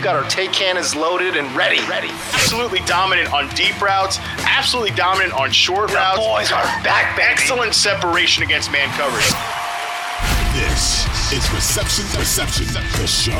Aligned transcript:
We've 0.00 0.06
got 0.06 0.16
our 0.16 0.30
take 0.30 0.50
cannons 0.54 0.96
loaded 0.96 1.36
and 1.36 1.54
ready. 1.54 1.78
Ready. 1.86 2.08
Absolutely 2.32 2.78
dominant 2.86 3.30
on 3.34 3.50
deep 3.50 3.78
routes. 3.82 4.18
Absolutely 4.46 4.92
dominant 4.92 5.34
on 5.34 5.50
short 5.50 5.90
the 5.90 5.96
routes. 5.96 6.16
Boys 6.16 6.50
are 6.50 6.64
back, 6.82 7.14
baby. 7.18 7.28
Excellent 7.28 7.74
separation 7.74 8.42
against 8.42 8.72
man 8.72 8.88
coverage. 8.96 9.28
This 10.56 11.04
is 11.34 11.52
Reception 11.52 12.06
Perception, 12.18 12.64
the 12.72 13.06
show. 13.06 13.36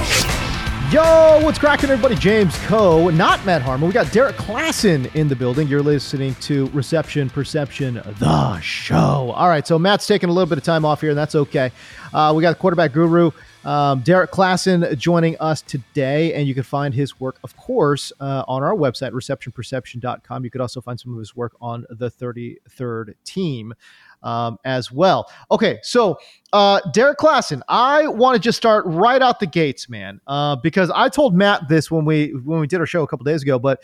Yo, 0.93 1.43
what's 1.43 1.59
cracking, 1.59 1.89
everybody? 1.89 2.15
James 2.15 2.55
Koh, 2.67 3.09
not 3.09 3.43
Matt 3.47 3.63
Harmon. 3.63 3.87
We 3.89 3.95
got 3.95 4.09
Derrik 4.09 4.35
Klassen 4.35 5.15
in 5.15 5.29
the 5.29 5.37
building. 5.37 5.67
You're 5.67 5.81
listening 5.81 6.35
to 6.43 6.67
Reception 6.75 7.31
Perception, 7.31 8.03
the 8.19 8.61
show. 8.61 9.31
All 9.35 9.49
right, 9.49 9.67
so 9.67 9.79
Matt's 9.79 10.07
taking 10.07 10.29
a 10.29 10.33
little 10.33 10.49
bit 10.49 10.59
of 10.59 10.65
time 10.65 10.85
off 10.85 11.01
here, 11.01 11.09
and 11.09 11.19
that's 11.19 11.37
okay. 11.37 11.73
Uh, 12.13 12.35
we 12.37 12.43
got 12.43 12.59
quarterback 12.59 12.93
guru 12.93 13.31
um, 13.65 14.03
Derrik 14.03 14.31
Klassen 14.31 14.97
joining 14.97 15.37
us 15.39 15.63
today, 15.63 16.35
and 16.35 16.49
you 16.49 16.55
can 16.55 16.63
find 16.63 16.95
his 16.95 17.21
work, 17.21 17.39
of 17.45 17.57
course, 17.57 18.13
uh, 18.21 18.45
on 18.49 18.63
our 18.63 18.75
website, 18.75 19.13
receptionperception.com. 19.13 20.45
You 20.45 20.51
could 20.51 20.61
also 20.61 20.81
find 20.81 20.99
some 20.99 21.13
of 21.13 21.19
his 21.19 21.37
work 21.37 21.57
on 21.61 21.85
the 21.91 22.11
33rd 22.11 23.15
team 23.25 23.75
um, 24.23 24.59
as 24.65 24.91
well. 24.91 25.31
Okay, 25.51 25.79
so 25.83 26.19
uh, 26.53 26.81
Derrik 26.95 27.17
Klassen, 27.17 27.61
I 27.69 28.07
want 28.07 28.35
to 28.35 28.41
just 28.41 28.57
start 28.57 28.85
right 28.87 29.21
out 29.21 29.41
the 29.41 29.47
gates, 29.47 29.89
man, 29.89 30.21
uh, 30.27 30.57
because 30.57 30.91
I 30.95 31.09
told 31.09 31.35
Matt 31.35 31.69
this 31.69 31.91
when 31.91 32.05
we 32.05 32.33
when 32.33 32.61
we 32.61 32.67
did 32.67 32.81
our 32.81 32.87
show 32.87 33.03
a 33.03 33.07
couple 33.07 33.25
days 33.25 33.43
ago, 33.43 33.59
but 33.59 33.83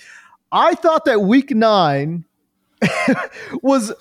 I 0.52 0.74
thought 0.74 1.04
that 1.06 1.22
Week 1.22 1.50
Nine 1.50 2.24
was 3.62 3.92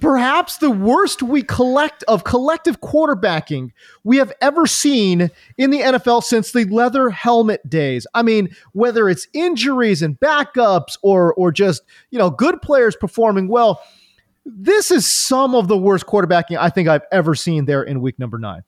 perhaps 0.00 0.58
the 0.58 0.70
worst 0.70 1.22
we 1.22 1.42
collect 1.42 2.02
of 2.04 2.24
collective 2.24 2.80
quarterbacking 2.80 3.72
we 4.04 4.18
have 4.18 4.32
ever 4.40 4.66
seen 4.66 5.30
in 5.56 5.70
the 5.70 5.80
NFL 5.80 6.22
since 6.22 6.52
the 6.52 6.64
leather 6.64 7.10
helmet 7.10 7.68
days. 7.68 8.06
I 8.14 8.22
mean, 8.22 8.54
whether 8.72 9.08
it's 9.08 9.26
injuries 9.32 10.02
and 10.02 10.18
backups 10.20 10.98
or 11.02 11.34
or 11.34 11.52
just, 11.52 11.82
you 12.10 12.18
know, 12.18 12.30
good 12.30 12.60
players 12.62 12.96
performing 12.96 13.48
well, 13.48 13.82
this 14.44 14.90
is 14.90 15.10
some 15.10 15.54
of 15.54 15.68
the 15.68 15.78
worst 15.78 16.06
quarterbacking 16.06 16.58
I 16.58 16.70
think 16.70 16.88
I've 16.88 17.04
ever 17.10 17.34
seen 17.34 17.64
there 17.64 17.82
in 17.82 18.00
week 18.00 18.18
number 18.18 18.38
nine. 18.38 18.62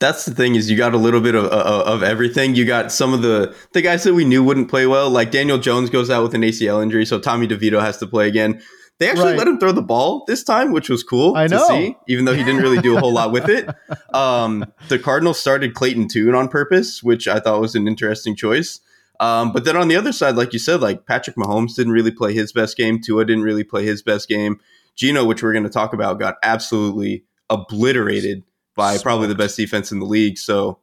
That's 0.00 0.24
the 0.24 0.34
thing 0.34 0.54
is 0.54 0.70
you 0.70 0.78
got 0.78 0.94
a 0.94 0.98
little 0.98 1.20
bit 1.20 1.34
of, 1.34 1.44
of, 1.44 1.86
of 1.86 2.02
everything. 2.02 2.54
You 2.54 2.64
got 2.64 2.90
some 2.90 3.12
of 3.12 3.20
the 3.20 3.54
the 3.72 3.82
guys 3.82 4.04
that 4.04 4.14
we 4.14 4.24
knew 4.24 4.42
wouldn't 4.42 4.70
play 4.70 4.86
well, 4.86 5.10
like 5.10 5.30
Daniel 5.30 5.58
Jones 5.58 5.90
goes 5.90 6.08
out 6.08 6.22
with 6.22 6.34
an 6.34 6.40
ACL 6.40 6.82
injury, 6.82 7.04
so 7.04 7.20
Tommy 7.20 7.46
DeVito 7.46 7.80
has 7.80 7.98
to 7.98 8.06
play 8.06 8.26
again. 8.26 8.62
They 9.00 9.08
actually 9.08 9.30
right. 9.30 9.38
let 9.38 9.48
him 9.48 9.58
throw 9.58 9.72
the 9.72 9.80
ball 9.80 10.24
this 10.26 10.44
time, 10.44 10.72
which 10.72 10.90
was 10.90 11.02
cool 11.02 11.34
I 11.34 11.46
know. 11.46 11.58
to 11.58 11.66
see, 11.66 11.96
even 12.06 12.26
though 12.26 12.34
he 12.34 12.44
didn't 12.44 12.60
really 12.60 12.82
do 12.82 12.98
a 12.98 13.00
whole 13.00 13.12
lot 13.12 13.32
with 13.32 13.48
it. 13.48 13.68
Um, 14.12 14.66
the 14.88 14.98
Cardinals 14.98 15.38
started 15.38 15.74
Clayton 15.74 16.08
Tune 16.08 16.34
on 16.34 16.48
purpose, 16.48 17.00
which 17.00 17.28
I 17.28 17.38
thought 17.38 17.60
was 17.60 17.76
an 17.76 17.86
interesting 17.86 18.34
choice. 18.34 18.80
Um, 19.20 19.52
but 19.52 19.64
then 19.64 19.76
on 19.76 19.86
the 19.86 19.94
other 19.94 20.12
side, 20.12 20.34
like 20.34 20.52
you 20.52 20.58
said, 20.58 20.80
like 20.80 21.06
Patrick 21.06 21.36
Mahomes 21.36 21.76
didn't 21.76 21.92
really 21.92 22.10
play 22.10 22.34
his 22.34 22.52
best 22.52 22.76
game. 22.76 23.00
Tua 23.00 23.24
didn't 23.24 23.44
really 23.44 23.62
play 23.62 23.84
his 23.84 24.02
best 24.02 24.28
game. 24.28 24.60
Geno, 24.96 25.24
which 25.24 25.42
we're 25.42 25.52
going 25.52 25.64
to 25.64 25.70
talk 25.70 25.92
about, 25.92 26.18
got 26.18 26.36
absolutely 26.42 27.24
obliterated 27.48 28.42
by 28.74 28.92
Smart. 28.94 29.02
probably 29.02 29.28
the 29.28 29.36
best 29.36 29.56
defense 29.56 29.92
in 29.92 30.00
the 30.00 30.06
league. 30.06 30.36
So, 30.36 30.80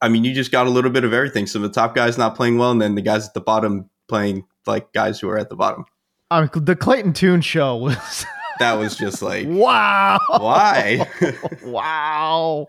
I 0.00 0.08
mean, 0.08 0.22
you 0.22 0.34
just 0.34 0.52
got 0.52 0.68
a 0.68 0.70
little 0.70 0.90
bit 0.90 1.04
of 1.04 1.12
everything. 1.12 1.46
Some 1.46 1.64
of 1.64 1.72
the 1.72 1.80
top 1.80 1.94
guys 1.96 2.16
not 2.16 2.36
playing 2.36 2.58
well, 2.58 2.70
and 2.70 2.80
then 2.80 2.94
the 2.94 3.02
guys 3.02 3.26
at 3.26 3.34
the 3.34 3.40
bottom 3.40 3.90
playing 4.08 4.44
like 4.66 4.92
guys 4.92 5.18
who 5.18 5.28
are 5.28 5.38
at 5.38 5.48
the 5.48 5.56
bottom. 5.56 5.84
I 6.30 6.40
mean, 6.40 6.50
the 6.54 6.76
Clayton 6.76 7.12
Tune 7.12 7.40
show 7.40 7.76
was. 7.76 8.26
that 8.58 8.78
was 8.78 8.96
just 8.96 9.20
like 9.20 9.46
wow 9.46 10.18
why 10.30 11.06
wow 11.62 12.66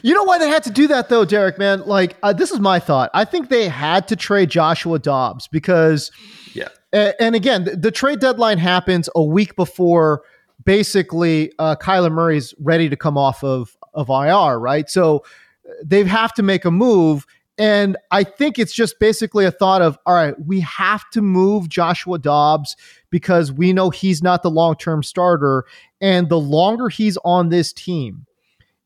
you 0.00 0.14
know 0.14 0.22
why 0.22 0.38
they 0.38 0.48
had 0.48 0.62
to 0.62 0.70
do 0.70 0.86
that 0.86 1.08
though 1.08 1.26
Derrik? 1.26 1.58
man 1.58 1.80
like 1.86 2.16
uh, 2.22 2.32
this 2.32 2.52
is 2.52 2.60
my 2.60 2.78
thought 2.78 3.10
i 3.14 3.24
think 3.24 3.48
they 3.48 3.66
had 3.68 4.06
to 4.06 4.14
trade 4.14 4.48
joshua 4.48 5.00
dobbs 5.00 5.48
because 5.48 6.12
yeah 6.54 6.68
and 6.92 7.34
again, 7.34 7.68
the 7.72 7.90
trade 7.90 8.20
deadline 8.20 8.58
happens 8.58 9.08
a 9.14 9.22
week 9.22 9.56
before 9.56 10.22
basically 10.64 11.52
uh, 11.58 11.76
Kyler 11.76 12.10
Murray's 12.10 12.54
ready 12.58 12.88
to 12.88 12.96
come 12.96 13.18
off 13.18 13.44
of, 13.44 13.76
of 13.94 14.08
IR, 14.08 14.58
right? 14.58 14.88
So 14.88 15.24
uh, 15.68 15.72
they 15.84 16.02
have 16.04 16.32
to 16.34 16.42
make 16.42 16.64
a 16.64 16.70
move. 16.70 17.26
And 17.58 17.96
I 18.12 18.22
think 18.22 18.58
it's 18.58 18.72
just 18.72 19.00
basically 19.00 19.44
a 19.44 19.50
thought 19.50 19.82
of, 19.82 19.98
all 20.06 20.14
right, 20.14 20.34
we 20.46 20.60
have 20.60 21.10
to 21.10 21.20
move 21.20 21.68
Joshua 21.68 22.18
Dobbs 22.18 22.76
because 23.10 23.50
we 23.50 23.72
know 23.72 23.90
he's 23.90 24.22
not 24.22 24.44
the 24.44 24.50
long 24.50 24.76
term 24.76 25.02
starter. 25.02 25.64
And 26.00 26.28
the 26.28 26.38
longer 26.38 26.88
he's 26.88 27.18
on 27.24 27.48
this 27.48 27.72
team, 27.72 28.26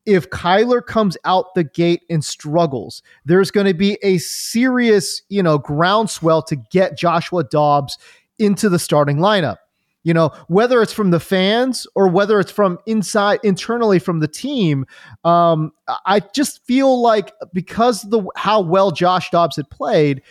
if 0.07 0.29
Kyler 0.31 0.83
comes 0.83 1.17
out 1.23 1.53
the 1.53 1.63
gate 1.63 2.01
and 2.09 2.25
struggles, 2.25 3.03
there's 3.25 3.51
going 3.51 3.67
to 3.67 3.75
be 3.75 3.99
a 4.01 4.17
serious, 4.17 5.21
you 5.29 5.43
know, 5.43 5.59
groundswell 5.59 6.41
to 6.43 6.55
get 6.55 6.97
Joshua 6.97 7.43
Dobbs 7.43 7.97
into 8.39 8.69
the 8.69 8.79
starting 8.79 9.17
lineup. 9.17 9.57
You 10.03 10.13
know, 10.13 10.31
whether 10.47 10.81
it's 10.81 10.91
from 10.91 11.11
the 11.11 11.19
fans 11.19 11.87
or 11.95 12.07
whether 12.09 12.39
it's 12.39 12.51
from 12.51 12.77
inside 12.85 13.39
internally 13.43 13.99
from 13.99 14.19
the 14.19 14.27
team, 14.27 14.85
um, 15.23 15.71
I 16.05 16.19
just 16.33 16.65
feel 16.65 17.01
like 17.01 17.33
because 17.53 18.01
the 18.01 18.23
how 18.35 18.61
well 18.61 18.91
Josh 18.91 19.29
Dobbs 19.31 19.55
had 19.55 19.69
played, 19.69 20.21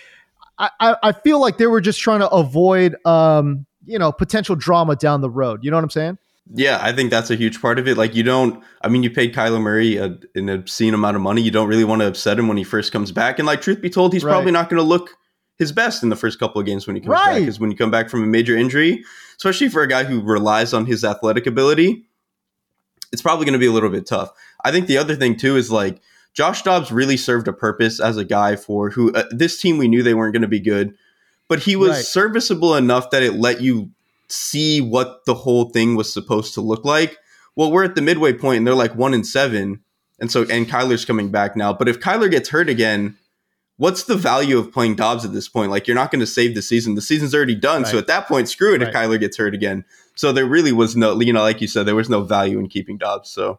I, 0.58 0.96
I 1.02 1.12
feel 1.12 1.40
like 1.40 1.58
they 1.58 1.66
were 1.66 1.80
just 1.80 2.00
trying 2.00 2.20
to 2.20 2.28
avoid, 2.28 2.96
um, 3.06 3.66
you 3.86 3.98
know, 3.98 4.12
potential 4.12 4.54
drama 4.54 4.94
down 4.94 5.20
the 5.22 5.30
road. 5.30 5.64
You 5.64 5.70
know 5.70 5.76
what 5.76 5.84
I'm 5.84 5.90
saying? 5.90 6.18
Yeah, 6.54 6.78
I 6.82 6.92
think 6.92 7.10
that's 7.10 7.30
a 7.30 7.36
huge 7.36 7.60
part 7.60 7.78
of 7.78 7.88
it. 7.88 7.96
Like 7.96 8.14
you 8.14 8.22
don't, 8.22 8.62
I 8.82 8.88
mean, 8.88 9.02
you 9.02 9.10
paid 9.10 9.34
Kyler 9.34 9.60
Murray 9.60 9.96
a, 9.96 10.18
an 10.34 10.48
obscene 10.48 10.92
amount 10.92 11.16
of 11.16 11.22
money. 11.22 11.40
You 11.40 11.50
don't 11.50 11.68
really 11.68 11.84
want 11.84 12.02
to 12.02 12.08
upset 12.08 12.38
him 12.38 12.48
when 12.48 12.56
he 12.56 12.64
first 12.64 12.92
comes 12.92 13.10
back. 13.10 13.38
And 13.38 13.46
like, 13.46 13.62
truth 13.62 13.80
be 13.80 13.90
told, 13.90 14.12
he's 14.12 14.24
right. 14.24 14.32
probably 14.32 14.52
not 14.52 14.68
going 14.68 14.80
to 14.80 14.86
look 14.86 15.16
his 15.58 15.72
best 15.72 16.02
in 16.02 16.08
the 16.08 16.16
first 16.16 16.38
couple 16.38 16.60
of 16.60 16.66
games 16.66 16.86
when 16.86 16.96
he 16.96 17.00
comes 17.00 17.10
right. 17.10 17.24
back. 17.24 17.40
Because 17.40 17.60
when 17.60 17.70
you 17.70 17.76
come 17.76 17.90
back 17.90 18.10
from 18.10 18.22
a 18.22 18.26
major 18.26 18.56
injury, 18.56 19.04
especially 19.36 19.68
for 19.68 19.82
a 19.82 19.88
guy 19.88 20.04
who 20.04 20.20
relies 20.20 20.72
on 20.72 20.86
his 20.86 21.04
athletic 21.04 21.46
ability, 21.46 22.04
it's 23.12 23.22
probably 23.22 23.44
going 23.44 23.52
to 23.52 23.58
be 23.58 23.66
a 23.66 23.72
little 23.72 23.90
bit 23.90 24.06
tough. 24.06 24.32
I 24.64 24.72
think 24.72 24.86
the 24.86 24.98
other 24.98 25.14
thing 25.14 25.36
too 25.36 25.56
is 25.56 25.70
like 25.70 26.00
Josh 26.34 26.62
Dobbs 26.62 26.90
really 26.90 27.16
served 27.16 27.46
a 27.46 27.52
purpose 27.52 28.00
as 28.00 28.16
a 28.16 28.24
guy 28.24 28.56
for 28.56 28.90
who 28.90 29.12
uh, 29.12 29.24
this 29.30 29.60
team 29.60 29.78
we 29.78 29.88
knew 29.88 30.02
they 30.02 30.14
weren't 30.14 30.32
going 30.32 30.42
to 30.42 30.48
be 30.48 30.60
good, 30.60 30.94
but 31.48 31.60
he 31.60 31.76
was 31.76 31.90
right. 31.90 32.04
serviceable 32.04 32.74
enough 32.74 33.10
that 33.10 33.22
it 33.22 33.34
let 33.34 33.60
you 33.60 33.90
see 34.28 34.80
what 34.80 35.24
the 35.26 35.34
whole 35.34 35.68
thing 35.70 35.94
was 35.94 36.12
supposed 36.12 36.54
to 36.54 36.60
look 36.60 36.84
like. 36.84 37.18
Well, 37.54 37.70
we're 37.70 37.84
at 37.84 37.94
the 37.94 38.02
midway 38.02 38.32
point 38.32 38.58
and 38.58 38.66
they're 38.66 38.74
like 38.74 38.94
one 38.96 39.12
and 39.12 39.26
seven. 39.26 39.80
And 40.18 40.30
so, 40.30 40.46
and 40.48 40.66
Kyler's 40.66 41.04
coming 41.04 41.30
back 41.30 41.56
now. 41.56 41.72
But 41.72 41.88
if 41.88 42.00
Kyler 42.00 42.30
gets 42.30 42.48
hurt 42.48 42.68
again, 42.68 43.18
what's 43.82 44.04
the 44.04 44.14
value 44.14 44.58
of 44.58 44.70
playing 44.70 44.94
Dobbs 44.94 45.24
at 45.24 45.32
this 45.32 45.48
point? 45.48 45.72
Like, 45.72 45.88
you're 45.88 45.96
not 45.96 46.12
going 46.12 46.20
to 46.20 46.26
save 46.26 46.54
the 46.54 46.62
season. 46.62 46.94
The 46.94 47.02
season's 47.02 47.34
already 47.34 47.56
done. 47.56 47.82
Right. 47.82 47.90
So 47.90 47.98
at 47.98 48.06
that 48.06 48.28
point, 48.28 48.48
screw 48.48 48.74
it 48.74 48.78
right. 48.78 48.88
if 48.88 48.94
Kyler 48.94 49.18
gets 49.18 49.36
hurt 49.36 49.54
again. 49.54 49.84
So 50.14 50.32
there 50.32 50.46
really 50.46 50.70
was 50.70 50.94
no, 50.94 51.20
you 51.20 51.32
know, 51.32 51.42
like 51.42 51.60
you 51.60 51.66
said, 51.66 51.84
there 51.84 51.96
was 51.96 52.08
no 52.08 52.22
value 52.22 52.60
in 52.60 52.68
keeping 52.68 52.96
Dobbs. 52.96 53.28
So 53.30 53.58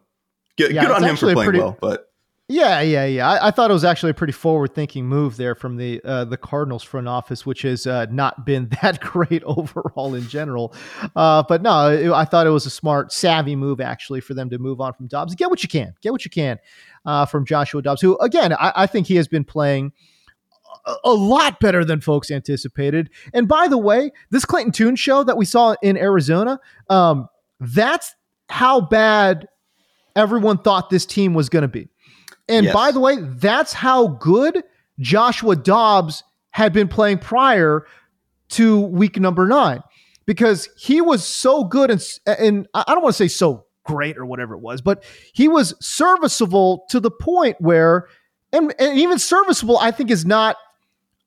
good, 0.56 0.72
yeah, 0.72 0.80
good 0.80 0.92
on 0.92 1.04
him 1.04 1.16
for 1.16 1.30
playing 1.34 1.50
pretty, 1.50 1.58
well. 1.58 1.76
But 1.78 2.10
yeah, 2.48 2.80
yeah, 2.80 3.04
yeah. 3.04 3.28
I, 3.28 3.48
I, 3.48 3.50
thought 3.50 3.70
it 3.70 3.74
was 3.74 3.84
actually 3.84 4.10
a 4.10 4.14
pretty 4.14 4.32
forward-thinking 4.32 5.04
move 5.04 5.36
there 5.36 5.54
from 5.54 5.76
the 5.76 6.00
uh, 6.04 6.24
the 6.24 6.38
Cardinals 6.38 6.82
front 6.82 7.06
office, 7.06 7.44
which 7.44 7.60
has 7.62 7.86
uh, 7.86 8.06
not 8.10 8.46
been 8.46 8.70
that 8.82 9.00
great 9.00 9.42
overall 9.44 10.14
in 10.14 10.26
general. 10.28 10.74
Uh, 11.14 11.42
but 11.46 11.60
no, 11.60 11.90
it, 11.90 12.10
I 12.10 12.24
thought 12.24 12.46
it 12.46 12.50
was 12.50 12.64
a 12.64 12.70
smart, 12.70 13.12
savvy 13.12 13.56
move 13.56 13.78
actually 13.78 14.22
for 14.22 14.32
them 14.32 14.48
to 14.50 14.58
move 14.58 14.80
on 14.80 14.94
from 14.94 15.06
Dobbs. 15.06 15.34
Get 15.34 15.50
what 15.50 15.62
you 15.62 15.68
can, 15.68 15.94
get 16.00 16.12
what 16.12 16.24
you 16.24 16.30
can 16.30 16.58
uh, 17.04 17.26
from 17.26 17.44
Joshua 17.44 17.82
Dobbs, 17.82 18.00
who 18.00 18.16
again 18.18 18.54
I, 18.54 18.72
I 18.74 18.86
think 18.86 19.06
he 19.06 19.16
has 19.16 19.28
been 19.28 19.44
playing 19.44 19.92
a, 20.86 20.94
a 21.04 21.12
lot 21.12 21.60
better 21.60 21.84
than 21.84 22.00
folks 22.00 22.30
anticipated. 22.30 23.10
And 23.32 23.48
by 23.48 23.68
the 23.68 23.78
way, 23.78 24.12
this 24.30 24.44
Clayton 24.44 24.72
Tune 24.72 24.96
show 24.96 25.24
that 25.24 25.36
we 25.36 25.44
saw 25.44 25.76
in 25.82 25.96
Arizona, 25.96 26.60
um, 26.90 27.28
that's 27.60 28.14
how 28.48 28.80
bad 28.80 29.48
everyone 30.16 30.58
thought 30.58 30.90
this 30.90 31.06
team 31.06 31.34
was 31.34 31.48
going 31.48 31.62
to 31.62 31.68
be. 31.68 31.88
And 32.48 32.66
yes. 32.66 32.74
by 32.74 32.90
the 32.90 33.00
way, 33.00 33.16
that's 33.18 33.72
how 33.72 34.08
good 34.08 34.62
Joshua 34.98 35.56
Dobbs 35.56 36.22
had 36.50 36.72
been 36.72 36.88
playing 36.88 37.18
prior 37.18 37.86
to 38.50 38.80
week 38.80 39.18
number 39.18 39.46
nine 39.46 39.82
because 40.26 40.68
he 40.76 41.00
was 41.00 41.24
so 41.24 41.64
good 41.64 41.90
and, 41.90 42.06
and 42.26 42.68
I 42.74 42.84
don't 42.88 43.02
want 43.02 43.14
to 43.14 43.18
say 43.18 43.28
so 43.28 43.66
great 43.84 44.16
or 44.16 44.24
whatever 44.24 44.54
it 44.54 44.60
was, 44.60 44.80
but 44.80 45.02
he 45.32 45.48
was 45.48 45.74
serviceable 45.80 46.84
to 46.90 47.00
the 47.00 47.10
point 47.10 47.56
where 47.60 48.08
and, 48.54 48.72
and 48.78 48.98
even 48.98 49.18
serviceable, 49.18 49.78
I 49.78 49.90
think 49.90 50.10
is 50.10 50.24
not. 50.24 50.56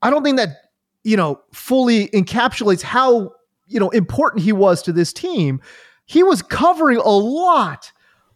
I 0.01 0.09
don't 0.09 0.23
think 0.23 0.38
that 0.38 0.57
you 1.03 1.17
know 1.17 1.41
fully 1.53 2.07
encapsulates 2.09 2.81
how 2.81 3.33
you 3.67 3.79
know 3.79 3.89
important 3.89 4.44
he 4.44 4.53
was 4.53 4.81
to 4.83 4.91
this 4.91 5.13
team. 5.13 5.61
He 6.05 6.23
was 6.23 6.41
covering 6.41 6.97
a 6.97 7.09
lot, 7.09 7.91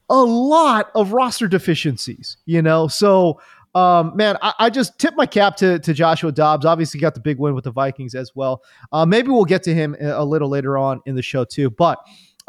a 0.09 0.21
lot 0.21 0.91
of 0.93 1.13
roster 1.13 1.47
deficiencies. 1.47 2.37
You 2.45 2.61
know, 2.61 2.87
so 2.87 3.39
um, 3.73 4.15
man, 4.15 4.37
I, 4.41 4.53
I, 4.59 4.69
just 4.69 4.99
tip 4.99 5.15
my 5.15 5.25
cap 5.25 5.55
to, 5.57 5.79
to 5.79 5.93
Joshua 5.93 6.31
Dobbs. 6.33 6.65
Obviously, 6.65 6.99
got 6.99 7.13
the 7.13 7.21
big 7.21 7.39
win 7.39 7.55
with 7.55 7.63
the 7.63 7.71
Vikings 7.71 8.15
as 8.15 8.35
well. 8.35 8.61
Uh, 8.91 9.05
maybe 9.05 9.29
we'll 9.29 9.45
get 9.45 9.63
to 9.63 9.73
him 9.73 9.95
a 10.01 10.25
little 10.25 10.49
later 10.49 10.77
on 10.77 11.01
in 11.05 11.15
the 11.15 11.21
show 11.21 11.45
too. 11.45 11.69
But 11.69 11.97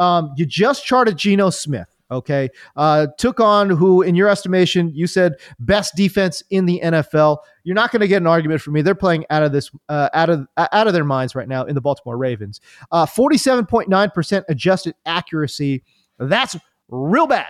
um, 0.00 0.32
you 0.36 0.44
just 0.44 0.84
charted 0.84 1.16
Geno 1.16 1.50
Smith. 1.50 1.91
Okay, 2.12 2.48
uh, 2.76 3.08
took 3.18 3.40
on 3.40 3.70
who, 3.70 4.02
in 4.02 4.14
your 4.14 4.28
estimation, 4.28 4.90
you 4.94 5.06
said 5.06 5.34
best 5.58 5.96
defense 5.96 6.42
in 6.50 6.66
the 6.66 6.80
NFL. 6.84 7.38
You're 7.64 7.74
not 7.74 7.90
going 7.90 8.00
to 8.00 8.08
get 8.08 8.18
an 8.18 8.26
argument 8.26 8.60
from 8.60 8.74
me. 8.74 8.82
They're 8.82 8.94
playing 8.94 9.24
out 9.30 9.42
of 9.42 9.52
this, 9.52 9.70
uh, 9.88 10.08
out 10.12 10.30
of 10.30 10.46
out 10.56 10.86
of 10.86 10.92
their 10.92 11.04
minds 11.04 11.34
right 11.34 11.48
now 11.48 11.64
in 11.64 11.74
the 11.74 11.80
Baltimore 11.80 12.16
Ravens. 12.16 12.60
Uh, 12.90 13.06
47.9% 13.06 14.44
adjusted 14.48 14.94
accuracy. 15.06 15.82
That's 16.18 16.56
real 16.88 17.26
bad. 17.26 17.48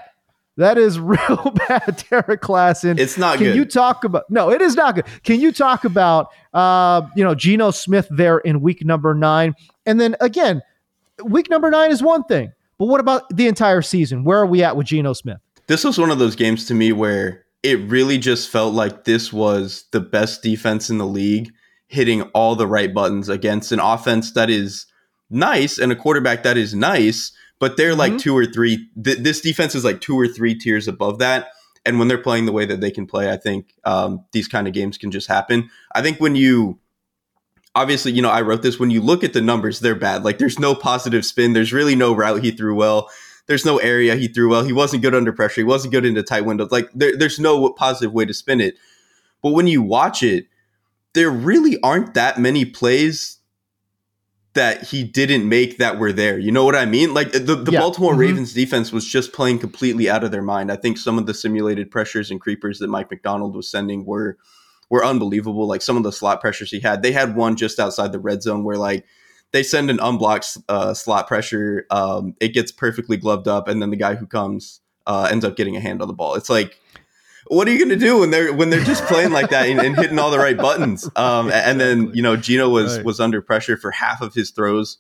That 0.57 0.77
is 0.77 0.99
real 1.01 1.53
bad, 1.69 2.05
Derrik 2.11 2.41
Klassen. 2.41 2.99
It's 2.99 3.17
not 3.17 3.39
Can 3.39 3.49
good. 3.49 3.57
you 3.57 3.65
talk 3.65 4.05
about 4.05 4.25
no, 4.31 4.51
it 4.51 4.61
is 4.61 4.77
not 4.77 4.95
good. 4.95 5.07
Can 5.23 5.41
you 5.41 5.53
talk 5.53 5.85
about 5.85 6.29
uh, 6.53 7.03
you 7.17 7.25
know, 7.25 7.35
Geno 7.35 7.71
Smith 7.71 8.07
there 8.11 8.39
in 8.39 8.61
week 8.61 8.85
number 8.85 9.15
nine? 9.15 9.55
And 9.87 10.01
then 10.01 10.17
again, 10.21 10.63
week 11.25 11.49
number 11.49 11.71
nine 11.71 11.91
is 11.91 12.03
one 12.03 12.25
thing, 12.25 12.53
but 12.83 12.89
what 12.89 13.01
about 13.01 13.23
the 13.33 13.47
entire 13.47 13.81
season? 13.81 14.25
Where 14.25 14.41
are 14.41 14.47
we 14.47 14.65
at 14.65 14.77
with 14.77 14.89
Geno 14.89 15.13
Smith? 15.13 15.39
This 15.69 15.85
was 15.85 15.99
one 15.99 16.11
of 16.11 16.19
those 16.19 16.35
games 16.35 16.67
to 16.67 16.75
me 16.75 16.91
where 16.91 17.45
it 17.63 17.79
really 17.89 18.19
just 18.19 18.51
felt 18.51 18.75
like 18.75 19.05
this 19.05 19.33
was 19.33 19.85
the 19.93 20.01
best 20.01 20.43
defense 20.43 20.91
in 20.91 20.99
the 20.99 21.07
league, 21.07 21.53
hitting 21.87 22.23
all 22.33 22.57
the 22.57 22.67
right 22.67 22.93
buttons 22.93 23.29
against 23.29 23.71
an 23.71 23.79
offense 23.79 24.33
that 24.33 24.51
is 24.51 24.87
nice 25.31 25.79
and 25.79 25.93
a 25.93 25.95
quarterback 25.95 26.43
that 26.43 26.57
is 26.57 26.75
nice 26.75 27.31
but 27.63 27.77
they're 27.77 27.95
like 27.95 28.15
mm-hmm. 28.15 28.19
two 28.19 28.37
or 28.37 28.45
three. 28.45 28.89
Th- 29.05 29.19
this 29.19 29.41
defense 29.41 29.77
is 29.77 29.85
like 29.85 30.01
two 30.01 30.19
or 30.19 30.27
three 30.27 30.59
tiers 30.59 30.89
above 30.89 31.21
that. 31.21 31.51
And 31.87 32.01
when 32.01 32.09
they're 32.09 32.19
playing 32.19 32.47
the 32.47 32.53
way 32.53 32.67
that 32.67 32.81
they 32.81 32.91
can 32.91 33.07
play, 33.07 33.31
I 33.31 33.37
think 33.37 33.75
um, 33.85 34.25
these 34.33 34.49
kind 34.49 34.67
of 34.67 34.75
games 34.75 34.99
can 34.99 35.13
just 35.13 35.29
happen. 35.29 35.71
I 35.95 36.03
think 36.03 36.19
when 36.19 36.35
you 36.35 36.81
obviously, 37.75 38.13
you 38.13 38.23
know, 38.23 38.31
I 38.31 38.43
wrote 38.43 38.63
this. 38.63 38.79
When 38.79 38.91
you 38.91 39.01
look 39.01 39.25
at 39.25 39.33
the 39.33 39.41
numbers, 39.41 39.81
they're 39.81 39.95
bad. 39.95 40.25
Like 40.25 40.39
there's 40.39 40.59
no 40.59 40.75
positive 40.75 41.25
spin. 41.25 41.53
There's 41.53 41.73
really 41.73 41.95
no 41.95 42.15
route 42.15 42.43
he 42.43 42.51
threw 42.51 42.75
well. 42.75 43.11
There's 43.47 43.65
no 43.67 43.79
area 43.79 44.17
he 44.17 44.29
threw 44.29 44.51
well. 44.51 44.65
He 44.65 44.73
wasn't 44.73 45.03
good 45.03 45.15
under 45.15 45.33
pressure. 45.33 45.63
He 45.63 45.65
wasn't 45.65 45.93
good 45.93 46.05
into 46.05 46.23
tight 46.23 46.45
windows. 46.45 46.71
Like 46.71 46.91
there, 46.95 47.17
there's 47.17 47.39
no 47.39 47.71
positive 47.73 48.13
way 48.13 48.25
to 48.25 48.35
spin 48.35 48.61
it. 48.61 48.77
But 49.43 49.51
when 49.51 49.67
you 49.67 49.83
watch 49.83 50.23
it, 50.23 50.47
there 51.15 51.31
really 51.31 51.81
aren't 51.83 52.15
that 52.15 52.39
many 52.39 52.65
plays 52.65 53.39
that 54.55 54.85
he 54.85 55.03
didn't 55.03 55.49
make 55.49 55.79
that 55.79 55.99
were 55.99 56.13
there. 56.13 56.39
You 56.39 56.53
know 56.53 56.65
what 56.65 56.77
I 56.77 56.85
mean? 56.85 57.15
Like 57.15 57.33
the, 57.33 57.57
the 57.57 57.73
yeah. 57.73 57.81
Baltimore 57.81 58.13
mm-hmm. 58.13 58.21
Ravens 58.21 58.53
defense 58.53 58.93
was 58.93 59.07
just 59.07 59.33
playing 59.33 59.59
completely 59.59 60.11
out 60.11 60.25
of 60.25 60.31
their 60.31 60.43
mind. 60.43 60.71
I 60.71 60.77
think 60.77 60.99
some 60.99 61.19
of 61.19 61.27
the 61.27 61.35
simulated 61.35 61.91
pressures 61.91 62.31
and 62.31 62.41
creepers 62.41 62.79
that 62.79 62.89
Mike 62.89 63.11
Macdonald 63.11 63.57
was 63.57 63.69
sending 63.69 64.05
were 64.05 64.37
were 64.93 65.03
unbelievable. 65.03 65.67
Like 65.67 65.81
some 65.81 65.97
of 65.97 66.03
the 66.03 66.13
slot 66.13 66.43
pressures 66.43 66.71
he 66.71 66.79
had. 66.79 67.03
They 67.03 67.13
had 67.13 67.35
one 67.35 67.57
just 67.57 67.81
outside 67.81 68.13
the 68.13 68.19
red 68.19 68.43
zone 68.43 68.63
where 68.63 68.77
like 68.77 69.07
they 69.51 69.63
send 69.63 69.89
an 69.89 69.99
unblocked 69.99 70.59
uh, 70.69 70.93
slot 70.93 71.27
pressure. 71.27 71.87
Um, 71.91 72.37
it 72.41 72.49
gets 72.49 72.71
perfectly 72.71 73.17
gloved 73.17 73.49
up, 73.49 73.69
and 73.69 73.81
then 73.81 73.89
the 73.89 73.97
guy 73.97 74.17
who 74.17 74.27
comes 74.27 74.83
uh, 75.07 75.29
ends 75.33 75.47
up 75.47 75.57
getting 75.57 75.79
a 75.79 75.81
hand 75.81 76.03
on 76.03 76.09
the 76.09 76.15
ball. 76.15 76.35
It's 76.35 76.51
like 76.51 76.79
what 77.47 77.67
are 77.67 77.73
you 77.73 77.79
going 77.79 77.89
to 77.89 77.97
do 77.97 78.21
when 78.21 78.31
they're 78.31 78.53
when 78.53 78.69
they're 78.69 78.85
just 78.85 79.05
playing 79.07 79.33
like 79.33 79.49
that 79.49 79.67
and, 79.67 79.81
and 79.81 79.97
hitting 79.97 80.19
all 80.19 80.31
the 80.31 80.39
right 80.39 80.59
buttons? 80.59 81.09
Um, 81.17 81.51
and 81.51 81.81
then 81.81 82.11
you 82.13 82.23
know 82.23 82.37
Geno 82.37 82.69
was 82.69 82.97
right. 82.97 83.05
was 83.05 83.19
under 83.19 83.41
pressure 83.41 83.79
for 83.79 83.93
half 83.93 84.21
of 84.21 84.35
his 84.35 84.51
throws 84.51 84.99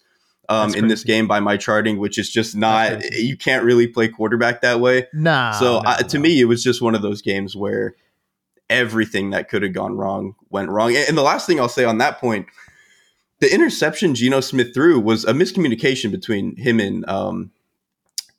um, 0.48 0.74
in 0.74 0.88
this 0.88 1.04
game 1.04 1.26
by 1.26 1.40
my 1.40 1.58
charting, 1.58 1.98
which 1.98 2.16
is 2.16 2.30
just 2.30 2.56
not 2.56 3.12
you 3.12 3.36
can't 3.36 3.62
really 3.62 3.86
play 3.86 4.08
quarterback 4.08 4.62
that 4.62 4.80
way. 4.80 5.06
Nah. 5.12 5.52
So 5.52 5.80
nah, 5.80 5.96
to 5.96 6.18
me, 6.18 6.40
it 6.40 6.44
was 6.44 6.62
just 6.62 6.80
one 6.80 6.94
of 6.94 7.02
those 7.02 7.20
games 7.20 7.54
where 7.54 7.94
everything 8.72 9.30
that 9.30 9.48
could 9.48 9.62
have 9.62 9.72
gone 9.72 9.96
wrong 9.96 10.34
went 10.50 10.70
wrong. 10.70 10.96
And, 10.96 11.16
the 11.16 11.22
last 11.22 11.46
thing 11.46 11.60
I'll 11.60 11.68
say 11.68 11.84
on 11.84 11.98
that 11.98 12.18
point, 12.18 12.46
the 13.40 13.52
interception 13.52 14.14
Geno 14.14 14.40
Smith 14.40 14.72
threw 14.74 14.98
was 14.98 15.24
a 15.24 15.32
miscommunication 15.32 16.10
between 16.10 16.56
him 16.56 16.80
and 16.80 17.08
um, 17.08 17.50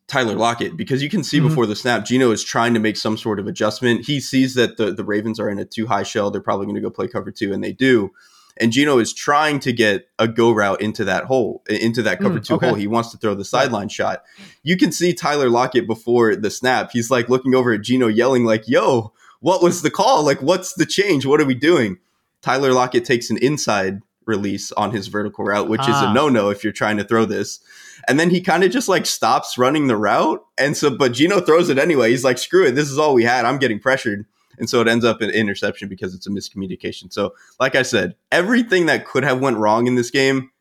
Tyler 0.07 0.35
Lockett 0.35 0.75
because 0.75 1.01
you 1.01 1.09
can 1.09 1.23
see 1.23 1.37
mm-hmm. 1.37 1.49
before 1.49 1.65
the 1.65 1.75
snap, 1.75 2.05
Geno 2.05 2.31
is 2.31 2.43
trying 2.43 2.73
to 2.73 2.79
make 2.79 2.97
some 2.97 3.17
sort 3.17 3.39
of 3.39 3.47
adjustment. 3.47 4.05
He 4.05 4.19
sees 4.19 4.55
that 4.55 4.77
the, 4.77 4.91
the 4.91 5.03
Ravens 5.03 5.39
are 5.39 5.49
in 5.49 5.59
a 5.59 5.65
too 5.65 5.87
high 5.87 6.03
shell. 6.03 6.31
They're 6.31 6.41
probably 6.41 6.65
going 6.65 6.75
to 6.75 6.81
go 6.81 6.89
play 6.89 7.07
cover 7.07 7.31
two, 7.31 7.53
and 7.53 7.63
they 7.63 7.73
do. 7.73 8.11
And 8.57 8.71
Geno 8.71 8.99
is 8.99 9.13
trying 9.13 9.59
to 9.61 9.73
get 9.73 10.09
a 10.19 10.27
go 10.27 10.51
route 10.51 10.81
into 10.81 11.03
that 11.05 11.25
hole, 11.25 11.63
into 11.67 12.03
that 12.03 12.19
cover 12.19 12.39
mm, 12.39 12.45
two 12.45 12.55
okay. 12.55 12.67
hole. 12.67 12.75
He 12.75 12.85
wants 12.85 13.11
to 13.11 13.17
throw 13.17 13.33
the 13.33 13.45
sideline 13.45 13.89
shot. 13.89 14.23
You 14.61 14.77
can 14.77 14.91
see 14.91 15.13
Tyler 15.13 15.49
Lockett 15.49 15.87
before 15.87 16.35
the 16.35 16.51
snap. 16.51 16.91
He's 16.91 17.09
like 17.09 17.29
looking 17.29 17.55
over 17.55 17.73
at 17.73 17.81
Geno, 17.81 18.07
yelling, 18.07 18.45
like, 18.45 18.67
yo, 18.67 19.12
what 19.43 19.61
was 19.61 19.81
the 19.81 19.91
call? 19.91 20.23
Like, 20.23 20.41
what's 20.41 20.73
the 20.73 20.85
change? 20.85 21.25
What 21.25 21.41
are 21.41 21.45
we 21.45 21.53
doing? 21.53 21.97
Tyler 22.41 22.71
Lockett 22.71 23.03
takes 23.03 23.29
an 23.29 23.37
inside 23.37 24.01
release 24.25 24.71
on 24.71 24.91
his 24.91 25.07
vertical 25.09 25.43
route, 25.43 25.67
which 25.67 25.81
ah. 25.83 25.89
is 25.89 26.01
a 26.01 26.07
ah. 26.07 26.13
no 26.13 26.29
no 26.29 26.49
if 26.49 26.63
you're 26.63 26.71
trying 26.71 26.95
to 26.95 27.03
throw 27.03 27.25
this. 27.25 27.59
And 28.07 28.17
then 28.17 28.29
he 28.29 28.39
kind 28.39 28.63
of 28.63 28.71
just 28.71 28.87
like 28.87 29.05
stops 29.05 29.57
running 29.57 29.87
the 29.87 29.97
route. 29.97 30.41
And 30.57 30.77
so, 30.77 30.95
but 30.95 31.11
Geno 31.11 31.41
throws 31.41 31.67
it 31.67 31.77
anyway. 31.77 32.11
He's 32.11 32.23
like, 32.23 32.37
screw 32.37 32.65
it. 32.65 32.71
This 32.71 32.89
is 32.89 32.97
all 32.97 33.13
we 33.13 33.25
had. 33.25 33.43
I'm 33.43 33.57
getting 33.57 33.79
pressured. 33.79 34.25
And 34.59 34.69
so 34.69 34.79
it 34.79 34.87
ends 34.87 35.03
up 35.03 35.19
an 35.19 35.29
interception 35.29 35.89
because 35.89 36.15
it's 36.15 36.25
a 36.25 36.29
miscommunication. 36.29 37.11
So, 37.11 37.33
like 37.59 37.75
I 37.75 37.81
said, 37.81 38.15
everything 38.31 38.85
that 38.85 39.05
could 39.05 39.25
have 39.25 39.41
went 39.41 39.57
wrong 39.57 39.87
in 39.87 39.95
this 39.95 40.09
game, 40.09 40.51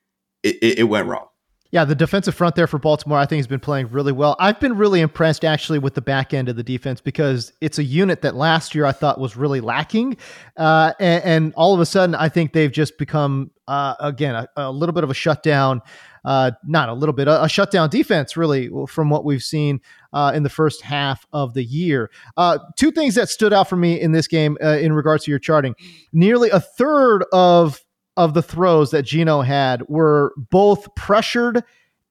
it, 0.43 0.57
it, 0.61 0.79
it 0.81 0.85
went 0.85 1.07
wrong. 1.07 1.29
Yeah, 1.73 1.87
the 1.87 1.95
defensive 1.95 2.35
front 2.35 2.55
there 2.55 2.67
for 2.67 2.79
Baltimore, 2.79 3.17
I 3.17 3.25
think, 3.25 3.39
has 3.39 3.47
been 3.47 3.59
playing 3.59 3.89
really 3.89 4.13
well. 4.13 4.37
I've 4.39 4.61
been 4.61 4.77
really 4.77 5.01
impressed 5.01 5.43
actually 5.43 5.79
with 5.79 5.95
the 5.95 6.03
back 6.03 6.35
end 6.35 6.51
of 6.51 6.57
the 6.57 6.63
defense 6.63 7.01
because 7.01 7.51
it's 7.63 7.79
a 7.79 7.83
unit 7.83 8.21
that 8.21 8.37
last 8.37 8.75
year 8.75 8.85
I 8.85 8.93
thought 8.93 9.19
was 9.19 9.39
really 9.39 9.63
lacking. 9.63 10.19
Uh, 10.59 10.93
and, 11.01 11.25
and, 11.25 11.55
all 11.55 11.73
of 11.73 11.81
a 11.81 11.87
sudden, 11.87 12.15
I 12.15 12.29
think 12.29 12.53
they've 12.53 12.71
just 12.71 12.99
become, 12.99 13.53
uh, 13.69 13.95
again, 14.01 14.35
a, 14.35 14.47
a, 14.55 14.71
little 14.71 14.93
bit 14.93 15.03
of 15.03 15.09
a 15.09 15.15
shutdown. 15.15 15.81
Uh, 16.27 16.51
not 16.63 16.91
a 16.91 16.93
little 16.93 17.15
bit, 17.15 17.27
a, 17.27 17.45
a, 17.45 17.49
shutdown 17.49 17.89
defense, 17.89 18.37
really, 18.37 18.71
from 18.87 19.09
what 19.09 19.25
we've 19.25 19.43
seen 19.43 19.81
uh, 20.13 20.31
in 20.35 20.43
the 20.43 20.51
first 20.51 20.83
half 20.83 21.27
of 21.33 21.55
the 21.55 21.65
year. 21.65 22.11
Uh, 22.37 22.59
two 22.77 22.91
things 22.91 23.15
that 23.15 23.31
stood 23.31 23.55
out 23.55 23.67
for 23.67 23.77
me 23.77 23.99
in 23.99 24.13
this 24.13 24.29
game 24.29 24.59
uh, 24.63 24.77
in 24.77 24.93
regards 24.93 25.25
to 25.25 25.31
your 25.31 25.41
charting 25.41 25.75
nearly 26.13 26.51
a 26.51 26.61
third 26.61 27.25
of 27.33 27.81
of 28.23 28.35
the 28.35 28.43
throws 28.43 28.91
that 28.93 29.03
Geno 29.03 29.41
had 29.43 29.83
were 29.89 30.33
both 30.37 30.95
pressured 30.95 31.63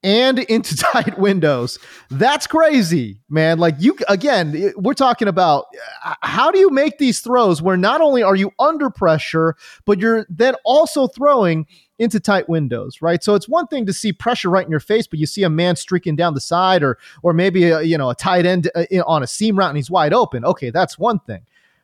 and 0.03 0.39
into 0.49 0.75
tight 0.75 1.17
windows. 1.17 1.79
That's 2.09 2.47
crazy, 2.47 3.19
man. 3.29 3.59
Like 3.59 3.75
you 3.79 3.95
again, 4.07 4.73
we're 4.75 4.93
talking 4.93 5.27
about 5.27 5.65
uh, 6.03 6.15
how 6.21 6.51
do 6.51 6.59
you 6.59 6.69
make 6.69 6.97
these 6.97 7.19
throws 7.21 7.61
where 7.61 7.77
not 7.77 8.01
only 8.01 8.23
are 8.23 8.35
you 8.35 8.51
under 8.59 8.89
pressure, 8.89 9.55
but 9.85 9.99
you're 9.99 10.25
then 10.29 10.55
also 10.65 11.07
throwing 11.07 11.65
into 11.99 12.19
tight 12.19 12.49
windows, 12.49 12.99
right? 13.01 13.23
So 13.23 13.35
it's 13.35 13.47
one 13.47 13.67
thing 13.67 13.85
to 13.85 13.93
see 13.93 14.11
pressure 14.11 14.49
right 14.49 14.65
in 14.65 14.71
your 14.71 14.79
face, 14.79 15.05
but 15.05 15.19
you 15.19 15.27
see 15.27 15.43
a 15.43 15.49
man 15.49 15.75
streaking 15.75 16.15
down 16.15 16.33
the 16.33 16.41
side 16.41 16.81
or 16.83 16.97
or 17.21 17.31
maybe 17.33 17.65
a, 17.65 17.81
you 17.81 17.97
know 17.97 18.09
a 18.09 18.15
tight 18.15 18.45
end 18.45 18.69
uh, 18.75 18.85
on 19.05 19.23
a 19.23 19.27
seam 19.27 19.57
route 19.57 19.69
and 19.69 19.77
he's 19.77 19.91
wide 19.91 20.13
open. 20.13 20.43
Okay, 20.43 20.71
that's 20.71 20.97
one 20.97 21.19
thing. 21.19 21.41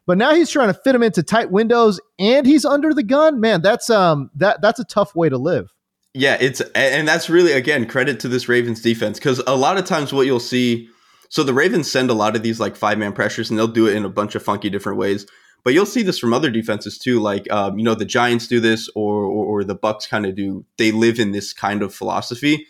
But 0.08 0.18
now 0.18 0.34
he's 0.34 0.50
trying 0.50 0.70
to 0.70 0.74
fit 0.74 0.96
him 0.96 1.04
into 1.04 1.22
tight 1.22 1.52
windows 1.52 2.00
and 2.18 2.48
he's 2.48 2.64
under 2.64 2.94
the 2.94 3.04
gun. 3.04 3.40
Man, 3.40 3.62
that's 3.62 3.90
um 3.90 4.32
that 4.36 4.62
that's 4.62 4.80
a 4.80 4.86
tough 4.86 5.14
way 5.16 5.30
to 5.30 5.38
live. 5.38 5.74
Yeah, 6.14 6.38
it's 6.40 6.62
and 6.74 7.08
that's 7.08 7.30
really 7.30 7.52
again 7.52 7.86
credit 7.86 8.20
to 8.22 8.30
this 8.30 8.50
Ravens 8.50 8.82
defense 8.82 9.20
because 9.20 9.40
a 9.46 9.56
lot 9.56 9.78
of 9.78 9.86
times 9.86 10.14
what 10.14 10.26
you'll 10.26 10.40
see, 10.40 10.90
so 11.30 11.44
the 11.44 11.54
Ravens 11.54 11.92
send 11.92 12.10
a 12.10 12.14
lot 12.14 12.36
of 12.36 12.42
these 12.42 12.60
like 12.60 12.76
five 12.76 12.98
man 12.98 13.12
pressures 13.12 13.50
and 13.50 13.60
they'll 13.60 13.68
do 13.68 13.86
it 13.86 13.96
in 13.96 14.06
a 14.06 14.10
bunch 14.10 14.34
of 14.34 14.42
funky 14.42 14.70
different 14.70 14.98
ways. 14.98 15.28
But 15.66 15.74
you'll 15.74 15.86
see 15.86 16.04
this 16.04 16.18
from 16.18 16.34
other 16.34 16.50
defenses 16.50 16.98
too, 16.98 17.20
like 17.20 17.52
um, 17.52 17.78
you 17.78 17.84
know 17.84 17.94
the 17.94 18.06
Giants 18.06 18.48
do 18.48 18.62
this 18.62 18.90
or 18.96 19.26
or, 19.26 19.46
or 19.46 19.64
the 19.66 19.76
Bucs 19.76 20.10
kind 20.10 20.26
of 20.26 20.36
do. 20.36 20.66
They 20.78 20.94
live 20.94 21.20
in 21.20 21.34
this 21.34 21.52
kind 21.52 21.84
of 21.84 21.94
philosophy 21.94 22.66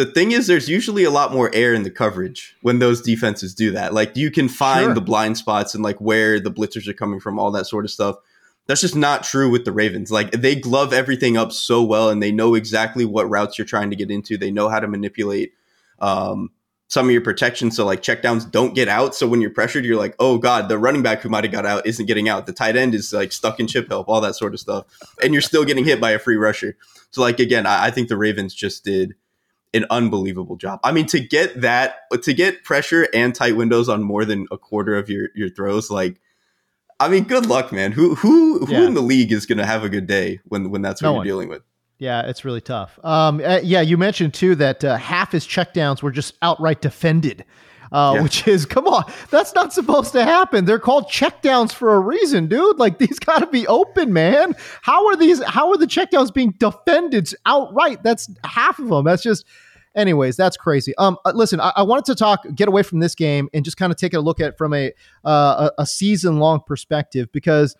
the 0.00 0.06
thing 0.06 0.32
is 0.32 0.46
there's 0.46 0.66
usually 0.66 1.04
a 1.04 1.10
lot 1.10 1.30
more 1.30 1.50
air 1.52 1.74
in 1.74 1.82
the 1.82 1.90
coverage 1.90 2.56
when 2.62 2.78
those 2.78 3.02
defenses 3.02 3.54
do 3.54 3.70
that. 3.72 3.92
Like 3.92 4.16
you 4.16 4.30
can 4.30 4.48
find 4.48 4.86
sure. 4.86 4.94
the 4.94 5.02
blind 5.02 5.36
spots 5.36 5.74
and 5.74 5.84
like 5.84 5.98
where 5.98 6.40
the 6.40 6.50
blitzers 6.50 6.88
are 6.88 6.94
coming 6.94 7.20
from 7.20 7.38
all 7.38 7.50
that 7.50 7.66
sort 7.66 7.84
of 7.84 7.90
stuff. 7.90 8.16
That's 8.66 8.80
just 8.80 8.96
not 8.96 9.24
true 9.24 9.50
with 9.50 9.66
the 9.66 9.72
ravens. 9.72 10.10
Like 10.10 10.30
they 10.30 10.54
glove 10.54 10.94
everything 10.94 11.36
up 11.36 11.52
so 11.52 11.82
well 11.82 12.08
and 12.08 12.22
they 12.22 12.32
know 12.32 12.54
exactly 12.54 13.04
what 13.04 13.28
routes 13.28 13.58
you're 13.58 13.66
trying 13.66 13.90
to 13.90 13.96
get 13.96 14.10
into. 14.10 14.38
They 14.38 14.50
know 14.50 14.70
how 14.70 14.80
to 14.80 14.88
manipulate 14.88 15.52
um, 15.98 16.50
some 16.88 17.06
of 17.06 17.12
your 17.12 17.20
protection 17.20 17.70
so 17.70 17.84
like 17.84 18.00
checkdowns 18.00 18.50
don't 18.50 18.74
get 18.74 18.88
out. 18.88 19.14
So 19.14 19.28
when 19.28 19.42
you're 19.42 19.50
pressured 19.50 19.84
you're 19.84 19.98
like 19.98 20.14
oh 20.18 20.38
god 20.38 20.70
the 20.70 20.78
running 20.78 21.02
back 21.02 21.20
who 21.20 21.28
might 21.28 21.44
have 21.44 21.52
got 21.52 21.66
out 21.66 21.86
isn't 21.86 22.06
getting 22.06 22.28
out. 22.28 22.46
The 22.46 22.54
tight 22.54 22.74
end 22.74 22.94
is 22.94 23.12
like 23.12 23.32
stuck 23.32 23.60
in 23.60 23.66
chip 23.66 23.88
help 23.88 24.08
all 24.08 24.22
that 24.22 24.34
sort 24.34 24.54
of 24.54 24.60
stuff. 24.60 24.86
And 25.22 25.34
you're 25.34 25.42
still 25.42 25.66
getting 25.66 25.84
hit 25.84 26.00
by 26.00 26.12
a 26.12 26.18
free 26.18 26.36
rusher. 26.36 26.78
So 27.10 27.20
like 27.20 27.38
again 27.38 27.66
I, 27.66 27.86
I 27.86 27.90
think 27.90 28.08
the 28.08 28.16
ravens 28.16 28.54
just 28.54 28.82
did 28.82 29.14
an 29.72 29.86
unbelievable 29.90 30.56
job. 30.56 30.80
I 30.82 30.92
mean, 30.92 31.06
to 31.06 31.20
get 31.20 31.60
that, 31.60 32.10
to 32.22 32.32
get 32.32 32.64
pressure 32.64 33.08
and 33.14 33.34
tight 33.34 33.56
windows 33.56 33.88
on 33.88 34.02
more 34.02 34.24
than 34.24 34.46
a 34.50 34.58
quarter 34.58 34.96
of 34.96 35.08
your 35.08 35.28
your 35.34 35.48
throws, 35.48 35.90
like 35.90 36.20
I 37.00 37.08
mean, 37.08 37.24
good 37.24 37.46
luck, 37.46 37.72
man. 37.72 37.92
Who 37.92 38.14
who 38.14 38.64
who 38.66 38.72
yeah. 38.72 38.86
in 38.86 38.94
the 38.94 39.00
league 39.00 39.32
is 39.32 39.46
going 39.46 39.58
to 39.58 39.66
have 39.66 39.84
a 39.84 39.88
good 39.88 40.06
day 40.06 40.40
when 40.44 40.70
when 40.70 40.82
that's 40.82 41.00
what 41.00 41.08
no 41.08 41.12
you're 41.12 41.18
one. 41.18 41.26
dealing 41.26 41.48
with? 41.48 41.62
Yeah, 41.98 42.22
it's 42.22 42.44
really 42.44 42.60
tough. 42.60 42.98
Um, 43.04 43.40
uh, 43.44 43.60
yeah, 43.62 43.82
you 43.82 43.98
mentioned 43.98 44.34
too 44.34 44.54
that 44.56 44.84
uh, 44.84 44.96
half 44.96 45.32
his 45.32 45.46
checkdowns 45.46 46.02
were 46.02 46.10
just 46.10 46.34
outright 46.40 46.80
defended. 46.80 47.44
Uh, 47.92 48.12
yeah. 48.14 48.22
which 48.22 48.46
is 48.46 48.66
come 48.66 48.86
on 48.86 49.02
that's 49.30 49.52
not 49.54 49.72
supposed 49.72 50.12
to 50.12 50.22
happen. 50.22 50.64
They're 50.64 50.78
called 50.78 51.06
checkdowns 51.10 51.72
for 51.72 51.94
a 51.94 51.98
reason 51.98 52.46
dude. 52.46 52.78
Like 52.78 52.98
these 52.98 53.18
got 53.18 53.40
to 53.40 53.46
be 53.46 53.66
open 53.66 54.12
man. 54.12 54.54
How 54.82 55.08
are 55.08 55.16
these 55.16 55.42
how 55.42 55.70
are 55.70 55.76
the 55.76 55.86
checkdowns 55.86 56.32
being 56.32 56.52
defended 56.52 57.32
outright? 57.46 58.02
That's 58.02 58.30
half 58.44 58.78
of 58.78 58.88
them 58.88 59.04
that's 59.04 59.22
just 59.22 59.44
anyways 59.96 60.36
that's 60.36 60.56
crazy. 60.56 60.96
Um 60.98 61.18
uh, 61.24 61.32
listen 61.34 61.60
I, 61.60 61.72
I, 61.76 61.82
wanted 61.82 62.04
to 62.06 62.14
talk 62.14 62.44
get 62.54 62.68
away 62.68 62.84
from 62.84 63.00
this 63.00 63.16
game 63.16 63.48
and 63.52 63.64
just 63.64 63.76
kind 63.76 63.90
of 63.90 63.98
take 63.98 64.14
a 64.14 64.20
look 64.20 64.40
at 64.40 64.56
from 64.56 64.72
a 64.72 64.92
uh, 65.24 65.70
a, 65.76 65.84
season 65.84 66.38
long 66.38 66.60
perspective 66.64 67.28
because 67.32 67.74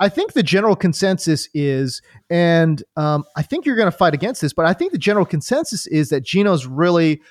I 0.00 0.08
think 0.08 0.32
the 0.32 0.42
general 0.42 0.74
consensus 0.74 1.48
is, 1.54 2.02
and 2.28 2.82
um, 2.96 3.24
I 3.36 3.42
think 3.42 3.64
you're 3.64 3.76
going 3.76 3.90
to 3.90 3.96
fight 3.96 4.12
against 4.12 4.40
this, 4.40 4.52
but 4.52 4.66
I 4.66 4.72
think 4.72 4.92
the 4.92 4.98
general 4.98 5.24
consensus 5.24 5.86
is 5.86 6.08
that 6.08 6.24
Geno's 6.24 6.66
really 6.66 7.22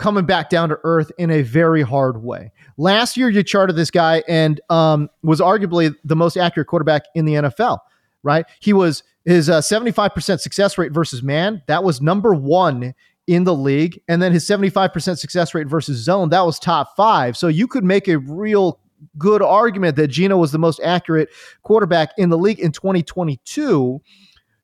coming 0.00 0.24
back 0.24 0.48
down 0.48 0.70
to 0.70 0.78
earth 0.82 1.12
in 1.18 1.30
a 1.30 1.42
very 1.42 1.82
hard 1.82 2.22
way. 2.22 2.50
Last 2.78 3.16
year, 3.16 3.28
you 3.28 3.42
charted 3.42 3.76
this 3.76 3.90
guy 3.90 4.24
and 4.26 4.60
um, 4.70 5.08
was 5.22 5.40
arguably 5.40 5.94
the 6.04 6.16
most 6.16 6.36
accurate 6.36 6.66
quarterback 6.66 7.02
in 7.14 7.26
the 7.26 7.34
NFL. 7.34 7.78
Right? 8.22 8.44
He 8.60 8.72
was 8.72 9.02
his 9.24 9.48
uh, 9.48 9.60
75% 9.60 10.40
success 10.40 10.76
rate 10.78 10.92
versus 10.92 11.22
man. 11.22 11.62
That 11.66 11.84
was 11.84 12.00
number 12.00 12.34
one 12.34 12.94
in 13.26 13.44
the 13.44 13.54
league, 13.54 14.00
and 14.08 14.20
then 14.20 14.32
his 14.32 14.44
75% 14.44 15.18
success 15.18 15.54
rate 15.54 15.68
versus 15.68 15.98
zone. 15.98 16.30
That 16.30 16.44
was 16.44 16.58
top 16.58 16.96
five. 16.96 17.36
So 17.36 17.46
you 17.46 17.68
could 17.68 17.84
make 17.84 18.08
a 18.08 18.18
real 18.18 18.80
good 19.18 19.42
argument 19.42 19.96
that 19.96 20.08
Geno 20.08 20.36
was 20.36 20.52
the 20.52 20.58
most 20.58 20.80
accurate 20.80 21.28
quarterback 21.62 22.10
in 22.18 22.28
the 22.28 22.38
league 22.38 22.58
in 22.58 22.72
2022. 22.72 24.00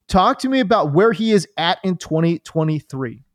Talk 0.08 0.38
to 0.40 0.48
me 0.48 0.60
about 0.60 0.92
where 0.92 1.12
he 1.12 1.32
is 1.32 1.46
at 1.56 1.78
in 1.84 1.96
2023. 1.96 3.25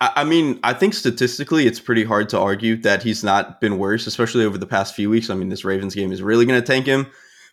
I 0.00 0.24
mean, 0.24 0.58
I 0.64 0.72
think 0.72 0.94
statistically, 0.94 1.66
it's 1.66 1.78
pretty 1.78 2.02
hard 2.02 2.28
to 2.30 2.38
argue 2.38 2.76
that 2.78 3.04
he's 3.04 3.22
not 3.22 3.60
been 3.60 3.78
worse, 3.78 4.06
especially 4.06 4.44
over 4.44 4.58
the 4.58 4.66
past 4.66 4.94
few 4.96 5.08
weeks. 5.08 5.30
I 5.30 5.34
mean, 5.34 5.48
this 5.48 5.64
Ravens 5.64 5.94
game 5.94 6.10
is 6.10 6.22
really 6.22 6.44
going 6.44 6.60
to 6.60 6.66
tank 6.66 6.86
him. 6.86 7.06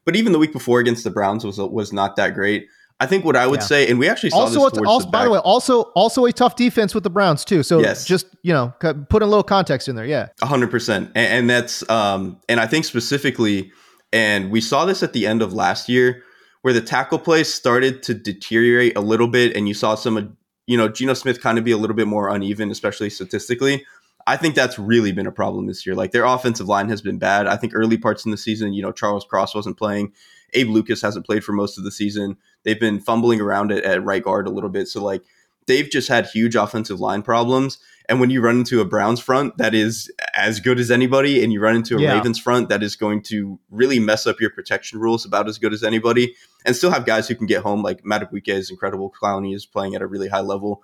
But 0.04 0.16
even 0.16 0.32
the 0.32 0.40
week 0.40 0.54
before 0.54 0.80
against 0.80 1.04
the 1.04 1.12
Browns 1.12 1.46
was 1.46 1.58
was 1.60 1.94
not 1.94 2.16
that 2.16 2.34
great. 2.34 2.70
I 3.00 3.06
think 3.06 3.24
what 3.26 3.36
I 3.36 3.46
would 3.46 3.60
yeah. 3.60 3.66
say, 3.66 3.88
and 3.90 4.00
we 4.00 4.10
actually 4.10 4.32
saw 4.32 4.40
also, 4.40 4.70
this. 4.70 4.80
Also, 4.88 5.10
by 5.10 5.26
the 5.26 5.30
way, 5.30 5.38
also 5.40 5.82
also 5.94 6.26
a 6.26 6.34
tough 6.34 6.56
defense 6.56 6.96
with 6.96 7.04
the 7.04 7.12
Browns 7.12 7.46
too. 7.46 7.62
So 7.62 7.80
yes. 7.80 8.06
just 8.06 8.26
you 8.42 8.54
know, 8.54 8.74
put 8.80 9.22
a 9.22 9.26
little 9.26 9.44
context 9.44 9.88
in 9.88 9.96
there. 9.96 10.06
Yeah, 10.06 10.30
hundred 10.42 10.72
percent, 10.72 11.12
and 11.14 11.48
that's 11.48 11.88
um, 11.90 12.40
and 12.50 12.60
I 12.60 12.66
think 12.66 12.86
specifically, 12.86 13.72
and 14.12 14.50
we 14.50 14.62
saw 14.62 14.86
this 14.86 15.04
at 15.04 15.14
the 15.14 15.28
end 15.28 15.44
of 15.44 15.54
last 15.54 15.90
year, 15.90 16.24
where 16.62 16.74
the 16.74 16.82
tackle 16.82 17.20
play 17.20 17.44
started 17.44 18.02
to 18.04 18.14
deteriorate 18.14 18.98
a 18.98 19.02
little 19.02 19.28
bit, 19.28 19.56
and 19.56 19.68
you 19.68 19.74
saw 19.74 19.94
some, 19.96 20.38
you 20.68 20.78
know, 20.78 20.88
Geno 20.88 21.14
Smith 21.14 21.42
kind 21.42 21.58
of 21.58 21.64
be 21.64 21.72
a 21.72 21.78
little 21.78 21.96
bit 21.96 22.08
more 22.08 22.30
uneven, 22.30 22.70
especially 22.70 23.10
statistically. 23.10 23.86
I 24.28 24.36
think 24.36 24.56
that's 24.56 24.78
really 24.78 25.14
been 25.14 25.26
a 25.26 25.32
problem 25.32 25.66
this 25.66 25.86
year. 25.86 25.96
Like 25.96 26.12
their 26.12 26.26
offensive 26.26 26.68
line 26.68 26.90
has 26.90 27.02
been 27.02 27.18
bad. 27.18 27.48
I 27.48 27.56
think 27.56 27.72
early 27.74 27.98
parts 27.98 28.26
in 28.26 28.32
the 28.32 28.38
season, 28.38 28.74
you 28.74 28.82
know, 28.82 28.92
Charles 28.92 29.24
Cross 29.24 29.56
wasn't 29.56 29.78
playing. 29.78 30.12
Abe 30.54 30.70
Lucas 30.70 31.02
hasn't 31.02 31.26
played 31.26 31.44
for 31.44 31.54
most 31.54 31.78
of 31.78 31.86
the 31.86 31.92
season. 31.92 32.36
They've 32.64 32.80
been 32.80 33.00
fumbling 33.00 33.40
around 33.40 33.72
at, 33.72 33.84
at 33.84 34.04
right 34.04 34.22
guard 34.22 34.46
a 34.46 34.52
little 34.52 34.70
bit. 34.70 34.90
So 34.90 35.02
like 35.02 35.24
they've 35.66 35.90
just 35.90 36.10
had 36.10 36.26
huge 36.26 36.56
offensive 36.56 37.00
line 37.00 37.22
problems. 37.22 37.78
And 38.10 38.22
when 38.22 38.30
you 38.30 38.42
run 38.42 38.60
into 38.60 38.80
a 38.80 38.86
Browns 38.86 39.20
front 39.20 39.58
that 39.58 39.76
is 39.76 40.10
as 40.34 40.60
good 40.62 40.80
as 40.80 40.90
anybody, 40.90 41.44
and 41.44 41.52
you 41.52 41.60
run 41.60 41.76
into 41.76 41.98
a 41.98 42.02
yeah. 42.02 42.14
Ravens 42.14 42.40
front 42.40 42.70
that 42.70 42.82
is 42.82 42.96
going 42.96 43.22
to 43.24 43.60
really 43.70 44.00
mess 44.00 44.26
up 44.26 44.40
your 44.40 44.50
protection 44.50 45.00
rules 45.00 45.26
about 45.26 45.50
as 45.50 45.58
good 45.58 45.74
as 45.74 45.84
anybody, 45.84 46.34
and 46.66 46.76
still 46.76 46.92
have 46.92 47.06
guys 47.06 47.28
who 47.28 47.36
can 47.36 47.48
get 47.48 47.64
home, 47.64 47.84
like 47.84 48.04
Madubuike 48.04 48.48
is 48.48 48.72
incredible. 48.72 49.14
Clowney 49.22 49.54
is 49.54 49.66
playing 49.66 49.96
at 49.96 50.02
a 50.02 50.08
really 50.08 50.30
high 50.30 50.40
level. 50.40 50.84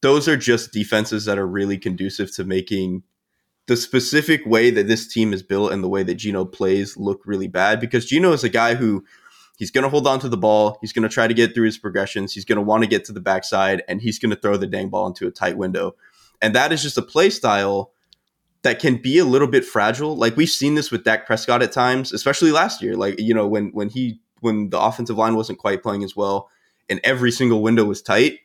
Those 0.00 0.28
are 0.28 0.36
just 0.36 0.72
defenses 0.72 1.24
that 1.24 1.38
are 1.38 1.46
really 1.46 1.78
conducive 1.78 2.32
to 2.36 2.44
making 2.44 3.02
the 3.66 3.76
specific 3.76 4.44
way 4.44 4.70
that 4.70 4.86
this 4.86 5.08
team 5.08 5.32
is 5.32 5.42
built 5.42 5.72
and 5.72 5.82
the 5.82 5.88
way 5.88 6.02
that 6.02 6.16
Geno 6.16 6.44
plays 6.44 6.96
look 6.96 7.22
really 7.24 7.48
bad 7.48 7.80
because 7.80 8.04
Geno 8.04 8.32
is 8.32 8.44
a 8.44 8.48
guy 8.48 8.74
who 8.74 9.04
he's 9.56 9.70
going 9.70 9.84
to 9.84 9.88
hold 9.88 10.06
on 10.06 10.20
to 10.20 10.28
the 10.28 10.36
ball. 10.36 10.78
He's 10.80 10.92
going 10.92 11.08
to 11.08 11.08
try 11.08 11.26
to 11.26 11.34
get 11.34 11.54
through 11.54 11.66
his 11.66 11.78
progressions. 11.78 12.34
He's 12.34 12.44
going 12.44 12.56
to 12.56 12.62
want 12.62 12.82
to 12.82 12.88
get 12.88 13.04
to 13.06 13.12
the 13.12 13.20
backside 13.20 13.82
and 13.88 14.02
he's 14.02 14.18
going 14.18 14.30
to 14.30 14.36
throw 14.36 14.56
the 14.56 14.66
dang 14.66 14.90
ball 14.90 15.06
into 15.06 15.26
a 15.26 15.30
tight 15.30 15.56
window. 15.56 15.94
And 16.44 16.54
that 16.54 16.72
is 16.72 16.82
just 16.82 16.98
a 16.98 17.02
play 17.02 17.30
style 17.30 17.94
that 18.64 18.78
can 18.78 18.98
be 18.98 19.16
a 19.16 19.24
little 19.24 19.48
bit 19.48 19.64
fragile. 19.64 20.14
Like 20.14 20.36
we've 20.36 20.50
seen 20.50 20.74
this 20.74 20.90
with 20.90 21.02
Dak 21.02 21.26
Prescott 21.26 21.62
at 21.62 21.72
times, 21.72 22.12
especially 22.12 22.52
last 22.52 22.82
year. 22.82 22.98
Like, 22.98 23.18
you 23.18 23.32
know, 23.32 23.48
when 23.48 23.70
when 23.70 23.88
he 23.88 24.20
when 24.40 24.68
the 24.68 24.78
offensive 24.78 25.16
line 25.16 25.36
wasn't 25.36 25.58
quite 25.58 25.82
playing 25.82 26.04
as 26.04 26.14
well 26.14 26.50
and 26.90 27.00
every 27.02 27.32
single 27.32 27.62
window 27.62 27.84
was 27.84 28.02
tight, 28.02 28.40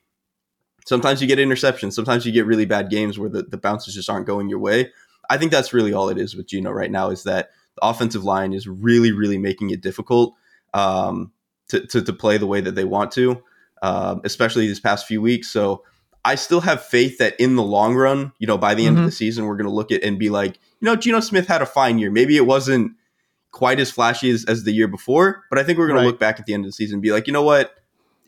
sometimes 0.85 1.21
you 1.21 1.27
get 1.27 1.39
interceptions. 1.39 1.91
Sometimes 1.91 2.25
you 2.25 2.31
get 2.31 2.45
really 2.45 2.63
bad 2.63 2.89
games 2.89 3.19
where 3.19 3.29
the, 3.29 3.43
the 3.43 3.57
bounces 3.57 3.95
just 3.95 4.09
aren't 4.09 4.25
going 4.25 4.47
your 4.47 4.59
way. 4.59 4.93
I 5.29 5.37
think 5.37 5.51
that's 5.51 5.73
really 5.73 5.91
all 5.91 6.07
it 6.07 6.17
is 6.17 6.37
with 6.37 6.47
Geno 6.47 6.71
right 6.71 6.89
now 6.89 7.09
is 7.09 7.23
that 7.23 7.49
the 7.75 7.85
offensive 7.85 8.23
line 8.23 8.53
is 8.53 8.65
really, 8.65 9.11
really 9.11 9.37
making 9.37 9.71
it 9.71 9.81
difficult 9.81 10.35
um, 10.73 11.33
to, 11.67 11.85
to, 11.87 12.01
to, 12.01 12.13
play 12.13 12.37
the 12.37 12.47
way 12.47 12.61
that 12.61 12.75
they 12.75 12.85
want 12.85 13.11
to, 13.11 13.43
um, 13.81 14.21
especially 14.23 14.67
these 14.67 14.79
past 14.79 15.05
few 15.05 15.21
weeks. 15.21 15.51
So 15.51 15.83
I 16.25 16.35
still 16.35 16.61
have 16.61 16.83
faith 16.83 17.17
that 17.19 17.39
in 17.39 17.55
the 17.55 17.63
long 17.63 17.95
run, 17.95 18.33
you 18.39 18.47
know, 18.47 18.57
by 18.57 18.75
the 18.75 18.85
end 18.85 18.97
mm-hmm. 18.97 19.05
of 19.05 19.11
the 19.11 19.15
season, 19.15 19.45
we're 19.45 19.55
going 19.55 19.69
to 19.69 19.73
look 19.73 19.91
at 19.91 20.03
and 20.03 20.19
be 20.19 20.29
like, 20.29 20.59
you 20.79 20.85
know, 20.85 20.95
Geno 20.95 21.19
Smith 21.19 21.47
had 21.47 21.61
a 21.61 21.65
fine 21.65 21.97
year. 21.97 22.11
Maybe 22.11 22.35
it 22.37 22.45
wasn't 22.45 22.93
quite 23.51 23.79
as 23.79 23.89
flashy 23.89 24.29
as, 24.29 24.45
as 24.45 24.63
the 24.63 24.71
year 24.71 24.87
before, 24.87 25.43
but 25.49 25.57
I 25.57 25.63
think 25.63 25.77
we're 25.77 25.87
going 25.87 25.97
right. 25.97 26.03
to 26.03 26.07
look 26.09 26.19
back 26.19 26.39
at 26.39 26.45
the 26.45 26.53
end 26.53 26.65
of 26.65 26.69
the 26.69 26.73
season 26.73 26.95
and 26.95 27.01
be 27.01 27.11
like, 27.11 27.27
you 27.27 27.33
know 27.33 27.43
what? 27.43 27.75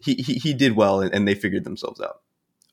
He, 0.03 0.15
he, 0.15 0.33
he 0.35 0.53
did 0.53 0.75
well 0.75 1.01
and, 1.01 1.13
and 1.13 1.27
they 1.27 1.35
figured 1.35 1.63
themselves 1.63 2.01
out. 2.01 2.21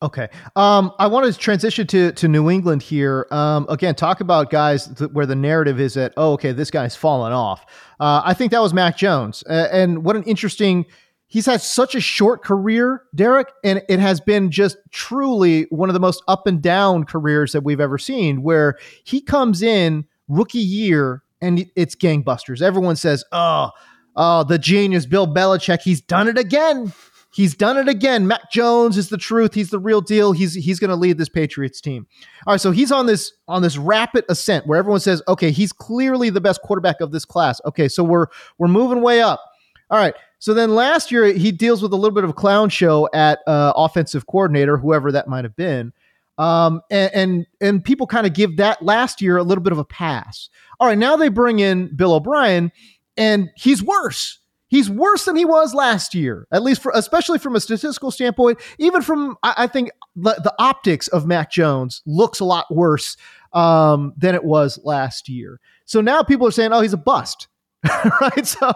Okay. 0.01 0.29
Um, 0.55 0.93
I 0.97 1.07
want 1.07 1.31
to 1.31 1.37
transition 1.37 1.85
to 1.87 2.13
to 2.13 2.29
New 2.29 2.49
England 2.49 2.81
here. 2.81 3.27
Um, 3.31 3.65
again, 3.67 3.95
talk 3.95 4.21
about 4.21 4.49
guys 4.49 4.87
th- 4.87 5.11
where 5.11 5.25
the 5.25 5.35
narrative 5.35 5.77
is 5.77 5.95
that 5.95 6.13
oh, 6.15 6.33
okay, 6.33 6.53
this 6.53 6.71
guy's 6.71 6.95
fallen 6.95 7.33
off. 7.33 7.65
Uh, 7.99 8.21
I 8.23 8.33
think 8.33 8.51
that 8.53 8.61
was 8.61 8.73
Mac 8.73 8.95
Jones, 8.95 9.43
uh, 9.49 9.67
and 9.71 10.05
what 10.05 10.15
an 10.15 10.23
interesting. 10.23 10.85
He's 11.29 11.45
had 11.45 11.61
such 11.61 11.93
a 11.93 12.01
short 12.01 12.43
career, 12.43 13.03
Derrik, 13.15 13.45
and 13.63 13.83
it 13.87 13.99
has 13.99 14.19
been 14.19 14.49
just 14.49 14.77
truly 14.89 15.67
one 15.69 15.87
of 15.87 15.93
the 15.93 15.99
most 15.99 16.23
up 16.27 16.47
and 16.47 16.59
down 16.59 17.03
careers 17.05 17.51
that 17.51 17.63
we've 17.63 17.79
ever 17.79 17.99
seen. 17.99 18.41
Where 18.41 18.77
he 19.03 19.21
comes 19.21 19.61
in 19.61 20.05
rookie 20.27 20.57
year 20.57 21.21
and 21.39 21.65
it's 21.75 21.95
gangbusters. 21.95 22.63
Everyone 22.63 22.95
says, 22.95 23.23
"Oh, 23.31 23.69
oh, 24.15 24.43
the 24.43 24.57
genius 24.57 25.05
Bill 25.05 25.27
Belichick, 25.27 25.81
he's 25.81 26.01
done 26.01 26.27
it 26.27 26.37
again." 26.37 26.93
He's 27.31 27.53
done 27.53 27.77
it 27.77 27.87
again. 27.87 28.25
Mac 28.25 28.51
Jones 28.51 28.97
is 28.97 29.09
the 29.09 29.17
truth. 29.17 29.53
He's 29.53 29.69
the 29.69 29.77
real 29.77 30.01
deal. 30.01 30.31
He's 30.31 30.55
he's 30.55 30.79
going 30.79 30.89
to 30.89 30.95
lead 30.95 31.19
this 31.19 31.29
Patriots 31.29 31.79
team. 31.79 32.07
All 32.47 32.53
right, 32.55 32.59
so 32.59 32.71
he's 32.71 32.91
on 32.91 33.05
this 33.05 33.31
on 33.47 33.61
this 33.61 33.77
rapid 33.77 34.25
ascent 34.29 34.65
where 34.65 34.79
everyone 34.79 34.99
says, 34.99 35.21
"Okay, 35.27 35.51
he's 35.51 35.71
clearly 35.71 36.31
the 36.31 36.41
best 36.41 36.63
quarterback 36.63 37.01
of 37.01 37.11
this 37.11 37.25
class." 37.25 37.61
Okay, 37.65 37.87
so 37.87 38.03
we're 38.03 38.25
we're 38.57 38.67
moving 38.67 39.03
way 39.03 39.21
up. 39.21 39.43
All 39.91 39.99
right. 39.99 40.15
So 40.39 40.53
then 40.53 40.73
last 40.73 41.11
year 41.11 41.25
he 41.25 41.51
deals 41.51 41.81
with 41.81 41.91
a 41.93 41.97
little 41.97 42.15
bit 42.15 42.23
of 42.23 42.29
a 42.29 42.33
clown 42.33 42.69
show 42.69 43.09
at 43.13 43.39
uh, 43.45 43.73
offensive 43.75 44.25
coordinator, 44.25 44.77
whoever 44.77 45.11
that 45.11 45.27
might 45.27 45.43
have 45.45 45.55
been. 45.55 45.93
Um, 46.37 46.81
and, 46.89 47.13
and 47.13 47.47
and 47.59 47.83
people 47.83 48.07
kind 48.07 48.25
of 48.25 48.31
give 48.31 48.55
that 48.57 48.81
last 48.81 49.21
year 49.21 49.35
a 49.35 49.43
little 49.43 49.63
bit 49.63 49.73
of 49.73 49.77
a 49.77 49.83
pass. 49.83 50.49
All 50.79 50.87
right, 50.87 50.97
now 50.97 51.17
they 51.17 51.27
bring 51.27 51.59
in 51.59 51.93
Bill 51.93 52.13
O'Brien, 52.13 52.71
and 53.17 53.49
he's 53.57 53.83
worse. 53.83 54.39
He's 54.69 54.89
worse 54.89 55.25
than 55.25 55.35
he 55.35 55.43
was 55.45 55.73
last 55.73 56.15
year, 56.15 56.47
at 56.51 56.63
least 56.63 56.81
for, 56.81 56.93
especially 56.95 57.39
from 57.39 57.55
a 57.55 57.59
statistical 57.59 58.11
standpoint. 58.11 58.59
Even 58.77 59.01
from, 59.01 59.35
I, 59.43 59.53
I 59.57 59.67
think 59.67 59.89
the, 60.15 60.35
the, 60.43 60.53
optics 60.59 61.07
of 61.07 61.25
Mac 61.25 61.51
Jones 61.51 62.03
looks 62.05 62.39
a 62.39 62.45
lot 62.45 62.73
worse 62.73 63.17
um, 63.51 64.13
than 64.15 64.35
it 64.35 64.43
was 64.43 64.79
last 64.83 65.27
year. 65.27 65.59
So 65.85 65.99
now 65.99 66.23
people 66.23 66.47
are 66.47 66.51
saying, 66.51 66.71
"Oh, 66.71 66.79
he's 66.79 66.93
a 66.93 66.97
bust," 66.97 67.48
right? 68.21 68.45
So 68.45 68.71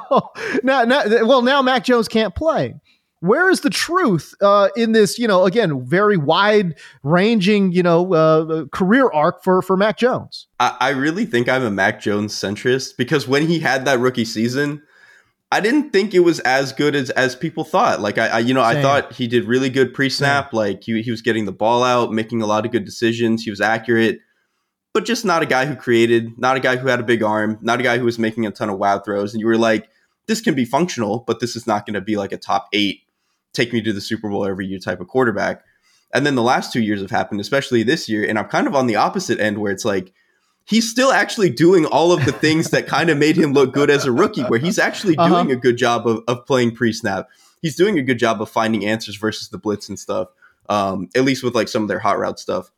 now, 0.64 0.84
now, 0.84 1.04
well, 1.26 1.42
now 1.42 1.62
Mac 1.62 1.84
Jones 1.84 2.08
can't 2.08 2.36
play. 2.36 2.76
Where 3.20 3.50
is 3.50 3.62
the 3.62 3.70
truth 3.70 4.34
uh, 4.42 4.70
in 4.76 4.92
this? 4.92 5.18
You 5.18 5.28
know, 5.28 5.46
again, 5.46 5.86
very 5.86 6.18
wide 6.18 6.76
ranging, 7.04 7.72
you 7.72 7.82
know, 7.82 8.14
uh, 8.14 8.66
career 8.74 9.10
arc 9.10 9.44
for 9.44 9.62
for 9.62 9.78
Mac 9.78 9.98
Jones. 9.98 10.48
I, 10.60 10.76
I 10.80 10.90
really 10.90 11.26
think 11.26 11.48
I'm 11.48 11.64
a 11.64 11.72
Mac 11.72 12.02
Jones 12.02 12.34
centrist 12.34 12.98
because 12.98 13.28
when 13.28 13.48
he 13.48 13.60
had 13.60 13.86
that 13.86 14.00
rookie 14.00 14.26
season 14.26 14.82
I 15.54 15.60
didn't 15.60 15.92
think 15.92 16.16
it 16.16 16.22
was 16.22 16.40
as 16.40 16.74
good 16.74 16.96
as 16.96 17.12
as 17.12 17.36
people 17.36 17.64
thought. 17.64 18.02
Like 18.02 18.18
I, 18.18 18.28
I 18.28 18.40
you 18.40 18.56
know, 18.56 18.64
Same. 18.64 18.78
I 18.78 18.82
thought 18.82 19.14
he 19.14 19.28
did 19.28 19.46
really 19.46 19.70
good 19.70 19.94
pre 19.94 20.10
snap. 20.10 20.52
Like 20.52 20.84
he 20.84 21.00
he 21.04 21.12
was 21.12 21.22
getting 21.22 21.46
the 21.46 21.52
ball 21.52 21.84
out, 21.84 22.12
making 22.12 22.42
a 22.42 22.48
lot 22.48 22.66
of 22.66 22.72
good 22.72 22.86
decisions. 22.86 23.44
He 23.44 23.52
was 23.52 23.62
accurate, 23.62 24.18
but 24.94 25.06
just 25.06 25.26
not 25.26 25.42
a 25.42 25.48
guy 25.48 25.66
who 25.66 25.76
created, 25.76 26.38
not 26.38 26.56
a 26.56 26.60
guy 26.60 26.78
who 26.78 26.88
had 26.88 27.00
a 27.00 27.04
big 27.04 27.24
arm, 27.24 27.58
not 27.62 27.80
a 27.80 27.84
guy 27.84 27.98
who 27.98 28.06
was 28.06 28.20
making 28.20 28.46
a 28.46 28.52
ton 28.52 28.70
of 28.70 28.78
wild 28.78 29.04
throws. 29.04 29.34
And 29.34 29.42
you 29.42 29.48
were 29.48 29.58
like, 29.58 29.90
this 30.28 30.40
can 30.40 30.56
be 30.56 30.66
functional, 30.66 31.24
but 31.26 31.40
this 31.40 31.56
is 31.56 31.68
not 31.68 31.86
going 31.86 31.96
to 31.96 32.02
be 32.02 32.16
like 32.16 32.32
a 32.32 32.38
top 32.38 32.68
eight, 32.74 33.02
take 33.54 33.74
me 33.74 33.82
to 33.82 33.92
the 33.92 34.02
Super 34.02 34.30
Bowl 34.30 34.46
every 34.46 34.68
year 34.68 34.80
type 34.80 35.02
of 35.02 35.08
quarterback. 35.08 35.64
And 36.14 36.26
then 36.26 36.36
the 36.36 36.44
last 36.44 36.72
two 36.72 36.82
years 36.82 37.02
have 37.02 37.10
happened, 37.10 37.42
especially 37.42 37.82
this 37.82 38.08
year, 38.08 38.24
and 38.24 38.38
I'm 38.38 38.46
kind 38.46 38.68
of 38.68 38.76
on 38.76 38.86
the 38.86 38.96
opposite 38.96 39.40
end 39.40 39.58
where 39.58 39.72
it's 39.72 39.84
like 39.84 40.14
he's 40.66 40.90
still 40.90 41.12
actually 41.12 41.50
doing 41.50 41.86
all 41.86 42.12
of 42.12 42.24
the 42.26 42.32
things 42.32 42.70
that 42.70 42.88
kind 42.88 43.10
of 43.10 43.18
made 43.18 43.36
him 43.36 43.54
look 43.54 43.74
good 43.74 43.90
as 43.90 44.06
a 44.06 44.12
rookie, 44.12 44.44
where 44.44 44.60
he's 44.60 44.78
actually 44.78 45.18
uh-huh. 45.18 45.30
doing 45.30 45.52
a 45.52 45.56
good 45.56 45.78
job 45.78 46.08
of, 46.08 46.24
of 46.28 46.46
playing 46.46 46.76
pre 46.76 46.94
snap. 46.94 47.30
He's 47.62 47.76
doing 47.76 47.98
a 47.98 48.04
good 48.04 48.20
job 48.20 48.42
of 48.42 48.50
finding 48.50 48.86
answers 48.86 49.16
versus 49.16 49.50
the 49.50 49.58
blitz 49.58 49.90
and 49.90 49.98
stuff, 49.98 50.30
um, 50.70 51.10
at 51.16 51.24
least 51.24 51.44
with 51.44 51.56
like 51.56 51.68
some 51.68 51.82
of 51.82 51.88
their 51.88 52.00
hot 52.00 52.20
route 52.20 52.40
stuff. 52.40 52.70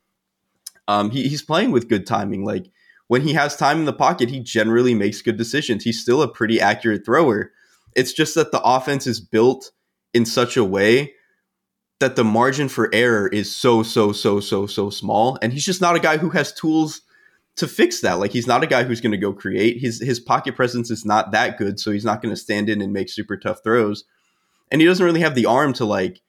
Um, 0.88 1.10
he, 1.12 1.27
he's 1.27 1.42
playing 1.42 1.72
with 1.72 1.89
good 1.89 2.06
timing. 2.06 2.46
Like 2.46 2.68
when 3.08 3.22
he 3.22 3.34
has 3.34 3.56
time 3.56 3.80
in 3.80 3.86
the 3.86 3.94
pocket, 3.94 4.30
he 4.30 4.39
generally 4.39 4.94
makes 4.94 5.22
good 5.22 5.38
decisions. 5.38 5.84
He's 5.84 6.01
still 6.01 6.22
a 6.22 6.27
pretty 6.27 6.60
accurate 6.60 7.06
thrower. 7.06 7.51
It's 7.96 8.13
just 8.13 8.36
that 8.36 8.51
the 8.51 8.62
offense 8.62 9.08
is 9.08 9.20
built 9.20 9.72
in 10.13 10.25
such 10.25 10.58
a 10.58 10.63
way 10.63 11.13
that 12.00 12.15
the 12.15 12.24
margin 12.24 12.68
for 12.68 12.94
error 12.94 13.27
is 13.27 13.54
so 13.54 13.84
so 13.84 14.12
so 14.12 14.39
so 14.39 14.68
so 14.68 14.89
small 14.89 15.38
and 15.42 15.54
he's 15.54 15.65
just 15.65 15.82
not 15.82 15.96
a 15.96 16.00
guy 16.00 16.18
who 16.18 16.30
has 16.30 16.54
tools 16.54 17.01
to 17.56 17.68
fix 17.68 18.01
that 18.01 18.13
like 18.13 18.32
he's 18.32 18.48
not 18.48 18.63
a 18.63 18.68
guy 18.68 18.84
who's 18.84 19.01
going 19.01 19.12
to 19.12 19.18
go 19.18 19.32
create 19.32 19.80
his 19.80 20.01
his 20.01 20.20
pocket 20.20 20.56
presence 20.56 20.92
is 20.92 21.06
not 21.06 21.32
that 21.32 21.58
good 21.58 21.80
so 21.80 21.92
he's 21.92 22.06
not 22.06 22.22
going 22.22 22.34
to 22.34 22.39
stand 22.39 22.70
in 22.70 22.82
and 22.82 22.92
make 22.92 23.10
super 23.10 23.38
tough 23.38 23.63
throws 23.63 24.04
and 24.72 24.82
he 24.82 24.88
doesn't 24.88 25.06
really 25.06 25.22
have 25.22 25.36
the 25.36 25.46
arm 25.46 25.72
to 25.72 25.86
like 25.86 26.22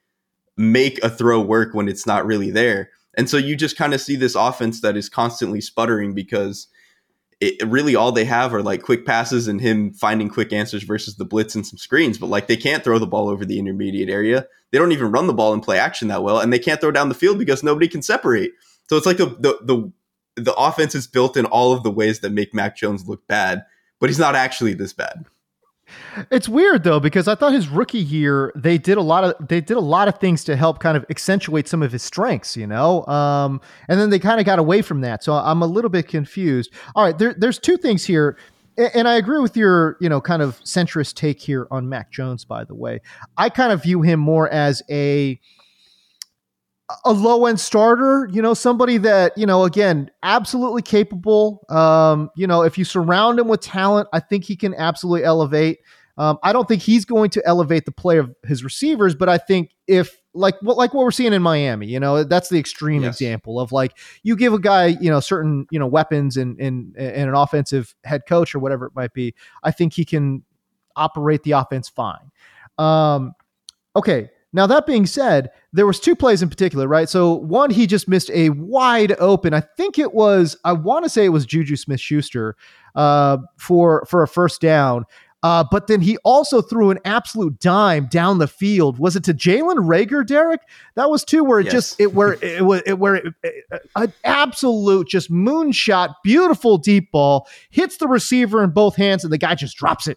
make 0.57 1.03
a 1.03 1.11
throw 1.11 1.41
work 1.41 1.75
when 1.75 1.89
it's 1.89 2.07
not 2.07 2.27
really 2.27 2.51
there 2.51 2.91
and 3.17 3.29
so 3.31 3.37
you 3.37 3.57
just 3.57 3.77
kind 3.77 3.95
of 3.95 4.01
see 4.01 4.17
this 4.17 4.35
offense 4.35 4.81
that 4.81 4.97
is 4.97 5.09
constantly 5.09 5.61
sputtering 5.61 6.15
because 6.15 6.69
it 7.41 7.67
really 7.67 7.95
all 7.95 8.13
they 8.13 8.25
have 8.25 8.55
are 8.55 8.63
like 8.63 8.83
quick 8.83 9.05
passes 9.05 9.47
and 9.47 9.61
him 9.61 9.93
finding 9.93 10.29
quick 10.29 10.53
answers 10.53 10.83
versus 10.83 11.17
the 11.17 11.25
blitz 11.25 11.55
and 11.55 11.67
some 11.67 11.77
screens. 11.79 12.17
But 12.19 12.29
like 12.29 12.47
they 12.47 12.57
can't 12.57 12.83
throw 12.83 12.99
the 12.99 13.07
ball 13.07 13.29
over 13.29 13.45
the 13.45 13.59
intermediate 13.59 14.09
area. 14.09 14.47
They 14.71 14.79
don't 14.79 14.93
even 14.93 15.13
run 15.13 15.27
the 15.27 15.35
ball 15.35 15.53
and 15.53 15.63
play 15.63 15.79
action 15.79 16.09
that 16.09 16.23
well, 16.23 16.41
and 16.41 16.53
they 16.53 16.59
can't 16.59 16.81
throw 16.81 16.91
down 16.91 17.09
the 17.09 17.15
field 17.15 17.39
because 17.39 17.63
nobody 17.63 17.89
can 17.89 18.03
separate. 18.03 18.53
So 18.89 18.97
it's 18.97 19.07
like 19.07 19.19
the 19.19 19.27
the 19.27 19.59
the, 19.63 19.93
the 20.43 20.55
offense 20.55 20.95
is 20.95 21.07
built 21.07 21.37
in 21.37 21.47
all 21.47 21.73
of 21.73 21.83
the 21.83 21.91
ways 21.91 22.21
that 22.21 22.33
make 22.33 22.55
Mac 22.55 22.77
Jones 22.77 23.07
look 23.07 23.27
bad, 23.27 23.65
but 24.01 24.09
he's 24.09 24.19
not 24.19 24.35
actually 24.35 24.75
this 24.75 24.93
bad. 24.93 25.27
It's 26.31 26.49
weird 26.49 26.85
though 26.85 26.99
because 27.01 27.29
I 27.29 27.35
thought 27.35 27.53
his 27.53 27.69
rookie 27.69 27.99
year 27.99 28.53
they 28.57 28.79
did 28.79 28.99
a 28.99 29.03
lot 29.03 29.25
of 29.25 29.49
they 29.49 29.61
did 29.61 29.77
a 29.77 29.81
lot 29.81 30.09
of 30.09 30.19
things 30.19 30.45
to 30.45 30.57
help 30.57 30.81
kind 30.81 30.97
of 30.97 31.05
accentuate 31.11 31.69
some 31.69 31.83
of 31.83 31.93
his 31.93 32.03
strengths, 32.03 32.57
you 32.57 32.67
know, 32.67 33.07
um, 33.07 33.61
and 33.89 34.01
then 34.01 34.11
they 34.11 34.19
kind 34.19 34.41
of 34.41 34.47
got 34.47 34.59
away 34.59 34.83
from 34.83 35.01
that. 35.03 35.23
So 35.23 35.35
I'm 35.35 35.63
a 35.63 35.67
little 35.67 35.91
bit 35.91 36.09
confused. 36.09 36.73
All 36.95 37.05
right, 37.05 37.17
there, 37.17 37.35
there's 37.35 37.59
two 37.59 37.77
things 37.77 38.05
here, 38.05 38.37
and 38.77 39.07
I 39.07 39.15
agree 39.15 39.41
with 39.41 39.57
your 39.57 39.97
you 40.01 40.09
know 40.09 40.21
kind 40.21 40.43
of 40.43 40.59
centrist 40.61 41.15
take 41.15 41.41
here 41.41 41.69
on 41.71 41.89
Mac 41.89 42.11
Jones. 42.11 42.45
By 42.45 42.65
the 42.65 42.75
way, 42.75 43.01
I 43.37 43.49
kind 43.49 43.73
of 43.73 43.83
view 43.83 44.03
him 44.03 44.19
more 44.19 44.49
as 44.49 44.83
a 44.91 45.39
a 47.05 47.13
low 47.13 47.47
end 47.47 47.59
starter, 47.59 48.29
you 48.33 48.41
know, 48.41 48.55
somebody 48.55 48.97
that, 48.99 49.37
you 49.37 49.47
know, 49.47 49.65
again, 49.65 50.11
absolutely 50.23 50.83
capable. 50.83 51.65
Um, 51.69 52.31
you 52.37 52.47
know, 52.47 52.63
if 52.63 52.79
you 52.79 52.85
surround 52.85 53.39
him 53.39 53.49
with 53.49 53.61
talent, 53.61 54.09
I 54.13 54.21
think 54.21 54.45
he 54.45 54.57
can 54.57 54.75
absolutely 54.75 55.25
elevate. 55.25 55.81
Um, 56.19 56.39
I 56.43 56.53
don't 56.53 56.67
think 56.67 56.83
he's 56.83 57.05
going 57.05 57.31
to 57.31 57.43
elevate 57.45 57.85
the 57.85 57.93
play 57.93 58.19
of 58.19 58.35
his 58.45 58.65
receivers, 58.65 59.15
but 59.15 59.29
I 59.29 59.37
think 59.37 59.73
if 59.87 60.17
like 60.33 60.55
what 60.63 60.77
like 60.77 60.95
what 60.95 61.05
we're 61.05 61.11
seeing 61.11 61.33
in 61.33 61.43
Miami, 61.43 61.89
you 61.89 62.01
know, 62.01 62.25
that's 62.25 62.49
the 62.49 62.59
extreme 62.59 63.03
yes. 63.03 63.15
example 63.15 63.61
of 63.61 63.73
like 63.73 63.99
you 64.23 64.37
give 64.37 64.55
a 64.55 64.59
guy, 64.59 64.87
you 64.87 65.11
know, 65.11 65.21
certain, 65.21 65.67
you 65.71 65.79
know, 65.79 65.87
weapons 65.87 66.37
and 66.37 66.59
and 66.59 66.95
and 66.97 67.29
an 67.29 67.35
offensive 67.35 67.95
head 68.05 68.23
coach 68.27 68.55
or 68.55 68.61
whatever 68.61 68.87
it 68.87 68.93
might 68.95 69.13
be. 69.13 69.35
I 69.63 69.73
think 69.73 69.93
he 69.93 70.05
can 70.05 70.43
operate 70.95 71.43
the 71.43 71.53
offense 71.53 71.89
fine. 71.89 72.31
Um, 72.79 73.33
okay, 73.95 74.31
now 74.57 74.67
that 74.67 74.87
being 74.87 75.05
said, 75.05 75.51
there 75.75 75.87
was 75.87 76.01
two 76.01 76.17
plays 76.17 76.41
in 76.41 76.49
particular, 76.49 76.89
right? 76.89 77.11
So 77.11 77.35
one, 77.35 77.69
he 77.69 77.87
just 77.87 78.09
missed 78.09 78.31
a 78.33 78.49
wide 78.51 79.15
open. 79.19 79.53
I 79.53 79.61
think 79.61 79.99
it 79.99 80.15
was. 80.15 80.57
I 80.65 80.73
want 80.73 81.05
to 81.05 81.11
say 81.11 81.27
it 81.27 81.29
was 81.29 81.45
Juju 81.45 81.77
Smith 81.77 82.01
Schuster 82.01 82.57
uh, 82.95 83.37
for 83.59 84.07
for 84.09 84.23
a 84.23 84.29
first 84.29 84.63
down. 84.63 85.05
Uh, 85.43 85.63
but 85.71 85.87
then 85.89 86.01
he 86.01 86.17
also 86.25 86.63
threw 86.63 86.91
an 86.91 86.99
absolute 87.05 87.61
dime 87.61 88.07
down 88.07 88.39
the 88.39 88.49
field. 88.49 88.99
Was 88.99 89.15
it 89.15 89.25
to 89.25 89.35
Jalen 89.35 89.77
Reagor, 89.77 90.25
Derrik? 90.25 90.61
That 90.95 91.11
was 91.11 91.23
two 91.23 91.45
where 91.45 91.61
it 91.61 91.67
yes. 91.67 91.73
just 91.75 92.01
it 92.01 92.15
where 92.15 92.33
it 92.43 92.65
was 92.65 92.81
it, 92.87 92.99
where 92.99 93.17
it, 93.17 93.35
it, 93.43 93.65
an 93.95 94.13
absolute 94.25 95.07
just 95.07 95.31
moonshot, 95.31 96.15
beautiful 96.25 96.79
deep 96.79 97.13
ball 97.13 97.47
hits 97.69 97.99
the 97.99 98.09
receiver 98.09 98.65
in 98.65 98.71
both 98.71 98.97
hands, 98.97 99.23
and 99.23 99.33
the 99.33 99.39
guy 99.39 99.55
just 99.55 99.77
drops 99.77 100.09
it. 100.09 100.17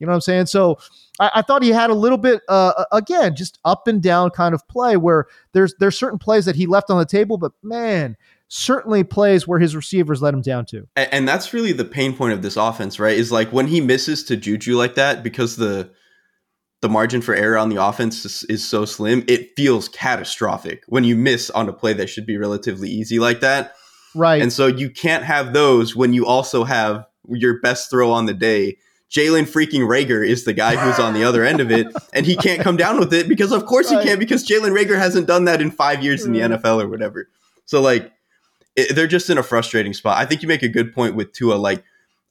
You 0.00 0.06
know 0.06 0.10
what 0.10 0.16
I'm 0.16 0.22
saying? 0.22 0.46
So 0.46 0.78
I, 1.18 1.30
I 1.36 1.42
thought 1.42 1.62
he 1.62 1.70
had 1.70 1.90
a 1.90 1.94
little 1.94 2.18
bit, 2.18 2.42
uh, 2.48 2.84
again, 2.92 3.36
just 3.36 3.58
up 3.64 3.86
and 3.86 4.02
down 4.02 4.30
kind 4.30 4.54
of 4.54 4.66
play 4.68 4.96
where 4.96 5.26
there's 5.52 5.74
there's 5.78 5.98
certain 5.98 6.18
plays 6.18 6.44
that 6.44 6.56
he 6.56 6.66
left 6.66 6.90
on 6.90 6.98
the 6.98 7.06
table, 7.06 7.38
but 7.38 7.52
man, 7.62 8.16
certainly 8.48 9.04
plays 9.04 9.46
where 9.46 9.58
his 9.58 9.76
receivers 9.76 10.22
let 10.22 10.34
him 10.34 10.40
down 10.40 10.64
to. 10.66 10.88
And, 10.96 11.12
and 11.12 11.28
that's 11.28 11.52
really 11.52 11.72
the 11.72 11.84
pain 11.84 12.14
point 12.14 12.32
of 12.32 12.42
this 12.42 12.56
offense, 12.56 12.98
right? 12.98 13.16
Is 13.16 13.30
like 13.30 13.52
when 13.52 13.66
he 13.66 13.80
misses 13.80 14.24
to 14.24 14.36
Juju 14.36 14.76
like 14.76 14.94
that 14.94 15.22
because 15.22 15.56
the 15.56 15.90
the 16.80 16.88
margin 16.88 17.20
for 17.20 17.34
error 17.34 17.58
on 17.58 17.70
the 17.70 17.82
offense 17.82 18.24
is, 18.24 18.44
is, 18.44 18.64
so 18.64 18.84
slim, 18.84 19.24
it 19.26 19.50
feels 19.56 19.88
catastrophic 19.88 20.84
when 20.86 21.02
you 21.02 21.16
miss 21.16 21.50
on 21.50 21.68
a 21.68 21.72
play 21.72 21.92
that 21.92 22.08
should 22.08 22.24
be 22.24 22.36
relatively 22.36 22.88
easy 22.88 23.18
like 23.18 23.40
that. 23.40 23.74
Right. 24.14 24.40
And 24.40 24.52
so 24.52 24.68
you 24.68 24.88
can't 24.88 25.24
have 25.24 25.52
those 25.52 25.96
when 25.96 26.12
you 26.12 26.24
also 26.24 26.62
have 26.62 27.04
your 27.28 27.60
best 27.60 27.90
throw 27.90 28.12
on 28.12 28.26
the 28.26 28.34
day 28.34 28.76
Jalen 29.10 29.44
freaking 29.44 29.86
Rager 29.88 30.26
is 30.26 30.44
the 30.44 30.52
guy 30.52 30.76
who's 30.76 30.98
on 30.98 31.14
the 31.14 31.24
other 31.24 31.42
end 31.42 31.60
of 31.60 31.70
it, 31.70 31.86
and 32.12 32.26
he 32.26 32.36
can't 32.36 32.60
come 32.60 32.76
down 32.76 32.98
with 32.98 33.12
it 33.14 33.28
because, 33.28 33.52
of 33.52 33.64
course, 33.64 33.90
right. 33.90 34.00
he 34.00 34.06
can't 34.06 34.20
because 34.20 34.46
Jalen 34.46 34.76
Reagor 34.76 34.98
hasn't 34.98 35.26
done 35.26 35.46
that 35.46 35.62
in 35.62 35.70
five 35.70 36.02
years 36.02 36.24
in 36.24 36.32
the 36.32 36.40
NFL 36.40 36.82
or 36.82 36.88
whatever. 36.88 37.28
So, 37.64 37.80
like, 37.80 38.12
it, 38.76 38.94
they're 38.94 39.06
just 39.06 39.30
in 39.30 39.38
a 39.38 39.42
frustrating 39.42 39.94
spot. 39.94 40.18
I 40.18 40.26
think 40.26 40.42
you 40.42 40.48
make 40.48 40.62
a 40.62 40.68
good 40.68 40.92
point 40.92 41.14
with 41.14 41.32
Tua. 41.32 41.54
Like, 41.54 41.84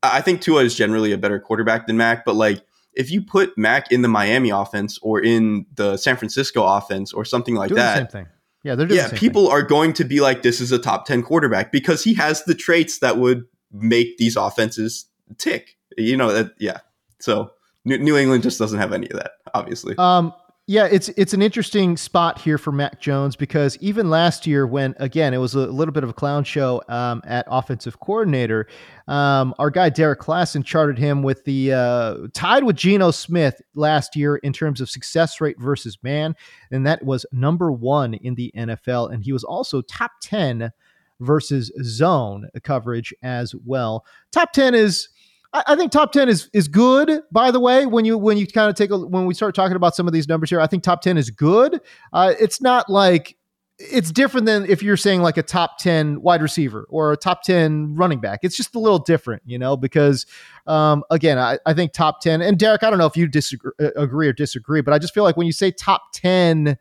I 0.03 0.21
think 0.21 0.41
Tua 0.41 0.63
is 0.63 0.75
generally 0.75 1.11
a 1.11 1.17
better 1.17 1.39
quarterback 1.39 1.87
than 1.87 1.97
Mac, 1.97 2.25
but 2.25 2.35
like, 2.35 2.61
if 2.93 3.11
you 3.11 3.21
put 3.21 3.55
Mac 3.57 3.91
in 3.91 4.01
the 4.01 4.07
Miami 4.07 4.49
offense 4.49 4.97
or 5.01 5.21
in 5.21 5.67
the 5.75 5.97
San 5.97 6.17
Francisco 6.17 6.63
offense 6.63 7.13
or 7.13 7.25
something 7.25 7.55
like 7.55 7.69
doing 7.69 7.77
that, 7.77 7.97
same 7.97 8.07
thing. 8.07 8.27
Yeah, 8.63 8.75
they're 8.75 8.87
doing 8.87 8.99
yeah. 8.99 9.09
people 9.13 9.45
thing. 9.45 9.53
are 9.53 9.61
going 9.61 9.93
to 9.93 10.03
be 10.03 10.19
like, 10.19 10.41
"This 10.41 10.59
is 10.59 10.71
a 10.71 10.79
top 10.79 11.05
ten 11.05 11.21
quarterback" 11.21 11.71
because 11.71 12.03
he 12.03 12.15
has 12.15 12.43
the 12.43 12.55
traits 12.55 12.99
that 12.99 13.17
would 13.17 13.45
make 13.71 14.17
these 14.17 14.35
offenses 14.35 15.05
tick 15.37 15.76
you 15.97 16.17
know 16.17 16.31
that 16.31 16.53
yeah. 16.59 16.79
So 17.19 17.51
New, 17.85 18.17
England 18.17 18.43
just 18.43 18.59
doesn't 18.59 18.79
have 18.79 18.93
any 18.93 19.09
of 19.09 19.17
that, 19.17 19.31
obviously. 19.53 19.95
Um, 19.97 20.33
yeah, 20.69 20.85
it's 20.91 21.07
it's 21.09 21.33
an 21.33 21.41
interesting 21.41 21.95
spot 21.95 22.41
here 22.41 22.57
for 22.57 22.73
Mac 22.73 22.99
Jones 22.99 23.37
because 23.37 23.77
even 23.79 24.09
last 24.09 24.45
year, 24.45 24.67
when 24.67 24.95
again 24.99 25.33
it 25.33 25.37
was 25.37 25.55
a 25.55 25.59
little 25.59 25.93
bit 25.93 26.03
of 26.03 26.09
a 26.09 26.13
clown 26.13 26.43
show 26.43 26.83
um, 26.89 27.21
at 27.23 27.45
offensive 27.47 28.01
coordinator, 28.01 28.67
um, 29.07 29.55
our 29.59 29.69
guy 29.69 29.89
Derrik 29.89 30.17
Klassen 30.17 30.65
charted 30.65 30.97
him 30.97 31.23
with 31.23 31.45
the 31.45 31.71
uh, 31.71 32.17
tied 32.33 32.65
with 32.65 32.75
Geno 32.75 33.11
Smith 33.11 33.61
last 33.75 34.17
year 34.17 34.35
in 34.37 34.51
terms 34.51 34.81
of 34.81 34.89
success 34.89 35.39
rate 35.39 35.57
versus 35.57 35.97
man, 36.03 36.35
and 36.69 36.85
that 36.85 37.01
was 37.01 37.25
number 37.31 37.71
one 37.71 38.15
in 38.15 38.35
the 38.35 38.51
NFL, 38.57 39.13
and 39.13 39.23
he 39.23 39.31
was 39.31 39.45
also 39.45 39.81
top 39.83 40.11
ten 40.21 40.73
versus 41.21 41.71
zone 41.81 42.49
coverage 42.63 43.13
as 43.23 43.55
well. 43.65 44.05
Top 44.33 44.51
ten 44.51 44.75
is 44.75 45.07
I, 45.53 45.75
think 45.75 45.91
top 45.91 46.11
ten 46.11 46.29
is 46.29 46.49
is 46.53 46.67
good. 46.67 47.21
By 47.31 47.51
the 47.51 47.59
way, 47.59 47.85
when 47.85 48.05
you 48.05 48.17
when 48.17 48.37
you 48.37 48.45
kind 48.47 48.69
of 48.69 48.75
take 48.75 48.91
a 48.91 48.97
when 48.97 49.25
we 49.25 49.33
start 49.33 49.55
talking 49.55 49.75
about 49.75 49.95
some 49.95 50.07
of 50.07 50.13
these 50.13 50.27
numbers 50.27 50.49
here, 50.49 50.59
I 50.59 50.67
think 50.67 50.83
top 50.83 51.01
ten 51.01 51.17
is 51.17 51.29
good. 51.29 51.81
Uh, 52.13 52.33
it's 52.39 52.61
not 52.61 52.89
like 52.89 53.37
it's 53.79 54.11
different 54.11 54.47
than 54.47 54.65
if 54.65 54.81
you're 54.81 54.97
saying 54.97 55.21
like 55.21 55.37
a 55.37 55.43
top 55.43 55.77
10 55.77 56.21
wide 56.21 56.41
receiver 56.41 56.87
or 56.89 57.11
a 57.11 57.17
top 57.17 57.43
10 57.43 57.95
running 57.95 58.19
back. 58.19 58.39
It's 58.41 58.57
just 58.57 58.73
a 58.73 58.79
little 58.79 58.97
different, 58.97 59.43
you 59.45 59.59
know, 59.59 59.77
because 59.77 60.25
um, 60.65 61.03
again, 61.11 61.37
I, 61.37 61.59
I 61.65 61.75
think 61.75 61.93
top 61.93 62.21
10 62.21 62.41
and 62.41 62.57
Derrik, 62.57 62.81
I 62.81 62.89
don't 62.89 62.97
know 62.97 63.05
if 63.05 63.15
you 63.15 63.27
disagree 63.27 63.71
uh, 63.79 63.91
agree 63.95 64.27
or 64.27 64.33
disagree, 64.33 64.81
but 64.81 64.93
I 64.93 64.99
just 64.99 65.13
feel 65.13 65.23
like 65.23 65.37
when 65.37 65.45
you 65.45 65.53
say 65.53 65.69
top 65.69 66.11
10 66.13 66.77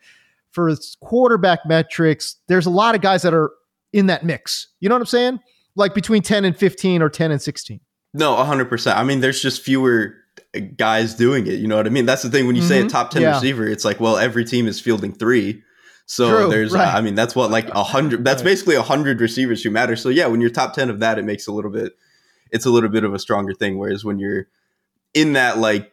for 0.53 0.75
quarterback 1.01 1.61
metrics, 1.67 2.37
there's 2.49 2.67
a 2.67 2.71
lot 2.71 2.95
of 2.95 3.03
guys 3.03 3.23
that 3.23 3.35
are 3.35 3.53
in 3.93 4.07
that 4.07 4.25
mix. 4.25 4.69
You 4.81 4.89
know 4.89 4.95
what 4.95 5.03
I'm 5.03 5.07
saying? 5.07 5.41
Like 5.75 5.93
between 5.95 6.23
10 6.23 6.47
and 6.47 6.57
15 6.57 7.03
or 7.03 7.11
10 7.11 7.31
and 7.31 7.43
16. 7.43 7.81
No, 8.15 8.35
100%. 8.35 8.97
I 8.97 9.05
mean, 9.05 9.21
there's 9.21 9.43
just 9.43 9.63
fewer 9.63 10.15
guys 10.77 11.15
doing 11.15 11.47
it. 11.47 11.55
You 11.55 11.69
know 11.69 11.77
what 11.77 11.87
I 11.87 11.91
mean? 11.91 12.07
That's 12.07 12.23
the 12.23 12.31
thing. 12.31 12.47
When 12.47 12.57
you 12.57 12.63
mm-hmm. 12.63 12.69
say 12.69 12.79
a 12.79 12.83
mm-hmm. 12.83 12.89
top 12.89 13.11
10 13.11 13.23
yeah. 13.23 13.35
receiver, 13.35 13.67
it's 13.67 13.85
like, 13.85 14.01
well, 14.01 14.17
every 14.17 14.45
team 14.45 14.67
is 14.67 14.81
fielding 14.81 15.13
three. 15.13 15.63
So 16.07 16.29
True, 16.31 16.51
there's, 16.51 16.73
right. 16.73 16.95
uh, 16.95 16.99
I 16.99 17.01
mean, 17.01 17.15
that's 17.15 17.35
what, 17.35 17.51
like 17.51 17.69
a 17.71 17.83
hundred, 17.83 18.25
that's 18.25 18.43
right. 18.43 18.51
basically 18.51 18.77
a 18.77 18.83
hundred 18.83 19.21
receivers 19.21 19.63
who 19.63 19.71
matter. 19.71 19.97
So 19.97 20.09
yeah, 20.09 20.27
when 20.27 20.41
you're 20.41 20.51
top 20.51 20.73
10 20.73 20.89
of 20.89 21.01
that, 21.01 21.19
it 21.19 21.25
makes 21.25 21.47
a 21.47 21.53
little 21.53 21.71
bit, 21.71 21.97
it's 22.53 22.65
a 22.65 22.71
little 22.71 22.89
bit 22.89 23.05
of 23.05 23.13
a 23.13 23.19
stronger 23.19 23.53
thing. 23.53 23.77
Whereas 23.77 24.05
when 24.05 24.19
you're 24.19 24.47
in 25.15 25.33
that, 25.33 25.59
like, 25.59 25.93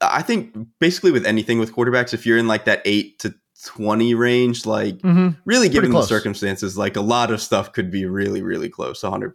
I 0.00 0.22
think 0.22 0.56
basically 0.78 1.12
with 1.12 1.24
anything 1.24 1.58
with 1.58 1.74
quarterbacks, 1.74 2.12
if 2.12 2.26
you're 2.26 2.38
in 2.38 2.48
like 2.48 2.64
that 2.66 2.82
eight 2.84 3.18
to 3.20 3.34
20 3.64 4.14
range, 4.14 4.66
like 4.66 4.98
mm-hmm. 4.98 5.38
really 5.44 5.68
given 5.68 5.90
the 5.90 6.02
circumstances, 6.02 6.76
like 6.76 6.96
a 6.96 7.00
lot 7.00 7.30
of 7.30 7.40
stuff 7.40 7.72
could 7.72 7.90
be 7.90 8.04
really, 8.04 8.42
really 8.42 8.68
close, 8.68 9.00
100%. 9.00 9.32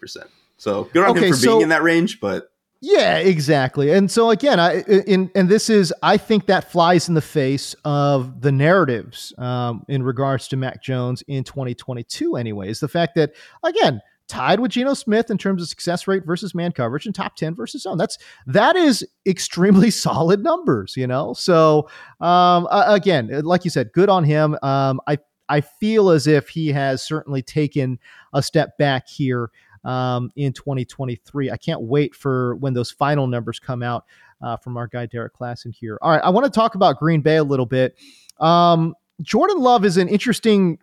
So 0.61 0.83
good 0.93 1.03
on 1.03 1.17
okay, 1.17 1.25
him 1.25 1.33
for 1.33 1.39
so, 1.39 1.47
being 1.47 1.61
in 1.61 1.69
that 1.69 1.81
range, 1.81 2.19
but 2.19 2.51
yeah, 2.81 3.17
exactly. 3.17 3.91
And 3.91 4.11
so 4.11 4.29
again, 4.29 4.59
I 4.59 4.81
in 4.83 5.31
and 5.33 5.49
this 5.49 5.71
is 5.71 5.91
I 6.03 6.17
think 6.17 6.45
that 6.45 6.71
flies 6.71 7.09
in 7.09 7.15
the 7.15 7.21
face 7.21 7.73
of 7.83 8.41
the 8.41 8.51
narratives 8.51 9.33
um, 9.39 9.83
in 9.87 10.03
regards 10.03 10.47
to 10.49 10.57
Mac 10.57 10.83
Jones 10.83 11.23
in 11.27 11.43
2022. 11.43 12.35
Anyways, 12.35 12.79
the 12.79 12.87
fact 12.87 13.15
that 13.15 13.33
again 13.63 14.03
tied 14.27 14.59
with 14.59 14.69
Geno 14.69 14.93
Smith 14.93 15.31
in 15.31 15.39
terms 15.39 15.63
of 15.63 15.67
success 15.67 16.07
rate 16.07 16.27
versus 16.27 16.53
man 16.53 16.71
coverage 16.73 17.07
and 17.07 17.15
top 17.15 17.35
10 17.37 17.55
versus 17.55 17.81
zone. 17.81 17.97
That's 17.97 18.19
that 18.45 18.75
is 18.75 19.03
extremely 19.25 19.89
solid 19.91 20.43
numbers, 20.43 20.95
you 20.95 21.07
know? 21.07 21.33
So 21.33 21.89
um, 22.19 22.67
uh, 22.69 22.85
again, 22.87 23.29
like 23.43 23.65
you 23.65 23.71
said, 23.71 23.91
good 23.93 24.09
on 24.09 24.25
him. 24.25 24.59
Um, 24.61 25.01
I 25.07 25.17
I 25.49 25.61
feel 25.61 26.11
as 26.11 26.27
if 26.27 26.49
he 26.49 26.69
has 26.69 27.03
certainly 27.03 27.41
taken 27.41 27.99
a 28.31 28.41
step 28.41 28.77
back 28.77 29.07
here 29.09 29.49
um, 29.83 30.31
in 30.35 30.53
2023. 30.53 31.51
I 31.51 31.57
can't 31.57 31.81
wait 31.81 32.15
for 32.15 32.55
when 32.55 32.73
those 32.73 32.91
final 32.91 33.27
numbers 33.27 33.59
come 33.59 33.83
out 33.83 34.05
uh, 34.41 34.57
from 34.57 34.77
our 34.77 34.87
guy 34.87 35.07
Derrik 35.07 35.31
Klassen 35.31 35.73
here. 35.73 35.97
All 36.01 36.11
right, 36.11 36.21
I 36.23 36.29
want 36.29 36.45
to 36.45 36.51
talk 36.51 36.75
about 36.75 36.99
Green 36.99 37.21
Bay 37.21 37.37
a 37.37 37.43
little 37.43 37.65
bit. 37.65 37.97
Um, 38.39 38.95
Jordan 39.21 39.59
Love 39.59 39.85
is 39.85 39.97
an 39.97 40.07
interesting 40.07 40.79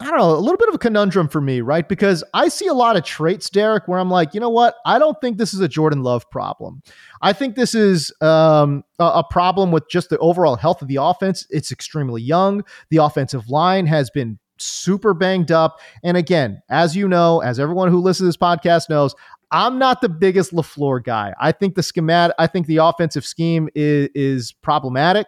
I 0.00 0.06
don't 0.06 0.16
know, 0.16 0.34
a 0.34 0.40
little 0.40 0.56
bit 0.56 0.68
of 0.68 0.74
a 0.74 0.78
conundrum 0.78 1.28
for 1.28 1.40
me, 1.40 1.60
right? 1.60 1.86
Because 1.86 2.24
I 2.32 2.48
see 2.48 2.66
a 2.66 2.74
lot 2.74 2.96
of 2.96 3.04
traits, 3.04 3.50
Derek, 3.50 3.86
where 3.86 4.00
I'm 4.00 4.10
like, 4.10 4.32
you 4.32 4.40
know 4.40 4.48
what? 4.48 4.76
I 4.86 4.98
don't 4.98 5.20
think 5.20 5.36
this 5.36 5.52
is 5.52 5.60
a 5.60 5.68
Jordan 5.68 6.02
Love 6.02 6.28
problem. 6.30 6.82
I 7.20 7.34
think 7.34 7.56
this 7.56 7.74
is 7.74 8.12
um, 8.22 8.84
a, 8.98 9.04
a, 9.04 9.24
problem 9.24 9.70
with 9.70 9.88
just 9.90 10.08
the 10.08 10.18
overall 10.18 10.56
health 10.56 10.80
of 10.80 10.88
the 10.88 10.96
offense. 10.96 11.46
It's 11.50 11.70
extremely 11.70 12.22
young. 12.22 12.64
The 12.88 12.96
offensive 12.96 13.50
line 13.50 13.86
has 13.86 14.08
been 14.08 14.38
super 14.62 15.14
banged 15.14 15.50
up. 15.50 15.80
And 16.02 16.16
again, 16.16 16.62
as 16.70 16.96
you 16.96 17.08
know, 17.08 17.40
as 17.40 17.58
everyone 17.58 17.88
who 17.88 18.00
listens 18.00 18.26
to 18.26 18.28
this 18.28 18.36
podcast 18.36 18.88
knows, 18.88 19.14
I'm 19.50 19.78
not 19.78 20.00
the 20.00 20.08
biggest 20.08 20.52
LaFleur 20.52 21.04
guy. 21.04 21.34
I 21.38 21.52
think 21.52 21.74
the 21.74 21.82
schematic, 21.82 22.34
I 22.38 22.46
think 22.46 22.66
the 22.66 22.78
offensive 22.78 23.26
scheme 23.26 23.68
is, 23.74 24.08
is 24.14 24.52
problematic. 24.52 25.26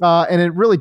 Uh, 0.00 0.26
and 0.30 0.40
it 0.40 0.54
really 0.54 0.78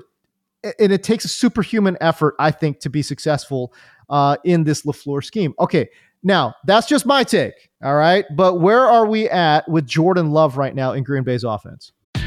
and 0.80 0.92
it 0.92 1.04
takes 1.04 1.26
a 1.26 1.28
superhuman 1.28 1.98
effort, 2.02 2.36
I 2.40 2.52
think, 2.52 2.80
to 2.80 2.90
be 2.90 3.02
successful 3.02 3.74
uh, 4.10 4.38
in 4.44 4.64
this 4.64 4.84
LaFleur 4.84 5.24
scheme. 5.24 5.54
Okay, 5.60 5.90
now 6.24 6.56
that's 6.66 6.88
just 6.88 7.06
my 7.06 7.24
take. 7.24 7.70
All 7.84 7.96
right, 7.96 8.26
but 8.36 8.60
where 8.60 8.82
are 8.82 9.06
we 9.06 9.30
at 9.30 9.70
with 9.70 9.86
Jordan 9.86 10.32
Love 10.32 10.58
right 10.58 10.74
now 10.74 10.94
in 10.94 11.04
Green 11.04 11.24
Bay's 11.24 11.44
offense? 11.44 11.92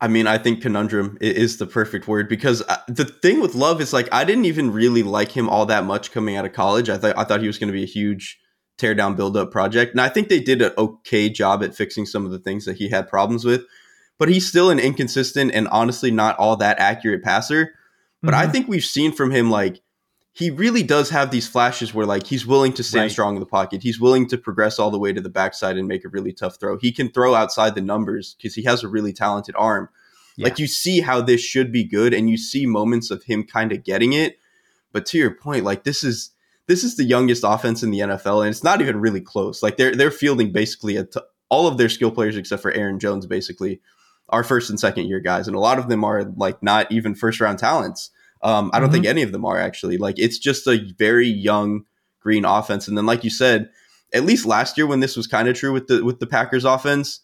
I 0.00 0.08
mean, 0.08 0.26
I 0.26 0.38
think 0.38 0.62
conundrum 0.62 1.18
is 1.20 1.56
the 1.56 1.66
perfect 1.66 2.06
word 2.06 2.28
because 2.28 2.62
uh, 2.62 2.76
the 2.86 3.04
thing 3.04 3.40
with 3.40 3.54
Love 3.54 3.80
is 3.80 3.92
like 3.92 4.08
I 4.12 4.24
didn't 4.24 4.44
even 4.44 4.72
really 4.72 5.02
like 5.02 5.32
him 5.32 5.48
all 5.48 5.66
that 5.66 5.84
much 5.84 6.12
coming 6.12 6.36
out 6.36 6.44
of 6.44 6.52
college. 6.52 6.88
I 6.88 6.98
thought 6.98 7.18
I 7.18 7.24
thought 7.24 7.40
he 7.40 7.48
was 7.48 7.58
going 7.58 7.68
to 7.68 7.76
be 7.76 7.82
a 7.82 7.86
huge 7.86 8.38
tear 8.76 8.94
down 8.94 9.16
build 9.16 9.36
up 9.36 9.50
project, 9.50 9.92
and 9.92 10.00
I 10.00 10.08
think 10.08 10.28
they 10.28 10.40
did 10.40 10.62
an 10.62 10.72
okay 10.78 11.28
job 11.28 11.64
at 11.64 11.74
fixing 11.74 12.06
some 12.06 12.24
of 12.24 12.30
the 12.30 12.38
things 12.38 12.64
that 12.64 12.76
he 12.76 12.88
had 12.88 13.08
problems 13.08 13.44
with. 13.44 13.64
But 14.18 14.28
he's 14.28 14.46
still 14.46 14.70
an 14.70 14.78
inconsistent 14.80 15.52
and 15.52 15.68
honestly 15.68 16.10
not 16.10 16.38
all 16.38 16.56
that 16.56 16.78
accurate 16.78 17.22
passer. 17.22 17.74
But 18.22 18.34
mm-hmm. 18.34 18.48
I 18.48 18.50
think 18.50 18.68
we've 18.68 18.84
seen 18.84 19.12
from 19.12 19.30
him 19.30 19.50
like 19.50 19.80
he 20.38 20.50
really 20.50 20.84
does 20.84 21.10
have 21.10 21.32
these 21.32 21.48
flashes 21.48 21.92
where 21.92 22.06
like 22.06 22.24
he's 22.24 22.46
willing 22.46 22.72
to 22.74 22.84
stand 22.84 23.02
right. 23.02 23.10
strong 23.10 23.34
in 23.34 23.40
the 23.40 23.46
pocket. 23.46 23.82
He's 23.82 23.98
willing 23.98 24.28
to 24.28 24.38
progress 24.38 24.78
all 24.78 24.92
the 24.92 24.98
way 24.98 25.12
to 25.12 25.20
the 25.20 25.28
backside 25.28 25.76
and 25.76 25.88
make 25.88 26.04
a 26.04 26.08
really 26.08 26.32
tough 26.32 26.60
throw. 26.60 26.78
He 26.78 26.92
can 26.92 27.10
throw 27.10 27.34
outside 27.34 27.74
the 27.74 27.80
numbers 27.80 28.36
because 28.36 28.54
he 28.54 28.62
has 28.62 28.84
a 28.84 28.88
really 28.88 29.12
talented 29.12 29.56
arm. 29.58 29.88
Yeah. 30.36 30.44
Like 30.44 30.60
you 30.60 30.68
see 30.68 31.00
how 31.00 31.20
this 31.20 31.40
should 31.40 31.72
be 31.72 31.82
good 31.82 32.14
and 32.14 32.30
you 32.30 32.36
see 32.36 32.66
moments 32.66 33.10
of 33.10 33.24
him 33.24 33.42
kind 33.42 33.72
of 33.72 33.82
getting 33.82 34.12
it. 34.12 34.38
But 34.92 35.06
to 35.06 35.18
your 35.18 35.34
point, 35.34 35.64
like 35.64 35.82
this 35.82 36.04
is 36.04 36.30
this 36.68 36.84
is 36.84 36.96
the 36.96 37.04
youngest 37.04 37.42
offense 37.44 37.82
in 37.82 37.90
the 37.90 37.98
NFL 37.98 38.42
and 38.42 38.50
it's 38.50 38.62
not 38.62 38.80
even 38.80 39.00
really 39.00 39.20
close. 39.20 39.60
Like 39.60 39.76
they're 39.76 39.96
they're 39.96 40.12
fielding 40.12 40.52
basically 40.52 41.04
all 41.48 41.66
of 41.66 41.78
their 41.78 41.88
skill 41.88 42.12
players 42.12 42.36
except 42.36 42.62
for 42.62 42.70
Aaron 42.70 43.00
Jones 43.00 43.26
basically 43.26 43.80
are 44.28 44.44
first 44.44 44.70
and 44.70 44.78
second 44.78 45.08
year 45.08 45.18
guys 45.18 45.48
and 45.48 45.56
a 45.56 45.60
lot 45.60 45.80
of 45.80 45.88
them 45.88 46.04
are 46.04 46.32
like 46.36 46.62
not 46.62 46.92
even 46.92 47.16
first 47.16 47.40
round 47.40 47.58
talents 47.58 48.12
um, 48.42 48.70
I 48.72 48.78
don't 48.78 48.88
mm-hmm. 48.88 48.94
think 48.94 49.06
any 49.06 49.22
of 49.22 49.32
them 49.32 49.44
are 49.44 49.58
actually. 49.58 49.98
Like 49.98 50.18
it's 50.18 50.38
just 50.38 50.66
a 50.66 50.78
very 50.98 51.28
young 51.28 51.84
green 52.20 52.44
offense. 52.44 52.88
And 52.88 52.96
then, 52.96 53.06
like 53.06 53.24
you 53.24 53.30
said, 53.30 53.70
at 54.12 54.24
least 54.24 54.46
last 54.46 54.76
year 54.76 54.86
when 54.86 55.00
this 55.00 55.16
was 55.16 55.26
kind 55.26 55.48
of 55.48 55.56
true 55.56 55.72
with 55.72 55.86
the 55.86 56.04
with 56.04 56.20
the 56.20 56.26
Packers 56.26 56.64
offense, 56.64 57.20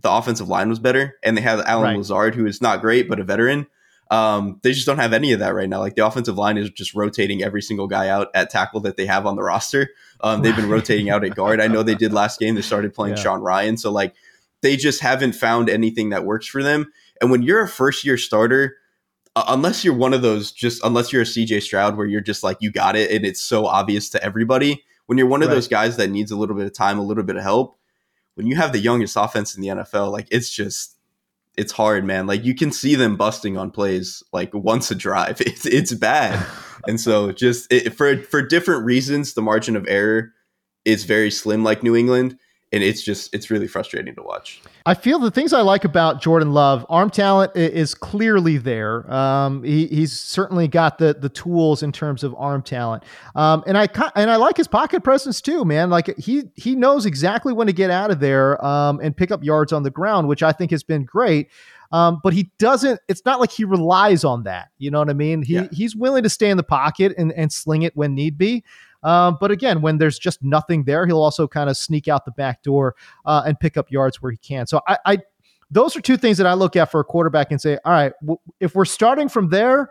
the 0.00 0.10
offensive 0.10 0.48
line 0.48 0.68
was 0.68 0.78
better, 0.78 1.16
and 1.22 1.36
they 1.36 1.42
have 1.42 1.60
Allen 1.60 1.90
right. 1.90 1.96
Lazard, 1.96 2.34
who 2.34 2.46
is 2.46 2.62
not 2.62 2.80
great 2.80 3.08
but 3.08 3.20
a 3.20 3.24
veteran. 3.24 3.66
Um, 4.10 4.60
they 4.62 4.72
just 4.72 4.86
don't 4.86 4.98
have 4.98 5.14
any 5.14 5.32
of 5.32 5.40
that 5.40 5.54
right 5.54 5.68
now. 5.68 5.80
Like 5.80 5.96
the 5.96 6.06
offensive 6.06 6.36
line 6.36 6.58
is 6.58 6.70
just 6.70 6.94
rotating 6.94 7.42
every 7.42 7.62
single 7.62 7.88
guy 7.88 8.08
out 8.08 8.28
at 8.34 8.50
tackle 8.50 8.80
that 8.80 8.96
they 8.96 9.06
have 9.06 9.26
on 9.26 9.34
the 9.34 9.42
roster. 9.42 9.88
Um, 10.20 10.42
they've 10.42 10.54
been 10.54 10.68
rotating 10.68 11.08
out 11.08 11.24
at 11.24 11.34
guard. 11.34 11.60
I 11.60 11.68
know 11.68 11.82
they 11.82 11.94
did 11.94 12.12
last 12.12 12.38
game. 12.38 12.54
They 12.54 12.62
started 12.62 12.94
playing 12.94 13.16
yeah. 13.16 13.22
Sean 13.22 13.40
Rhyan, 13.40 13.78
so 13.78 13.90
like 13.90 14.14
they 14.60 14.76
just 14.76 15.00
haven't 15.00 15.34
found 15.34 15.68
anything 15.68 16.10
that 16.10 16.24
works 16.24 16.46
for 16.46 16.62
them. 16.62 16.92
And 17.20 17.30
when 17.30 17.42
you're 17.42 17.62
a 17.62 17.68
first 17.68 18.04
year 18.04 18.16
starter 18.16 18.76
uh, 19.36 19.44
unless 19.48 19.84
you're 19.84 19.94
one 19.94 20.14
of 20.14 20.22
those 20.22 20.52
just 20.52 20.84
unless 20.84 21.12
you're 21.12 21.22
a 21.22 21.26
CJ 21.26 21.62
Stroud 21.62 21.96
where 21.96 22.06
you're 22.06 22.20
just 22.20 22.42
like 22.42 22.58
you 22.60 22.70
got 22.70 22.96
it 22.96 23.10
and 23.10 23.24
it's 23.24 23.42
so 23.42 23.66
obvious 23.66 24.08
to 24.10 24.22
everybody. 24.22 24.84
When 25.06 25.18
you're 25.18 25.26
one 25.26 25.42
of 25.42 25.48
right. 25.48 25.54
those 25.54 25.68
guys 25.68 25.96
that 25.98 26.10
needs 26.10 26.30
a 26.30 26.36
little 26.36 26.56
bit 26.56 26.66
of 26.66 26.72
time, 26.72 26.98
a 26.98 27.02
little 27.02 27.24
bit 27.24 27.36
of 27.36 27.42
help, 27.42 27.78
when 28.34 28.46
you 28.46 28.56
have 28.56 28.72
the 28.72 28.78
youngest 28.78 29.16
offense 29.16 29.54
in 29.54 29.60
the 29.60 29.68
NFL, 29.68 30.12
like 30.12 30.28
it's 30.30 30.50
just 30.50 30.96
it's 31.56 31.72
hard, 31.72 32.04
man. 32.04 32.26
Like 32.26 32.44
you 32.44 32.54
can 32.54 32.72
see 32.72 32.94
them 32.94 33.16
busting 33.16 33.56
on 33.56 33.70
plays 33.70 34.22
like 34.32 34.52
once 34.54 34.90
a 34.90 34.94
drive. 34.94 35.40
It's 35.46 35.66
it's 35.66 35.94
bad. 35.94 36.44
and 36.86 37.00
so 37.00 37.32
just 37.32 37.72
it, 37.72 37.94
for 37.94 38.22
for 38.22 38.40
different 38.40 38.84
reasons, 38.84 39.34
the 39.34 39.42
margin 39.42 39.76
of 39.76 39.86
error 39.88 40.32
is 40.84 41.04
very 41.04 41.30
slim 41.30 41.64
like 41.64 41.82
New 41.82 41.96
England 41.96 42.38
and 42.74 42.82
it's 42.82 43.02
just 43.02 43.32
it's 43.32 43.50
really 43.50 43.68
frustrating 43.68 44.16
to 44.16 44.22
watch. 44.22 44.60
I 44.84 44.94
feel 44.94 45.20
the 45.20 45.30
things 45.30 45.52
I 45.52 45.60
like 45.60 45.84
about 45.84 46.20
Jordan 46.20 46.52
Love, 46.52 46.84
arm 46.88 47.08
talent 47.08 47.52
is 47.54 47.94
clearly 47.94 48.58
there. 48.58 49.10
Um, 49.12 49.62
he, 49.62 49.86
he's 49.86 50.12
certainly 50.12 50.66
got 50.66 50.98
the 50.98 51.14
the 51.14 51.28
tools 51.28 51.84
in 51.84 51.92
terms 51.92 52.24
of 52.24 52.34
arm 52.36 52.62
talent, 52.62 53.04
um, 53.36 53.62
and 53.68 53.78
I 53.78 53.86
and 54.16 54.28
I 54.28 54.36
like 54.36 54.56
his 54.56 54.66
pocket 54.66 55.04
presence 55.04 55.40
too, 55.40 55.64
man. 55.64 55.88
Like 55.88 56.16
he 56.18 56.50
he 56.56 56.74
knows 56.74 57.06
exactly 57.06 57.52
when 57.52 57.68
to 57.68 57.72
get 57.72 57.90
out 57.90 58.10
of 58.10 58.18
there 58.18 58.62
um, 58.64 58.98
and 59.00 59.16
pick 59.16 59.30
up 59.30 59.44
yards 59.44 59.72
on 59.72 59.84
the 59.84 59.90
ground, 59.90 60.26
which 60.26 60.42
I 60.42 60.50
think 60.50 60.72
has 60.72 60.82
been 60.82 61.04
great. 61.04 61.50
Um, 61.92 62.18
but 62.24 62.32
he 62.32 62.50
doesn't. 62.58 63.00
It's 63.06 63.24
not 63.24 63.38
like 63.38 63.52
he 63.52 63.64
relies 63.64 64.24
on 64.24 64.42
that. 64.44 64.70
You 64.78 64.90
know 64.90 64.98
what 64.98 65.10
I 65.10 65.12
mean? 65.12 65.42
He 65.42 65.54
yeah. 65.54 65.68
he's 65.70 65.94
willing 65.94 66.24
to 66.24 66.30
stay 66.30 66.50
in 66.50 66.56
the 66.56 66.64
pocket 66.64 67.14
and 67.16 67.30
and 67.34 67.52
sling 67.52 67.82
it 67.82 67.96
when 67.96 68.16
need 68.16 68.36
be. 68.36 68.64
Um, 69.04 69.36
but 69.40 69.50
again, 69.50 69.82
when 69.82 69.98
there's 69.98 70.18
just 70.18 70.42
nothing 70.42 70.84
there, 70.84 71.06
he'll 71.06 71.22
also 71.22 71.46
kind 71.46 71.70
of 71.70 71.76
sneak 71.76 72.08
out 72.08 72.24
the 72.24 72.32
back 72.32 72.62
door 72.62 72.96
uh, 73.24 73.42
and 73.46 73.58
pick 73.60 73.76
up 73.76 73.90
yards 73.90 74.20
where 74.20 74.32
he 74.32 74.38
can. 74.38 74.66
So 74.66 74.80
I, 74.88 74.98
I, 75.06 75.18
those 75.70 75.96
are 75.96 76.00
two 76.00 76.16
things 76.16 76.38
that 76.38 76.46
I 76.46 76.54
look 76.54 76.74
at 76.74 76.90
for 76.90 77.00
a 77.00 77.04
quarterback 77.04 77.50
and 77.50 77.60
say, 77.60 77.78
all 77.84 77.92
right, 77.92 78.12
w- 78.20 78.40
if 78.60 78.74
we're 78.74 78.84
starting 78.84 79.28
from 79.28 79.50
there, 79.50 79.90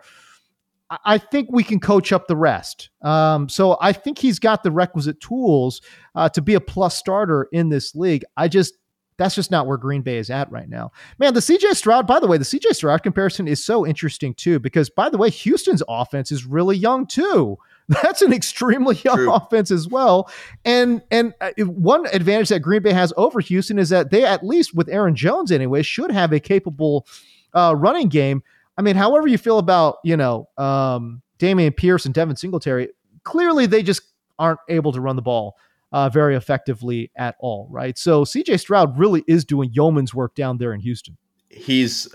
I 1.04 1.18
think 1.18 1.48
we 1.50 1.64
can 1.64 1.80
coach 1.80 2.12
up 2.12 2.26
the 2.26 2.36
rest. 2.36 2.90
Um, 3.02 3.48
so 3.48 3.78
I 3.80 3.92
think 3.92 4.18
he's 4.18 4.38
got 4.38 4.62
the 4.62 4.70
requisite 4.70 5.20
tools 5.20 5.80
uh, 6.14 6.28
to 6.30 6.42
be 6.42 6.54
a 6.54 6.60
plus 6.60 6.96
starter 6.96 7.48
in 7.52 7.70
this 7.70 7.94
league. 7.94 8.24
I 8.36 8.48
just 8.48 8.74
that's 9.16 9.34
just 9.36 9.50
not 9.50 9.66
where 9.66 9.76
Green 9.76 10.02
Bay 10.02 10.18
is 10.18 10.28
at 10.28 10.50
right 10.50 10.68
now. 10.68 10.90
Man, 11.18 11.34
the 11.34 11.40
CJ 11.40 11.74
Stroud, 11.76 12.06
by 12.06 12.18
the 12.18 12.26
way, 12.26 12.36
the 12.36 12.44
CJ 12.44 12.74
Stroud 12.74 13.02
comparison 13.02 13.46
is 13.46 13.64
so 13.64 13.86
interesting 13.86 14.34
too, 14.34 14.58
because 14.58 14.90
by 14.90 15.08
the 15.08 15.18
way, 15.18 15.30
Houston's 15.30 15.84
offense 15.88 16.32
is 16.32 16.44
really 16.44 16.76
young 16.76 17.06
too. 17.06 17.56
That's 17.88 18.22
an 18.22 18.32
extremely 18.32 18.96
young 19.04 19.16
True. 19.16 19.32
offense 19.32 19.70
as 19.70 19.88
well. 19.88 20.30
And 20.64 21.02
and 21.10 21.34
uh, 21.40 21.50
one 21.64 22.06
advantage 22.06 22.48
that 22.48 22.60
Green 22.60 22.82
Bay 22.82 22.92
has 22.92 23.12
over 23.16 23.40
Houston 23.40 23.78
is 23.78 23.90
that 23.90 24.10
they 24.10 24.24
at 24.24 24.44
least 24.44 24.74
with 24.74 24.88
Aaron 24.88 25.14
Jones 25.14 25.52
anyway 25.52 25.82
should 25.82 26.10
have 26.10 26.32
a 26.32 26.40
capable 26.40 27.06
uh, 27.52 27.74
running 27.76 28.08
game. 28.08 28.42
I 28.76 28.82
mean, 28.82 28.96
however 28.96 29.28
you 29.28 29.38
feel 29.38 29.58
about 29.58 29.98
you 30.02 30.16
know 30.16 30.48
um, 30.56 31.22
Dameon 31.38 31.76
Pierce 31.76 32.06
and 32.06 32.14
Devin 32.14 32.36
Singletary, 32.36 32.88
clearly 33.22 33.66
they 33.66 33.82
just 33.82 34.02
aren't 34.38 34.60
able 34.68 34.92
to 34.92 35.00
run 35.00 35.16
the 35.16 35.22
ball 35.22 35.56
uh, 35.92 36.08
very 36.08 36.34
effectively 36.34 37.10
at 37.16 37.36
all, 37.38 37.68
right? 37.70 37.96
So 37.96 38.24
CJ 38.24 38.60
Stroud 38.60 38.98
really 38.98 39.22
is 39.28 39.44
doing 39.44 39.70
yeoman's 39.72 40.12
work 40.14 40.34
down 40.34 40.58
there 40.58 40.72
in 40.72 40.80
Houston. 40.80 41.16
He's 41.50 42.12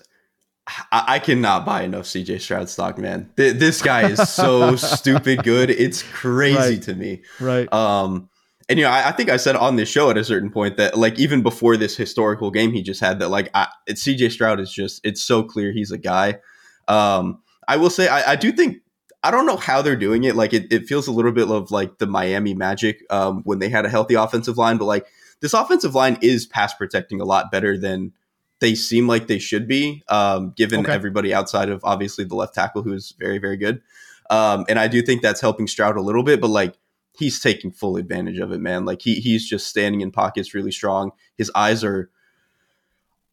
I, 0.92 1.20
cannot 1.20 1.66
buy 1.66 1.84
enough 1.84 2.06
CJ 2.06 2.42
Stroud 2.42 2.70
stock, 2.70 2.98
man. 2.98 3.32
this 3.36 3.82
guy 3.82 4.10
is 4.10 4.30
so 4.30 4.76
stupid 4.78 5.44
good. 5.44 5.70
It's 5.70 6.04
crazy 6.04 6.58
right. 6.58 6.82
to 6.84 6.96
me. 6.96 7.22
Right. 7.40 7.72
Um, 7.74 8.30
and 8.68 8.78
you 8.78 8.86
know, 8.86 8.92
I, 8.92 9.10
I, 9.10 9.12
think 9.12 9.30
I 9.30 9.38
said 9.38 9.56
on 9.56 9.76
this 9.76 9.90
show 9.90 10.10
at 10.10 10.18
a 10.18 10.24
certain 10.24 10.52
point 10.52 10.78
that 10.78 10.98
like 10.98 11.18
even 11.20 11.42
before 11.42 11.76
this 11.76 11.98
historical 11.98 12.52
game 12.52 12.72
he 12.72 12.84
just 12.84 13.00
had 13.02 13.20
that 13.20 13.30
like 13.30 13.50
I, 13.54 13.68
CJ 13.90 14.32
Stroud 14.32 14.60
is 14.60 14.72
just 14.72 15.02
it's 15.04 15.22
so 15.22 15.44
clear 15.44 15.72
he's 15.72 15.92
a 15.92 15.98
guy. 15.98 16.40
Um, 16.88 17.42
I 17.68 17.78
will 17.78 17.90
say 17.90 18.08
I, 18.08 18.34
I 18.34 18.36
do 18.36 18.52
think 18.52 18.78
I 19.24 19.32
don't 19.32 19.46
know 19.46 19.58
how 19.58 19.82
they're 19.82 19.96
doing 19.96 20.24
it. 20.24 20.36
Like 20.36 20.54
it, 20.54 20.72
it 20.72 20.88
feels 20.88 21.08
a 21.08 21.12
little 21.12 21.32
bit 21.32 21.50
of 21.50 21.72
like 21.72 21.98
the 21.98 22.08
Miami 22.08 22.54
Magic 22.54 23.04
um, 23.10 23.42
when 23.44 23.60
they 23.60 23.70
had 23.70 23.86
a 23.86 23.90
healthy 23.90 24.14
offensive 24.14 24.58
line, 24.58 24.78
but 24.78 24.86
like 24.86 25.08
this 25.42 25.54
offensive 25.54 25.96
line 25.96 26.18
is 26.22 26.46
pass 26.46 26.74
protecting 26.74 27.20
a 27.22 27.26
lot 27.26 27.52
better 27.52 27.78
than 27.78 28.14
they 28.60 28.76
seem 28.76 29.08
like 29.08 29.28
they 29.28 29.40
should 29.40 29.68
be, 29.68 30.04
um, 30.08 30.54
given 30.56 30.82
okay. 30.82 30.94
everybody 30.94 31.34
outside 31.34 31.70
of 31.70 31.82
obviously 31.84 32.26
the 32.26 32.36
left 32.36 32.56
tackle 32.56 32.84
who 32.84 32.94
is 32.94 33.14
very 33.20 33.38
very 33.38 33.58
good. 33.58 33.82
Um, 34.30 34.66
and 34.70 34.78
I 34.78 34.88
do 34.88 35.02
think 35.02 35.22
that's 35.22 35.42
helping 35.42 35.68
Stroud 35.68 35.98
a 35.98 36.02
little 36.02 36.24
bit, 36.24 36.40
but 36.40 36.50
like 36.50 36.76
he's 37.18 37.40
taking 37.40 37.72
full 37.72 37.98
advantage 37.98 38.40
of 38.40 38.52
it, 38.52 38.60
man. 38.60 38.86
Like 38.86 39.02
he 39.02 39.16
he's 39.16 39.48
just 39.48 39.68
standing 39.68 40.02
in 40.02 40.12
pockets 40.12 40.54
really 40.54 40.72
strong. 40.72 41.12
His 41.38 41.52
eyes 41.56 41.84
are 41.84 42.12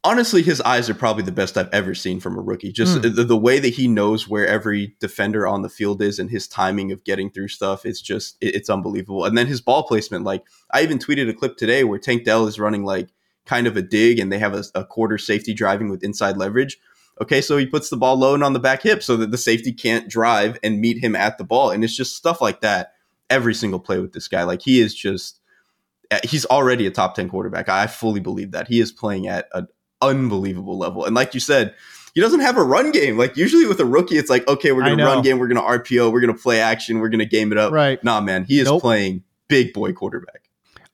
honestly, 0.06 0.40
his 0.40 0.60
eyes 0.60 0.88
are 0.88 0.94
probably 0.94 1.24
the 1.24 1.32
best 1.32 1.58
I've 1.58 1.72
ever 1.72 1.94
seen 1.94 2.20
from 2.20 2.38
a 2.38 2.40
rookie. 2.40 2.70
Just 2.70 2.98
mm. 2.98 3.14
the, 3.14 3.24
the, 3.24 3.36
way 3.36 3.58
that 3.58 3.74
he 3.74 3.88
knows 3.88 4.28
where 4.28 4.46
every 4.46 4.94
defender 5.00 5.46
on 5.46 5.62
the 5.62 5.68
field 5.68 6.00
is 6.00 6.20
and 6.20 6.30
his 6.30 6.46
timing 6.46 6.92
of 6.92 7.02
getting 7.02 7.28
through 7.28 7.48
stuff, 7.48 7.84
it's 7.84 8.00
just, 8.00 8.36
it, 8.40 8.54
it's 8.54 8.70
unbelievable. 8.70 9.24
And 9.24 9.36
then 9.36 9.48
his 9.48 9.60
ball 9.60 9.82
placement, 9.82 10.24
like 10.24 10.44
I 10.72 10.82
even 10.82 10.98
tweeted 10.98 11.28
a 11.28 11.34
clip 11.34 11.56
today 11.56 11.82
where 11.82 11.98
Tank 11.98 12.24
Dell 12.24 12.46
is 12.46 12.60
running 12.60 12.84
like 12.84 13.08
kind 13.46 13.66
of 13.66 13.76
a 13.76 13.82
dig 13.82 14.18
and 14.18 14.30
they 14.30 14.38
have 14.38 14.54
a, 14.54 14.64
a 14.74 14.84
quarter 14.84 15.18
safety 15.18 15.54
driving 15.54 15.88
with 15.88 16.04
inside 16.04 16.36
leverage. 16.36 16.78
Okay, 17.20 17.40
so 17.40 17.56
he 17.56 17.64
puts 17.64 17.88
the 17.88 17.96
ball 17.96 18.16
low 18.16 18.34
and 18.34 18.44
on 18.44 18.52
the 18.52 18.60
back 18.60 18.82
hip 18.82 19.02
so 19.02 19.16
that 19.16 19.30
the 19.30 19.38
safety 19.38 19.72
can't 19.72 20.08
drive 20.10 20.58
and 20.62 20.80
meet 20.80 21.02
him 21.02 21.16
at 21.16 21.38
the 21.38 21.44
ball. 21.44 21.70
And 21.70 21.82
it's 21.82 21.96
just 21.96 22.14
stuff 22.14 22.42
like 22.42 22.60
that 22.60 22.92
every 23.30 23.54
single 23.54 23.80
play 23.80 24.00
with 24.00 24.12
this 24.12 24.28
guy. 24.28 24.42
Like 24.42 24.60
he 24.60 24.80
is 24.80 24.94
just, 24.94 25.40
eh, 26.10 26.20
he's 26.24 26.44
already 26.46 26.86
a 26.86 26.90
top 26.90 27.14
10 27.14 27.30
quarterback. 27.30 27.70
I 27.70 27.86
fully 27.86 28.20
believe 28.20 28.50
that. 28.50 28.68
He 28.68 28.80
is 28.80 28.92
playing 28.92 29.28
at 29.28 29.48
an 29.54 29.66
unbelievable 30.02 30.76
level. 30.76 31.06
And 31.06 31.14
like 31.14 31.32
you 31.32 31.40
said, 31.40 31.74
he 32.14 32.20
doesn't 32.20 32.40
have 32.40 32.56
a 32.56 32.62
run 32.62 32.92
game. 32.92 33.18
Like 33.18 33.36
usually 33.36 33.66
with 33.66 33.78
a 33.80 33.84
rookie, 33.84 34.16
it's 34.16 34.30
like, 34.30 34.46
okay, 34.48 34.72
we're 34.72 34.82
gonna 34.82 35.04
run 35.04 35.22
game, 35.22 35.38
we're 35.38 35.48
gonna 35.48 35.60
RPO, 35.60 36.10
we're 36.10 36.20
gonna 36.20 36.32
play 36.32 36.60
action, 36.60 36.98
we're 36.98 37.10
gonna 37.10 37.26
game 37.26 37.52
it 37.52 37.58
up. 37.58 37.72
Right. 37.72 38.02
Nah, 38.02 38.22
man, 38.22 38.44
he 38.44 38.58
is 38.58 38.64
nope. 38.64 38.80
playing 38.80 39.22
big 39.48 39.74
boy 39.74 39.92
quarterback. 39.92 40.45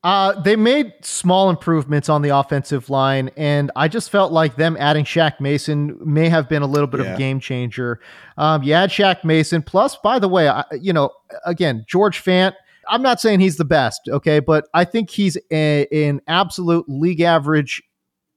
Uh, 0.04 0.40
they 0.40 0.56
made 0.56 0.92
small 1.02 1.48
improvements 1.48 2.08
on 2.08 2.22
the 2.22 2.30
offensive 2.30 2.90
line, 2.90 3.30
and 3.36 3.70
I 3.76 3.86
just 3.86 4.10
felt 4.10 4.32
like 4.32 4.56
them 4.56 4.76
adding 4.80 5.04
Shaq 5.04 5.38
Mason 5.38 5.96
may 6.04 6.28
have 6.28 6.48
been 6.48 6.62
a 6.62 6.66
little 6.66 6.88
bit 6.88 7.00
yeah. 7.00 7.06
of 7.06 7.14
a 7.14 7.18
game 7.18 7.38
changer. 7.38 8.00
Um, 8.36 8.64
you 8.64 8.72
add 8.72 8.90
Shaq 8.90 9.22
Mason, 9.22 9.62
plus, 9.62 9.96
by 9.96 10.18
the 10.18 10.28
way, 10.28 10.48
I, 10.48 10.64
you 10.80 10.92
know, 10.92 11.10
again, 11.46 11.84
George 11.86 12.22
Fant. 12.22 12.54
I'm 12.88 13.02
not 13.02 13.20
saying 13.20 13.38
he's 13.38 13.58
the 13.58 13.64
best, 13.64 14.00
okay, 14.08 14.40
but 14.40 14.66
I 14.74 14.84
think 14.84 15.08
he's 15.08 15.38
a, 15.52 15.86
an 15.92 16.20
absolute 16.26 16.88
league 16.88 17.20
average 17.20 17.80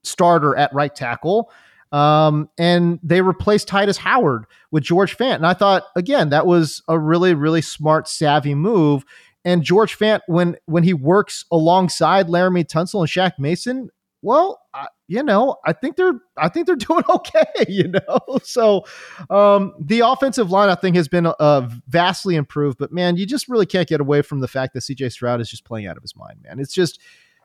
starter 0.04 0.56
at 0.56 0.72
right 0.72 0.94
tackle. 0.94 1.52
Um, 1.92 2.50
and 2.58 3.00
they 3.02 3.22
replaced 3.22 3.70
Tytus 3.70 3.98
Howard 3.98 4.46
with 4.70 4.84
George 4.84 5.18
Fant. 5.18 5.36
And 5.36 5.48
I 5.48 5.54
thought, 5.54 5.84
again, 5.96 6.30
that 6.30 6.46
was 6.46 6.84
a 6.88 7.00
really, 7.00 7.34
really 7.34 7.62
smart, 7.62 8.08
savvy 8.08 8.54
move. 8.54 9.06
And 9.46 9.62
George 9.64 9.98
Fant, 9.98 10.22
when 10.28 10.58
when 10.66 10.84
he 10.84 10.94
works 10.94 11.46
alongside 11.52 12.28
Laremy 12.28 12.66
Tunsil 12.66 13.00
and 13.00 13.08
Shaq 13.10 13.34
Mason, 13.38 13.90
well, 14.24 14.60
I, 14.74 14.88
you 15.08 15.22
know, 15.22 15.58
I 15.66 15.72
think 15.72 15.98
they're 15.98 16.20
I 16.36 16.50
think 16.50 16.66
they're 16.66 16.76
doing 16.76 17.04
okay. 17.08 17.46
You 17.70 17.90
know, 17.90 18.40
so 18.44 18.86
um, 19.30 19.74
the 19.80 20.00
offensive 20.00 20.50
line 20.50 20.70
I 20.70 20.76
think 20.76 20.96
has 20.96 21.08
been 21.08 21.28
uh, 21.28 21.70
vastly 21.88 22.36
improved. 22.36 22.80
But 22.80 22.92
man, 22.92 23.18
you 23.18 23.26
just 23.28 23.48
really 23.48 23.68
can't 23.68 23.88
get 23.88 24.02
away 24.02 24.24
from 24.24 24.40
the 24.40 24.48
fact 24.48 24.74
that 24.74 24.82
C.J. 24.82 25.10
Stroud 25.10 25.40
is 25.40 25.50
just 25.50 25.64
playing 25.64 25.86
out 25.86 25.96
of 25.96 26.02
his 26.02 26.16
mind. 26.16 26.40
Man, 26.44 26.60
it's 26.60 26.74
just 26.74 27.00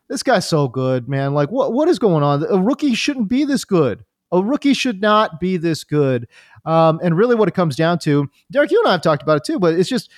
this 0.08 0.22
guy's 0.22 0.48
so 0.48 0.68
good, 0.68 1.06
man. 1.06 1.34
Like, 1.34 1.50
what 1.50 1.74
what 1.74 1.88
is 1.88 1.98
going 1.98 2.22
on? 2.22 2.44
A 2.48 2.58
rookie 2.58 2.94
shouldn't 2.94 3.28
be 3.28 3.44
this 3.44 3.64
good. 3.66 4.04
A 4.32 4.42
rookie 4.42 4.74
should 4.74 5.02
not 5.02 5.38
be 5.40 5.56
this 5.56 5.84
good. 5.84 6.28
Um, 6.64 6.98
and 7.02 7.16
really, 7.16 7.34
what 7.34 7.48
it 7.48 7.54
comes 7.54 7.76
down 7.76 7.98
to, 8.00 8.28
Derrik, 8.52 8.70
you 8.70 8.78
and 8.80 8.88
I 8.88 8.92
have 8.92 9.02
talked 9.02 9.22
about 9.22 9.36
it 9.36 9.44
too, 9.44 9.58
but 9.58 9.74
it's 9.74 9.88
just 9.88 10.10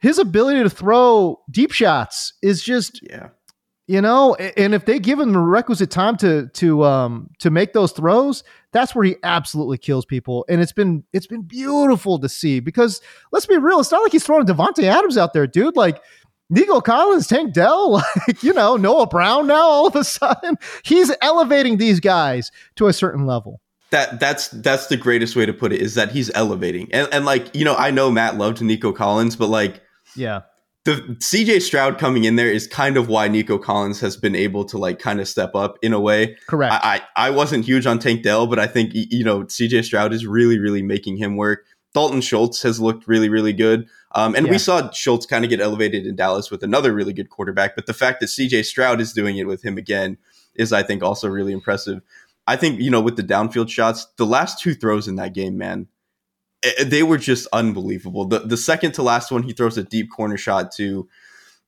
his 0.00 0.18
ability 0.18 0.62
to 0.62 0.70
throw 0.70 1.40
deep 1.50 1.72
shots 1.72 2.34
is 2.42 2.62
just, 2.62 3.00
yeah, 3.02 3.28
you 3.86 4.00
know. 4.00 4.34
And 4.34 4.74
if 4.74 4.84
they 4.84 4.98
give 4.98 5.18
him 5.18 5.32
the 5.32 5.38
requisite 5.38 5.90
time 5.90 6.16
to 6.18 6.48
to 6.48 6.84
um 6.84 7.30
to 7.38 7.50
make 7.50 7.72
those 7.72 7.92
throws, 7.92 8.44
that's 8.72 8.94
where 8.94 9.04
he 9.04 9.16
absolutely 9.22 9.78
kills 9.78 10.04
people. 10.04 10.44
And 10.48 10.60
it's 10.60 10.72
been 10.72 11.04
it's 11.12 11.26
been 11.26 11.42
beautiful 11.42 12.18
to 12.20 12.28
see 12.28 12.60
because 12.60 13.00
let's 13.32 13.46
be 13.46 13.58
real, 13.58 13.80
it's 13.80 13.90
not 13.90 14.02
like 14.02 14.12
he's 14.12 14.24
throwing 14.24 14.46
Davante 14.46 14.84
Adams 14.84 15.18
out 15.18 15.32
there, 15.32 15.46
dude. 15.46 15.76
Like 15.76 16.00
Nico 16.50 16.80
Collins, 16.80 17.26
Tank 17.26 17.52
Dell, 17.52 17.92
like, 18.26 18.42
you 18.42 18.52
know, 18.52 18.76
Noah 18.76 19.06
Brown 19.06 19.46
now 19.46 19.62
all 19.62 19.86
of 19.86 19.96
a 19.96 20.04
sudden. 20.04 20.56
He's 20.82 21.14
elevating 21.20 21.76
these 21.76 22.00
guys 22.00 22.50
to 22.76 22.86
a 22.86 22.92
certain 22.92 23.26
level. 23.26 23.60
That 23.90 24.20
that's 24.20 24.48
that's 24.48 24.88
the 24.88 24.98
greatest 24.98 25.34
way 25.34 25.46
to 25.46 25.52
put 25.54 25.72
it 25.72 25.80
is 25.80 25.94
that 25.94 26.12
he's 26.12 26.30
elevating. 26.34 26.92
And 26.92 27.08
and 27.10 27.24
like, 27.24 27.54
you 27.54 27.64
know, 27.64 27.74
I 27.74 27.90
know 27.90 28.10
Matt 28.10 28.36
loved 28.36 28.60
Nico 28.60 28.92
Collins, 28.92 29.34
but 29.34 29.48
like 29.48 29.80
yeah. 30.18 30.42
The 30.84 31.16
CJ 31.20 31.60
Stroud 31.62 31.98
coming 31.98 32.24
in 32.24 32.36
there 32.36 32.50
is 32.50 32.66
kind 32.66 32.96
of 32.96 33.08
why 33.08 33.28
Nico 33.28 33.58
Collins 33.58 34.00
has 34.00 34.16
been 34.16 34.34
able 34.34 34.64
to 34.66 34.78
like 34.78 34.98
kind 34.98 35.20
of 35.20 35.28
step 35.28 35.54
up 35.54 35.76
in 35.82 35.92
a 35.92 36.00
way. 36.00 36.36
Correct. 36.46 36.72
I 36.72 37.02
I, 37.16 37.26
I 37.28 37.30
wasn't 37.30 37.64
huge 37.64 37.86
on 37.86 37.98
Tank 37.98 38.22
Dell, 38.22 38.46
but 38.46 38.58
I 38.58 38.66
think 38.66 38.92
you 38.94 39.24
know 39.24 39.44
CJ 39.44 39.84
Stroud 39.84 40.12
is 40.12 40.26
really 40.26 40.58
really 40.58 40.82
making 40.82 41.16
him 41.18 41.36
work. 41.36 41.66
Dalton 41.94 42.20
Schultz 42.20 42.62
has 42.62 42.80
looked 42.80 43.06
really 43.06 43.28
really 43.28 43.52
good. 43.52 43.86
Um, 44.12 44.34
and 44.34 44.46
yeah. 44.46 44.52
we 44.52 44.58
saw 44.58 44.90
Schultz 44.90 45.26
kind 45.26 45.44
of 45.44 45.50
get 45.50 45.60
elevated 45.60 46.06
in 46.06 46.16
Dallas 46.16 46.50
with 46.50 46.62
another 46.62 46.92
really 46.92 47.12
good 47.12 47.28
quarterback. 47.28 47.74
But 47.74 47.86
the 47.86 47.94
fact 47.94 48.20
that 48.20 48.26
CJ 48.26 48.64
Stroud 48.64 49.00
is 49.00 49.12
doing 49.12 49.36
it 49.36 49.46
with 49.46 49.62
him 49.62 49.76
again 49.76 50.16
is, 50.54 50.72
I 50.72 50.82
think, 50.82 51.02
also 51.02 51.28
really 51.28 51.52
impressive. 51.52 52.00
I 52.46 52.56
think, 52.56 52.80
you 52.80 52.90
know, 52.90 53.00
with 53.00 53.16
the 53.16 53.22
downfield 53.22 53.68
shots, 53.68 54.06
the 54.16 54.24
last 54.24 54.58
two 54.58 54.74
throws 54.74 55.06
in 55.06 55.16
that 55.16 55.34
game, 55.34 55.58
man, 55.58 55.88
they 56.84 57.02
were 57.02 57.18
just 57.18 57.46
unbelievable. 57.52 58.24
The, 58.24 58.40
the 58.40 58.56
second 58.56 58.92
to 58.92 59.02
last 59.02 59.30
one, 59.30 59.42
he 59.42 59.52
throws 59.52 59.78
a 59.78 59.84
deep 59.84 60.10
corner 60.10 60.36
shot 60.36 60.72
to 60.72 61.08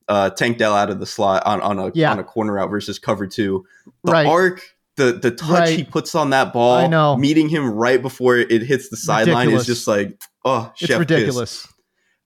uh, 0.07 0.29
Tank 0.31 0.57
Dell 0.57 0.75
out 0.75 0.89
of 0.89 0.99
the 0.99 1.05
slot 1.05 1.43
on, 1.45 1.61
on, 1.61 1.79
a, 1.79 1.91
yeah. 1.93 2.11
on 2.11 2.19
a 2.19 2.23
corner 2.23 2.59
out 2.59 2.69
versus 2.69 2.99
cover 2.99 3.27
two. 3.27 3.65
The 4.03 4.11
right. 4.11 4.27
arc 4.27 4.61
the 4.97 5.13
the 5.13 5.31
touch 5.31 5.49
right. 5.49 5.77
he 5.77 5.83
puts 5.85 6.15
on 6.15 6.31
that 6.31 6.51
ball, 6.51 6.75
I 6.75 6.87
know. 6.87 7.15
meeting 7.15 7.47
him 7.47 7.71
right 7.71 8.01
before 8.01 8.35
it 8.35 8.61
hits 8.61 8.89
the 8.89 8.97
sideline 8.97 9.49
is 9.51 9.65
just 9.65 9.87
like, 9.87 10.19
oh, 10.43 10.71
it's 10.77 10.91
ridiculous. 10.91 11.63
Kiss 11.63 11.73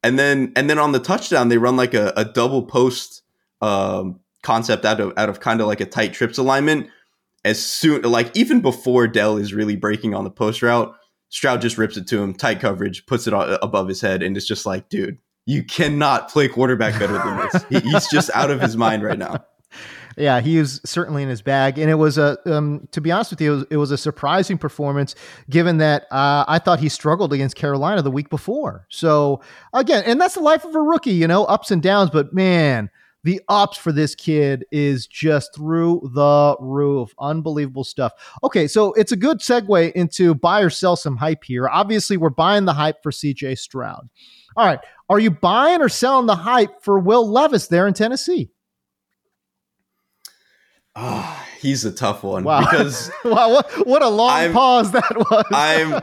and 0.06 0.20
then 0.20 0.54
and 0.56 0.70
then 0.70 0.78
on 0.78 0.92
the 0.92 1.00
touchdown 1.00 1.50
they 1.50 1.58
run 1.58 1.76
like 1.76 1.96
a, 1.96 2.14
a 2.16 2.24
double 2.24 2.62
post 2.62 3.24
um, 3.62 4.20
concept 4.44 4.86
out 4.86 5.00
of 5.00 5.12
out 5.18 5.30
of 5.30 5.40
kind 5.40 5.60
of 5.60 5.68
like 5.68 5.82
a 5.82 5.86
tight 5.86 6.14
trips 6.14 6.38
alignment. 6.38 6.88
As 7.44 7.64
soon 7.64 8.04
like 8.04 8.36
even 8.38 8.62
before 8.62 9.08
Dell 9.08 9.38
is 9.38 9.54
really 9.54 9.76
breaking 9.76 10.14
on 10.14 10.24
the 10.24 10.30
post 10.30 10.62
route, 10.62 10.96
Stroud 11.36 11.60
just 11.60 11.78
rips 11.78 11.98
it 11.98 12.08
to 12.08 12.24
him, 12.24 12.34
tight 12.34 12.62
coverage, 12.62 13.06
puts 13.08 13.28
it 13.28 13.34
above 13.34 13.90
his 13.90 14.00
head, 14.00 14.24
and 14.24 14.38
it's 14.38 14.48
just 14.48 14.66
like, 14.66 14.88
dude, 14.88 15.18
you 15.46 15.66
cannot 15.66 16.30
play 16.30 16.48
quarterback 16.48 16.98
better 16.98 17.12
than 17.12 17.38
this. 17.38 17.66
he, 17.70 17.90
he's 17.90 18.08
just 18.10 18.32
out 18.34 18.52
of 18.52 18.62
his 18.62 18.78
mind 18.78 19.04
right 19.04 19.20
now 19.20 19.44
yeah, 20.18 20.40
he 20.40 20.58
was 20.58 20.80
certainly 20.86 21.24
in 21.24 21.28
his 21.30 21.42
bag, 21.42 21.78
and 21.78 21.90
it 21.90 21.96
was 21.96 22.18
a 22.18 22.38
um, 22.50 22.88
to 22.92 23.02
be 23.02 23.12
honest 23.12 23.32
with 23.32 23.42
you, 23.42 23.52
it 23.52 23.56
was, 23.56 23.66
it 23.72 23.78
was 23.78 23.92
a 23.92 23.98
surprising 23.98 24.58
performance 24.58 25.14
given 25.50 25.78
that 25.80 26.04
uh, 26.04 26.46
I 26.48 26.58
thought 26.60 26.80
he 26.80 26.88
struggled 26.88 27.34
against 27.34 27.58
Carolina 27.58 28.02
the 28.02 28.12
week 28.12 28.30
before. 28.30 28.88
So 28.90 29.42
again, 29.74 30.04
and 30.06 30.22
that's 30.22 30.36
the 30.36 30.40
life 30.40 30.64
of 30.64 30.74
a 30.74 30.82
rookie, 30.82 31.12
you 31.12 31.28
know, 31.28 31.44
ups 31.46 31.70
and 31.70 31.84
downs. 31.84 32.12
But 32.12 32.34
man, 32.34 32.90
the 33.26 33.42
ops 33.50 33.76
for 33.76 33.92
this 33.92 34.14
kid 34.14 34.66
is 34.72 35.08
just 35.08 35.54
through 35.56 36.12
the 36.14 36.56
roof. 36.60 37.12
Unbelievable 37.20 37.84
stuff. 37.84 38.14
Okay, 38.44 38.68
so 38.68 38.94
it's 38.94 39.12
a 39.12 39.16
good 39.16 39.40
segue 39.40 39.92
into 39.94 40.36
buy 40.36 40.62
or 40.62 40.70
sell 40.70 40.96
some 40.96 41.18
hype 41.18 41.44
here. 41.44 41.68
Obviously, 41.68 42.18
we're 42.18 42.30
buying 42.30 42.66
the 42.66 42.74
hype 42.74 43.02
for 43.02 43.12
CJ 43.12 43.58
Stroud. 43.58 44.08
All 44.56 44.68
right, 44.68 44.80
are 45.10 45.20
you 45.20 45.32
buying 45.32 45.82
or 45.82 45.90
selling 45.90 46.28
the 46.28 46.36
hype 46.36 46.84
for 46.84 47.00
Will 47.00 47.28
Levis 47.28 47.66
there 47.66 47.88
in 47.88 47.96
Tennessee? 47.96 48.52
Oh, 50.96 51.44
he's 51.60 51.84
a 51.84 51.92
tough 51.92 52.24
one 52.24 52.44
wow. 52.44 52.60
because 52.60 53.12
wow, 53.26 53.50
what, 53.50 53.88
what 53.88 54.02
a 54.04 54.08
long 54.08 54.30
I'm, 54.30 54.54
pause 54.54 54.92
that 54.92 55.18
was. 55.18 55.46
I'm 55.52 56.00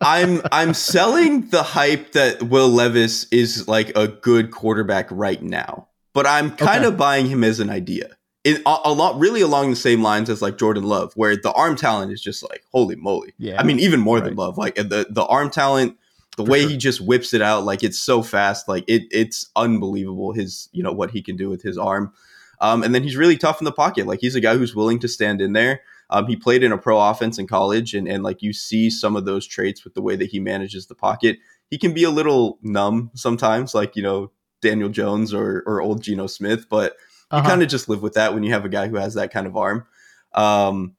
I'm 0.00 0.40
I'm 0.50 0.72
selling 0.72 1.50
the 1.50 1.62
hype 1.62 2.12
that 2.12 2.42
Will 2.44 2.70
Levis 2.70 3.26
is 3.30 3.68
like 3.68 3.94
a 3.94 4.08
good 4.08 4.50
quarterback 4.50 5.08
right 5.10 5.42
now, 5.42 5.88
but 6.14 6.26
I'm 6.26 6.56
kind 6.56 6.84
okay. 6.84 6.86
of 6.86 6.96
buying 6.96 7.26
him 7.26 7.44
as 7.44 7.60
an 7.60 7.68
idea. 7.68 8.16
In, 8.44 8.62
a, 8.66 8.76
a, 8.84 8.92
lot, 8.92 9.18
really 9.18 9.40
along 9.40 9.70
the 9.70 9.76
same 9.76 10.02
lines 10.02 10.30
as 10.30 10.40
like 10.40 10.58
Jordan 10.58 10.84
Love, 10.84 11.12
where 11.14 11.36
the 11.36 11.52
arm 11.52 11.76
talent 11.76 12.12
is 12.12 12.22
just 12.22 12.42
like 12.42 12.62
holy 12.72 12.96
moly. 12.96 13.34
Yeah, 13.38 13.60
I 13.60 13.64
mean 13.64 13.80
even 13.80 14.00
more 14.00 14.16
right. 14.16 14.24
than 14.24 14.36
Love. 14.36 14.56
Like 14.56 14.76
the 14.76 15.06
the 15.10 15.24
arm 15.24 15.50
talent, 15.50 15.96
the 16.36 16.44
For 16.44 16.50
way 16.50 16.60
sure. 16.60 16.70
he 16.70 16.76
just 16.76 17.00
whips 17.00 17.34
it 17.34 17.42
out, 17.42 17.64
like 17.64 17.82
it's 17.82 17.98
so 17.98 18.22
fast, 18.22 18.68
like 18.68 18.84
it 18.86 19.02
it's 19.10 19.50
unbelievable. 19.56 20.32
His 20.32 20.68
you 20.72 20.82
know 20.82 20.92
what 20.92 21.10
he 21.10 21.22
can 21.22 21.36
do 21.36 21.48
with 21.48 21.62
his 21.62 21.76
arm. 21.76 22.12
Um, 22.60 22.82
and 22.82 22.94
then 22.94 23.02
he's 23.02 23.16
really 23.16 23.36
tough 23.36 23.60
in 23.60 23.64
the 23.64 23.72
pocket. 23.72 24.06
Like 24.06 24.20
he's 24.20 24.34
a 24.34 24.40
guy 24.40 24.56
who's 24.56 24.74
willing 24.74 24.98
to 25.00 25.08
stand 25.08 25.40
in 25.40 25.54
there. 25.54 25.80
Um, 26.10 26.26
he 26.26 26.36
played 26.36 26.62
in 26.62 26.70
a 26.70 26.78
pro 26.78 27.00
offense 27.00 27.38
in 27.38 27.46
college, 27.46 27.94
and, 27.94 28.06
and 28.06 28.22
like 28.22 28.42
you 28.42 28.52
see 28.52 28.90
some 28.90 29.16
of 29.16 29.24
those 29.24 29.46
traits 29.46 29.84
with 29.84 29.94
the 29.94 30.02
way 30.02 30.16
that 30.16 30.30
he 30.30 30.38
manages 30.38 30.86
the 30.86 30.94
pocket. 30.94 31.38
He 31.70 31.78
can 31.78 31.94
be 31.94 32.04
a 32.04 32.10
little 32.10 32.58
numb 32.62 33.10
sometimes, 33.14 33.74
like 33.74 33.96
you 33.96 34.02
know 34.02 34.30
Daniel 34.64 34.88
Jones 34.88 35.32
or 35.32 35.62
or 35.66 35.80
old 35.80 36.02
Geno 36.02 36.26
Smith, 36.26 36.68
but 36.68 36.94
you 37.30 37.38
uh-huh. 37.38 37.48
kind 37.48 37.62
of 37.62 37.68
just 37.68 37.88
live 37.88 38.02
with 38.02 38.14
that 38.14 38.34
when 38.34 38.42
you 38.42 38.52
have 38.52 38.64
a 38.64 38.68
guy 38.68 38.88
who 38.88 38.96
has 38.96 39.14
that 39.14 39.32
kind 39.32 39.46
of 39.46 39.56
arm. 39.56 39.86
Um, 40.32 40.96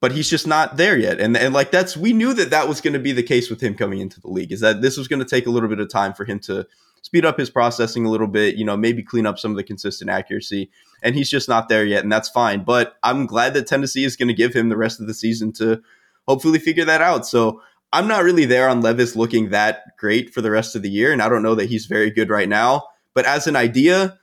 but 0.00 0.12
he's 0.12 0.28
just 0.28 0.46
not 0.46 0.76
there 0.76 0.98
yet, 0.98 1.18
and 1.18 1.34
and 1.34 1.54
like 1.54 1.70
that's 1.70 1.96
we 1.96 2.12
knew 2.12 2.34
that 2.34 2.50
that 2.50 2.68
was 2.68 2.82
going 2.82 2.92
to 2.92 3.00
be 3.00 3.12
the 3.12 3.22
case 3.22 3.48
with 3.48 3.62
him 3.62 3.74
coming 3.74 4.00
into 4.00 4.20
the 4.20 4.28
league. 4.28 4.52
Is 4.52 4.60
that 4.60 4.82
this 4.82 4.98
was 4.98 5.08
going 5.08 5.20
to 5.20 5.28
take 5.28 5.46
a 5.46 5.50
little 5.50 5.68
bit 5.70 5.80
of 5.80 5.88
time 5.88 6.12
for 6.12 6.26
him 6.26 6.38
to 6.40 6.66
speed 7.04 7.24
up 7.26 7.38
his 7.38 7.50
processing 7.50 8.06
a 8.06 8.10
little 8.10 8.26
bit, 8.26 8.56
you 8.56 8.64
know, 8.64 8.78
maybe 8.78 9.02
clean 9.02 9.26
up 9.26 9.38
some 9.38 9.50
of 9.50 9.58
the 9.58 9.62
consistent 9.62 10.10
accuracy. 10.10 10.70
And 11.02 11.14
he's 11.14 11.28
just 11.28 11.50
not 11.50 11.68
there 11.68 11.84
yet, 11.84 12.02
and 12.02 12.10
that's 12.10 12.30
fine. 12.30 12.64
But 12.64 12.96
I'm 13.02 13.26
glad 13.26 13.52
that 13.54 13.66
Tennessee 13.66 14.04
is 14.04 14.16
going 14.16 14.28
to 14.28 14.34
give 14.34 14.54
him 14.54 14.70
the 14.70 14.76
rest 14.76 15.00
of 15.00 15.06
the 15.06 15.12
season 15.12 15.52
to 15.54 15.82
hopefully 16.26 16.58
figure 16.58 16.86
that 16.86 17.02
out. 17.02 17.26
So 17.26 17.60
I'm 17.92 18.08
not 18.08 18.24
really 18.24 18.46
there 18.46 18.70
on 18.70 18.80
Levis 18.80 19.14
looking 19.14 19.50
that 19.50 19.96
great 19.98 20.32
for 20.32 20.40
the 20.40 20.50
rest 20.50 20.74
of 20.74 20.82
the 20.82 20.90
year, 20.90 21.12
and 21.12 21.20
I 21.20 21.28
don't 21.28 21.42
know 21.42 21.54
that 21.54 21.68
he's 21.68 21.86
very 21.86 22.10
good 22.10 22.30
right 22.30 22.48
now. 22.48 22.84
But 23.14 23.24
as 23.26 23.46
an 23.46 23.56
idea, 23.56 24.18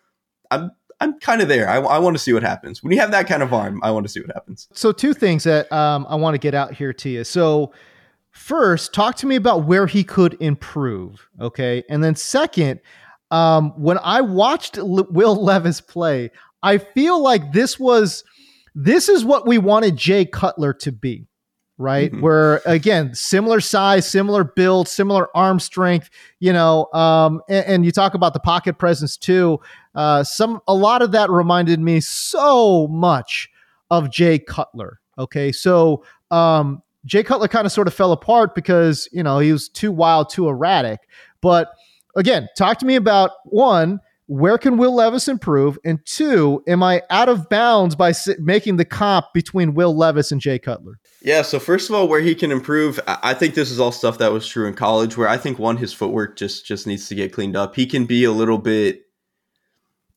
I'm 0.49 0.71
I'm 0.99 1.19
kind 1.19 1.41
of 1.41 1.47
there. 1.47 1.67
I, 1.67 1.77
I 1.77 1.97
want 1.97 2.15
to 2.15 2.21
see 2.21 2.31
what 2.31 2.43
happens 2.43 2.83
when 2.83 2.93
you 2.93 2.99
have 2.99 3.11
that 3.11 3.27
kind 3.27 3.41
of 3.41 3.53
arm. 3.53 3.79
I 3.83 3.89
want 3.91 4.05
to 4.05 4.11
see 4.11 4.21
what 4.21 4.31
happens. 4.33 4.67
So 4.73 4.91
two 4.91 5.13
things 5.13 5.43
that 5.45 5.71
um, 5.71 6.05
I 6.07 6.15
want 6.15 6.35
to 6.35 6.37
get 6.37 6.53
out 6.53 6.73
here 6.73 6.93
to 6.93 7.09
you. 7.09 7.23
So 7.23 7.73
first, 8.29 8.93
talk 8.93 9.15
to 9.17 9.25
me 9.25 9.35
about 9.35 9.63
where 9.63 9.87
he 9.87 10.03
could 10.03 10.37
improve. 10.39 11.27
Okay. 11.39 11.83
And 11.89 12.03
then, 12.03 12.15
second, 12.15 12.81
um, 13.31 13.71
when 13.81 13.97
I 14.03 14.21
watched 14.21 14.77
Will 14.77 15.35
Levis 15.35 15.81
play, 15.81 16.29
I 16.61 16.77
feel 16.77 17.21
like 17.21 17.51
this 17.51 17.79
was 17.79 18.23
this 18.75 19.09
is 19.09 19.25
what 19.25 19.47
we 19.47 19.57
wanted 19.57 19.97
Jay 19.97 20.25
Cutler 20.25 20.73
to 20.75 20.91
be, 20.91 21.27
right? 21.81 22.11
Mm-hmm. 22.11 22.21
Where 22.21 22.61
again, 22.65 23.13
similar 23.13 23.59
size, 23.59 24.09
similar 24.09 24.43
build, 24.43 24.87
similar 24.87 25.35
arm 25.35 25.59
strength, 25.59 26.09
you 26.39 26.53
know, 26.53 26.91
um, 26.93 27.41
and, 27.49 27.65
and, 27.65 27.85
you 27.85 27.91
talk 27.91 28.13
about 28.13 28.33
the 28.33 28.39
pocket 28.39 28.77
presence 28.77 29.17
too. 29.17 29.59
Uh, 29.95 30.23
some 30.23 30.61
a 30.67 30.73
lot 30.73 31.01
of 31.01 31.11
that 31.11 31.29
reminded 31.29 31.79
me 31.79 31.99
so 31.99 32.87
much 32.87 33.49
of 33.89 34.09
Jay 34.09 34.39
Cutler. 34.39 34.99
Okay, 35.17 35.51
so 35.51 36.03
um, 36.29 36.81
Jay 37.05 37.23
Cutler 37.23 37.47
kind 37.47 37.65
of 37.65 37.71
sort 37.71 37.87
of 37.87 37.93
fell 37.93 38.11
apart 38.11 38.55
because, 38.55 39.09
you 39.11 39.23
know, 39.23 39.39
he 39.39 39.51
was 39.51 39.67
too 39.67 39.91
wild, 39.91 40.29
too 40.29 40.47
erratic. 40.47 41.01
But 41.41 41.73
again, 42.15 42.47
talk 42.57 42.77
to 42.79 42.85
me 42.85 42.95
about 42.95 43.31
one, 43.45 43.99
where 44.31 44.57
can 44.57 44.77
Will 44.77 44.95
Levis 44.95 45.27
improve? 45.27 45.77
And 45.83 45.99
two, 46.05 46.63
am 46.65 46.81
I 46.81 47.01
out 47.09 47.27
of 47.27 47.49
bounds 47.49 47.97
by 47.97 48.13
making 48.39 48.77
the 48.77 48.85
comp 48.85 49.25
between 49.33 49.73
Will 49.73 49.93
Levis 49.93 50.31
and 50.31 50.39
Jay 50.39 50.57
Cutler? 50.57 50.99
Yeah. 51.21 51.41
So 51.41 51.59
first 51.59 51.89
of 51.89 51.95
all, 51.97 52.07
where 52.07 52.21
he 52.21 52.33
can 52.33 52.49
improve, 52.49 52.97
I 53.07 53.33
think 53.33 53.55
this 53.55 53.69
is 53.69 53.77
all 53.77 53.91
stuff 53.91 54.19
that 54.19 54.31
was 54.31 54.47
true 54.47 54.67
in 54.67 54.73
college. 54.73 55.17
Where 55.17 55.27
I 55.27 55.35
think 55.35 55.59
one, 55.59 55.75
his 55.75 55.91
footwork 55.91 56.37
just 56.37 56.65
just 56.65 56.87
needs 56.87 57.09
to 57.09 57.15
get 57.15 57.33
cleaned 57.33 57.57
up. 57.57 57.75
He 57.75 57.85
can 57.85 58.05
be 58.05 58.23
a 58.23 58.31
little 58.31 58.57
bit. 58.57 59.01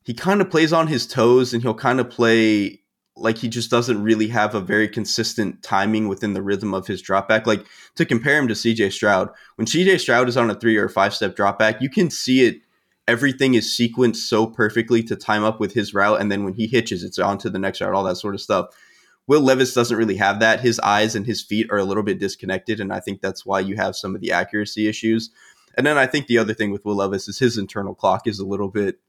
He 0.05 0.15
kind 0.15 0.41
of 0.41 0.49
plays 0.49 0.73
on 0.73 0.87
his 0.87 1.09
toes, 1.09 1.53
and 1.53 1.61
he'll 1.61 1.75
kind 1.75 1.99
of 1.99 2.09
play 2.09 2.83
like 3.17 3.39
he 3.39 3.49
just 3.49 3.69
doesn't 3.69 4.01
really 4.01 4.29
have 4.29 4.55
a 4.55 4.61
very 4.61 4.87
consistent 4.87 5.61
timing 5.65 6.07
within 6.07 6.35
the 6.35 6.43
rhythm 6.43 6.73
of 6.73 6.87
his 6.87 7.03
dropback. 7.03 7.47
Like 7.47 7.67
to 7.97 8.07
compare 8.07 8.39
him 8.39 8.47
to 8.47 8.55
CJ 8.55 8.93
Stroud, 8.93 9.31
when 9.57 9.67
CJ 9.67 9.99
Stroud 9.99 10.29
is 10.29 10.37
on 10.37 10.51
a 10.51 10.55
three 10.55 10.77
or 10.77 10.89
five 10.89 11.13
step 11.13 11.35
dropback, 11.35 11.81
you 11.81 11.91
can 11.91 12.11
see 12.11 12.45
it. 12.45 12.61
Everything 13.07 13.55
is 13.55 13.67
sequenced 13.67 14.17
so 14.17 14.47
perfectly 14.47 15.03
to 15.05 15.17
time 15.17 15.45
up 15.45 15.61
with 15.61 15.75
his 15.75 15.93
route. 15.93 16.21
And 16.21 16.33
then 16.33 16.45
when 16.45 16.55
he 16.55 16.67
hitches, 16.67 17.05
it's 17.05 17.19
on 17.19 17.39
to 17.39 17.51
the 17.51 17.59
next 17.59 17.81
route, 17.81 17.95
all 17.95 18.05
that 18.05 18.17
sort 18.17 18.35
of 18.35 18.41
stuff. 18.41 18.69
Will 19.27 19.41
Levis 19.41 19.75
doesn't 19.75 19.97
really 19.97 20.17
have 20.17 20.41
that. 20.41 20.61
His 20.61 20.81
eyes 20.81 21.15
and 21.15 21.27
his 21.27 21.43
feet 21.43 21.67
are 21.71 21.79
a 21.79 21.85
little 21.85 22.03
bit 22.03 22.19
disconnected. 22.19 22.81
And 22.81 22.93
I 22.93 23.01
think 23.01 23.21
that's 23.21 23.45
why 23.45 23.61
you 23.61 23.77
have 23.77 23.97
some 23.97 24.15
of 24.15 24.21
the 24.21 24.33
accuracy 24.33 24.87
issues. 24.87 25.31
And 25.77 25.87
then 25.87 25.99
I 25.99 26.07
think 26.07 26.27
the 26.27 26.39
other 26.39 26.55
thing 26.55 26.71
with 26.71 26.85
Will 26.85 26.97
Levis 26.97 27.29
is 27.29 27.39
his 27.39 27.59
internal 27.59 27.95
clock 27.95 28.27
is 28.27 28.39
a 28.39 28.47
little 28.47 28.69
bit 28.69 29.01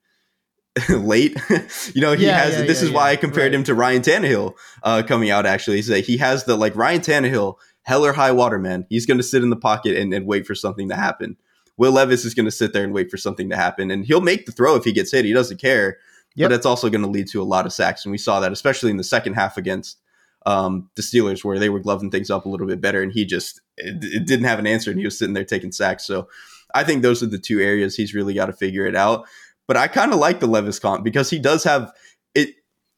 late. 0.89 1.37
you 1.93 2.01
know, 2.01 2.13
he 2.13 2.25
yeah, 2.25 2.39
has. 2.39 2.53
Yeah, 2.53 2.65
this 2.65 2.81
yeah, 2.81 2.89
is 2.89 2.93
why 2.93 3.11
I 3.11 3.15
compared 3.15 3.51
right. 3.51 3.59
him 3.59 3.63
to 3.65 3.75
Ryan 3.75 4.01
Tannehill 4.01 4.55
uh, 4.83 5.03
coming 5.05 5.29
out. 5.29 5.45
Actually, 5.45 5.81
like, 5.83 6.05
he 6.05 6.17
has 6.17 6.45
the 6.45 6.55
like 6.55 6.75
Ryan 6.75 7.01
Tannehill, 7.01 7.55
hell 7.83 8.05
or 8.05 8.13
high 8.13 8.31
water, 8.31 8.59
man. 8.59 8.85
He's 8.89 9.05
going 9.05 9.17
to 9.17 9.23
sit 9.23 9.43
in 9.43 9.49
the 9.49 9.55
pocket 9.55 9.97
and, 9.97 10.13
and 10.13 10.25
wait 10.25 10.45
for 10.45 10.55
something 10.55 10.89
to 10.89 10.95
happen. 10.95 11.37
Will 11.77 11.91
Levis 11.91 12.25
is 12.25 12.33
going 12.33 12.45
to 12.45 12.51
sit 12.51 12.73
there 12.73 12.83
and 12.83 12.93
wait 12.93 13.11
for 13.11 13.17
something 13.17 13.49
to 13.49 13.55
happen, 13.55 13.91
and 13.91 14.05
he'll 14.05 14.21
make 14.21 14.45
the 14.45 14.51
throw 14.51 14.75
if 14.75 14.83
he 14.83 14.91
gets 14.91 15.11
hit. 15.11 15.25
He 15.25 15.33
doesn't 15.33 15.59
care, 15.59 15.97
yep. 16.35 16.49
but 16.49 16.55
it's 16.55 16.65
also 16.65 16.89
going 16.89 17.03
to 17.03 17.09
lead 17.09 17.27
to 17.29 17.41
a 17.41 17.43
lot 17.43 17.65
of 17.65 17.73
sacks, 17.73 18.05
and 18.05 18.11
we 18.11 18.17
saw 18.17 18.39
that 18.39 18.51
especially 18.51 18.91
in 18.91 18.97
the 18.97 19.03
second 19.03 19.33
half 19.33 19.57
against 19.57 19.99
um, 20.45 20.89
the 20.95 21.01
Steelers, 21.01 21.43
where 21.43 21.59
they 21.59 21.69
were 21.69 21.79
gloving 21.79 22.11
things 22.11 22.29
up 22.29 22.45
a 22.45 22.49
little 22.49 22.67
bit 22.67 22.81
better, 22.81 23.01
and 23.01 23.11
he 23.11 23.25
just 23.25 23.61
it, 23.77 24.03
it 24.03 24.27
didn't 24.27 24.45
have 24.45 24.59
an 24.59 24.67
answer, 24.67 24.91
and 24.91 24.99
he 24.99 25.05
was 25.05 25.17
sitting 25.17 25.33
there 25.33 25.45
taking 25.45 25.71
sacks. 25.71 26.05
So. 26.05 26.27
I 26.73 26.83
think 26.83 27.03
those 27.03 27.23
are 27.23 27.27
the 27.27 27.39
two 27.39 27.61
areas 27.61 27.95
he's 27.95 28.13
really 28.13 28.33
got 28.33 28.47
to 28.47 28.53
figure 28.53 28.85
it 28.85 28.95
out. 28.97 29.25
But 29.67 29.77
I 29.77 29.87
kind 29.87 30.11
of 30.11 30.19
like 30.19 30.41
the 30.41 30.47
Levis 30.47 30.77
comp 30.77 31.03
because 31.03 31.29
he 31.29 31.39
does 31.39 31.63
have 31.63 31.91
it. 32.35 32.49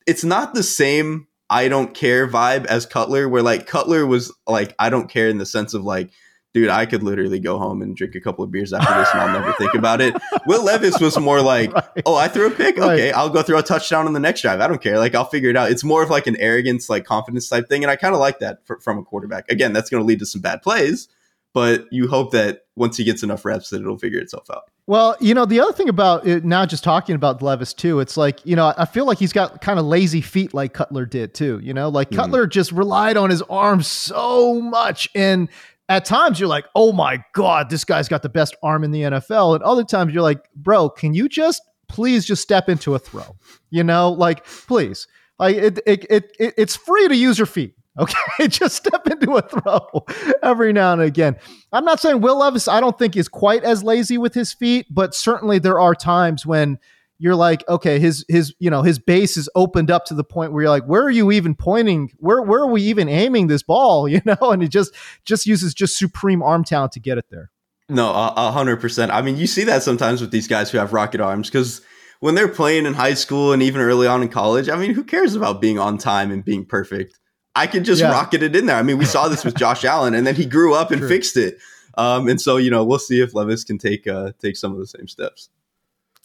It's 0.06 0.24
not 0.24 0.54
the 0.54 0.64
same 0.64 1.28
I 1.50 1.68
don't 1.70 1.94
care 1.94 2.28
vibe 2.28 2.66
as 2.66 2.86
Cutler, 2.86 3.30
where 3.30 3.44
like 3.44 3.68
Cutler 3.68 4.06
was 4.06 4.34
like 4.48 4.76
I 4.80 4.90
don't 4.90 5.10
care 5.10 5.30
in 5.30 5.38
the 5.38 5.46
sense 5.46 5.74
of 5.74 5.84
like, 5.84 6.10
dude, 6.58 6.70
I 6.70 6.88
could 6.88 7.04
literally 7.04 7.40
go 7.40 7.60
home 7.60 7.84
and 7.84 7.96
drink 7.96 8.16
a 8.16 8.20
couple 8.20 8.44
of 8.44 8.50
beers 8.50 8.74
after 8.74 8.92
this 8.98 9.10
and 9.14 9.22
I'll 9.22 9.40
never 9.40 9.54
think 9.54 9.76
about 9.76 10.02
it. 10.02 10.16
Will 10.48 10.64
Levis 10.64 11.00
was 11.00 11.16
more 11.20 11.40
like, 11.40 11.72
right. 11.74 12.02
oh, 12.04 12.16
I 12.16 12.28
threw 12.28 12.48
a 12.48 12.50
pick, 12.50 12.80
okay. 12.80 13.12
I'll 13.12 13.30
go 13.30 13.44
throw 13.44 13.60
a 13.60 13.64
touchdown 13.64 14.08
on 14.08 14.14
the 14.14 14.20
next 14.20 14.42
drive. 14.42 14.60
I 14.60 14.68
don't 14.68 14.82
care, 14.82 14.98
like 14.98 15.14
I'll 15.14 15.26
figure 15.26 15.52
it 15.52 15.56
out. 15.56 15.70
It's 15.70 15.84
more 15.84 16.02
of 16.02 16.10
like 16.10 16.26
an 16.26 16.36
arrogance, 16.38 16.90
like 16.90 17.06
confidence 17.06 17.48
type 17.48 17.70
thing, 17.70 17.84
and 17.84 17.92
I 17.92 17.96
kind 17.96 18.16
of 18.16 18.20
like 18.20 18.40
that 18.40 18.66
for, 18.66 18.80
from 18.80 18.98
a 18.98 19.04
quarterback. 19.04 19.52
Again, 19.52 19.72
that's 19.72 19.92
going 19.92 20.02
to 20.02 20.08
lead 20.08 20.18
to 20.18 20.26
some 20.26 20.42
bad 20.42 20.64
plays, 20.64 21.08
but 21.54 21.86
you 21.92 22.08
hope 22.08 22.32
that 22.32 22.62
once 22.76 22.98
he 22.98 23.04
gets 23.04 23.22
enough 23.22 23.46
reps, 23.46 23.70
that 23.70 23.82
it'll 23.82 24.00
figure 24.00 24.20
itself 24.20 24.50
out. 24.50 24.64
Well, 24.88 25.16
you 25.20 25.34
know, 25.34 25.46
the 25.46 25.60
other 25.60 25.74
thing 25.74 25.90
about 25.90 26.26
it 26.26 26.44
now, 26.44 26.66
just 26.66 26.84
talking 26.84 27.14
about 27.14 27.44
Levis 27.44 27.74
too, 27.74 28.00
it's 28.00 28.18
like, 28.18 28.40
you 28.46 28.56
know, 28.56 28.74
I 28.76 28.86
feel 28.86 29.06
like 29.06 29.20
he's 29.20 29.34
got 29.34 29.62
kind 29.62 29.78
of 29.78 29.86
lazy 29.86 30.22
feet 30.22 30.56
like 30.56 30.74
Cutler 30.74 31.06
did 31.06 31.34
too. 31.34 31.60
You 31.62 31.74
know, 31.74 31.90
like 31.90 32.10
mm. 32.10 32.16
Cutler 32.16 32.48
just 32.48 32.72
relied 32.72 33.16
on 33.16 33.30
his 33.30 33.42
arms 33.44 33.86
so 33.86 34.60
much. 34.60 35.10
And 35.14 35.50
at 35.90 36.06
times 36.06 36.40
you're 36.40 36.50
like, 36.50 36.66
oh 36.76 36.92
my 36.92 37.24
God, 37.34 37.70
this 37.70 37.84
guy's 37.84 38.10
got 38.10 38.22
the 38.22 38.30
best 38.30 38.56
arm 38.62 38.84
in 38.84 38.92
the 38.92 39.04
NFL. 39.04 39.56
And 39.56 39.64
other 39.64 39.84
times 39.84 40.14
you're 40.14 40.24
like, 40.24 40.52
bro, 40.56 40.90
can 40.90 41.14
you 41.14 41.30
just 41.30 41.62
please 41.88 42.26
just 42.26 42.42
step 42.42 42.70
into 42.70 42.96
a 42.96 43.00
throw? 43.00 43.36
You 43.70 43.84
know, 43.84 44.12
like, 44.12 44.46
please. 44.46 45.08
Like 45.40 45.56
it, 45.56 45.80
it, 45.86 46.06
it, 46.10 46.36
it 46.40 46.54
it's 46.58 46.76
free 46.76 47.08
to 47.08 47.16
use 47.16 47.38
your 47.38 47.46
feet. 47.46 47.74
Okay, 48.00 48.48
just 48.48 48.76
step 48.76 49.08
into 49.08 49.38
a 49.38 49.42
throw 49.42 50.06
every 50.44 50.72
now 50.72 50.94
and 50.94 51.02
again. 51.02 51.36
I'm 51.74 51.84
not 51.84 52.00
saying 52.00 52.22
Will 52.22 52.38
Levis, 52.38 52.68
I 52.68 52.80
don't 52.80 52.96
think 52.96 53.18
is 53.18 53.28
quite 53.28 53.64
as 53.64 53.84
lazy 53.84 54.20
with 54.20 54.36
his 54.36 54.54
feet, 54.54 54.86
but 54.92 55.16
certainly 55.16 55.58
there 55.58 55.80
are 55.80 55.96
times 55.96 56.46
when 56.46 56.78
you're 57.20 57.36
like, 57.36 57.68
okay, 57.68 58.00
his 58.00 58.26
his 58.28 58.54
you 58.60 58.70
know 58.70 58.84
his 58.84 59.00
base 59.00 59.38
is 59.38 59.50
opened 59.56 59.90
up 59.90 60.06
to 60.06 60.14
the 60.14 60.24
point 60.24 60.52
where 60.52 60.64
you're 60.64 60.70
like, 60.70 60.86
where 60.86 61.04
are 61.04 61.12
you 61.12 61.32
even 61.32 61.56
pointing? 61.56 62.12
Where 62.18 62.42
where 62.42 62.62
are 62.62 62.72
we 62.72 62.82
even 62.84 63.10
aiming 63.10 63.48
this 63.48 63.64
ball? 63.64 64.08
You 64.18 64.22
know, 64.26 64.52
and 64.52 64.62
he 64.62 64.68
just 64.68 64.96
just 65.26 65.46
uses 65.46 65.74
just 65.74 65.98
supreme 65.98 66.42
arm 66.42 66.64
talent 66.64 66.94
to 66.94 67.00
get 67.00 67.18
it 67.18 67.26
there. 67.30 67.52
No, 67.90 68.12
a 68.12 68.52
hundred 68.52 68.82
percent. 68.82 69.12
I 69.12 69.22
mean, 69.22 69.38
you 69.38 69.48
see 69.48 69.64
that 69.66 69.84
sometimes 69.84 70.22
with 70.22 70.32
these 70.32 70.48
guys 70.48 70.72
who 70.72 70.78
have 70.78 70.92
rocket 70.92 71.22
arms 71.22 71.50
because 71.50 71.82
when 72.20 72.36
they're 72.36 72.48
playing 72.48 72.86
in 72.86 72.94
high 72.94 73.14
school 73.14 73.54
and 73.54 73.62
even 73.62 73.82
early 73.82 74.08
on 74.08 74.22
in 74.22 74.30
college, 74.30 74.70
I 74.70 74.76
mean, 74.76 74.94
who 74.94 75.04
cares 75.04 75.36
about 75.36 75.62
being 75.62 75.78
on 75.78 75.98
time 75.98 76.32
and 76.32 76.44
being 76.44 76.66
perfect? 76.66 77.20
I 77.56 77.68
could 77.68 77.86
just 77.86 78.02
yeah. 78.02 78.12
rocket 78.12 78.44
it 78.44 78.56
in 78.56 78.66
there. 78.68 78.76
I 78.76 78.84
mean, 78.84 78.98
we 78.98 79.06
saw 79.06 79.28
this 79.28 79.44
with 79.44 79.56
Josh 79.56 79.84
Allen, 79.94 80.14
and 80.14 80.26
then 80.26 80.36
he 80.36 80.46
grew 80.46 80.74
up 80.74 80.92
and 80.92 81.00
True. 81.00 81.10
fixed 81.10 81.38
it. 81.38 81.58
Um, 81.98 82.28
and 82.28 82.40
so, 82.40 82.58
you 82.58 82.70
know, 82.70 82.84
we'll 82.84 83.00
see 83.00 83.22
if 83.22 83.34
Levis 83.34 83.64
can 83.64 83.78
take 83.78 84.08
uh, 84.08 84.32
take 84.40 84.58
some 84.58 84.72
of 84.72 84.78
the 84.78 84.88
same 84.88 85.08
steps. 85.08 85.50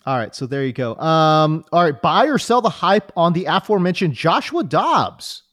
All 0.05 0.17
right, 0.17 0.35
so 0.35 0.47
there 0.47 0.65
you 0.65 0.73
go. 0.73 0.97
Um, 0.97 1.65
all 1.73 1.85
right, 1.85 2.01
buy 2.01 2.27
or 2.27 2.39
sell 2.39 2.61
the 2.61 2.71
hype 2.71 3.13
on 3.17 3.33
the 3.33 3.45
aforementioned 3.45 4.15
Joshua 4.15 4.65
Dobbs. 4.65 5.45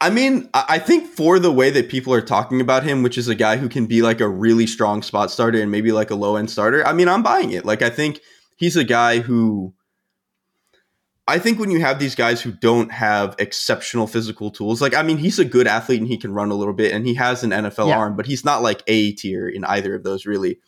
I 0.00 0.10
mean, 0.10 0.50
I 0.52 0.78
think 0.78 1.06
for 1.06 1.38
the 1.38 1.52
way 1.52 1.70
that 1.70 1.88
people 1.88 2.12
are 2.12 2.20
talking 2.20 2.60
about 2.60 2.82
him, 2.82 3.02
which 3.02 3.16
is 3.16 3.28
a 3.28 3.34
guy 3.34 3.56
who 3.56 3.70
can 3.70 3.86
be 3.86 4.02
like 4.02 4.20
a 4.20 4.28
really 4.28 4.66
strong 4.66 5.00
spot 5.02 5.30
starter 5.30 5.62
and 5.62 5.70
maybe 5.70 5.92
like 5.92 6.10
a 6.10 6.14
low 6.14 6.36
end 6.36 6.50
starter, 6.50 6.86
I 6.86 6.92
mean, 6.92 7.08
I'm 7.08 7.22
buying 7.22 7.52
it. 7.52 7.64
Like, 7.64 7.80
I 7.80 7.88
think 7.88 8.20
he's 8.56 8.76
a 8.76 8.84
guy 8.84 9.20
who 9.20 9.72
I 11.26 11.38
think 11.38 11.58
when 11.58 11.70
you 11.70 11.80
have 11.80 11.98
these 11.98 12.14
guys 12.14 12.42
who 12.42 12.52
don't 12.52 12.92
have 12.92 13.34
exceptional 13.38 14.06
physical 14.06 14.50
tools, 14.50 14.82
like 14.82 14.94
I 14.94 15.02
mean, 15.02 15.16
he's 15.16 15.38
a 15.38 15.44
good 15.44 15.66
athlete 15.66 16.00
and 16.00 16.08
he 16.08 16.18
can 16.18 16.34
run 16.34 16.50
a 16.50 16.54
little 16.54 16.74
bit 16.74 16.92
and 16.92 17.06
he 17.06 17.14
has 17.14 17.42
an 17.42 17.50
NFL 17.50 17.88
yeah. 17.88 17.98
arm, 17.98 18.14
but 18.14 18.26
he's 18.26 18.44
not 18.44 18.62
like 18.62 18.82
A 18.86 19.12
tier 19.12 19.48
in 19.48 19.64
either 19.64 19.94
of 19.94 20.02
those 20.02 20.26
really. 20.26 20.58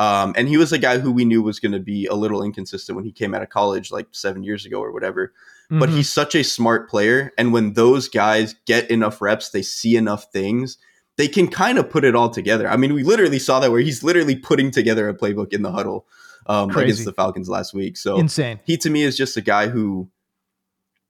Um, 0.00 0.32
and 0.34 0.48
he 0.48 0.56
was 0.56 0.72
a 0.72 0.78
guy 0.78 0.98
who 0.98 1.12
we 1.12 1.26
knew 1.26 1.42
was 1.42 1.60
going 1.60 1.72
to 1.72 1.78
be 1.78 2.06
a 2.06 2.14
little 2.14 2.42
inconsistent 2.42 2.96
when 2.96 3.04
he 3.04 3.12
came 3.12 3.34
out 3.34 3.42
of 3.42 3.50
college, 3.50 3.92
like 3.92 4.06
seven 4.12 4.42
years 4.42 4.64
ago 4.64 4.80
or 4.80 4.92
whatever. 4.92 5.34
Mm-hmm. 5.66 5.78
But 5.78 5.90
he's 5.90 6.08
such 6.08 6.34
a 6.34 6.42
smart 6.42 6.88
player, 6.88 7.32
and 7.36 7.52
when 7.52 7.74
those 7.74 8.08
guys 8.08 8.54
get 8.64 8.90
enough 8.90 9.20
reps, 9.20 9.50
they 9.50 9.60
see 9.60 9.96
enough 9.96 10.32
things, 10.32 10.78
they 11.18 11.28
can 11.28 11.48
kind 11.48 11.76
of 11.76 11.90
put 11.90 12.04
it 12.04 12.16
all 12.16 12.30
together. 12.30 12.66
I 12.66 12.78
mean, 12.78 12.94
we 12.94 13.02
literally 13.02 13.38
saw 13.38 13.60
that 13.60 13.70
where 13.70 13.82
he's 13.82 14.02
literally 14.02 14.36
putting 14.36 14.70
together 14.70 15.06
a 15.06 15.14
playbook 15.14 15.52
in 15.52 15.60
the 15.60 15.70
huddle 15.70 16.06
um, 16.46 16.70
against 16.70 17.04
the 17.04 17.12
Falcons 17.12 17.50
last 17.50 17.74
week. 17.74 17.98
So 17.98 18.16
insane. 18.16 18.58
He 18.64 18.78
to 18.78 18.88
me 18.88 19.02
is 19.02 19.18
just 19.18 19.36
a 19.36 19.42
guy 19.42 19.68
who 19.68 20.10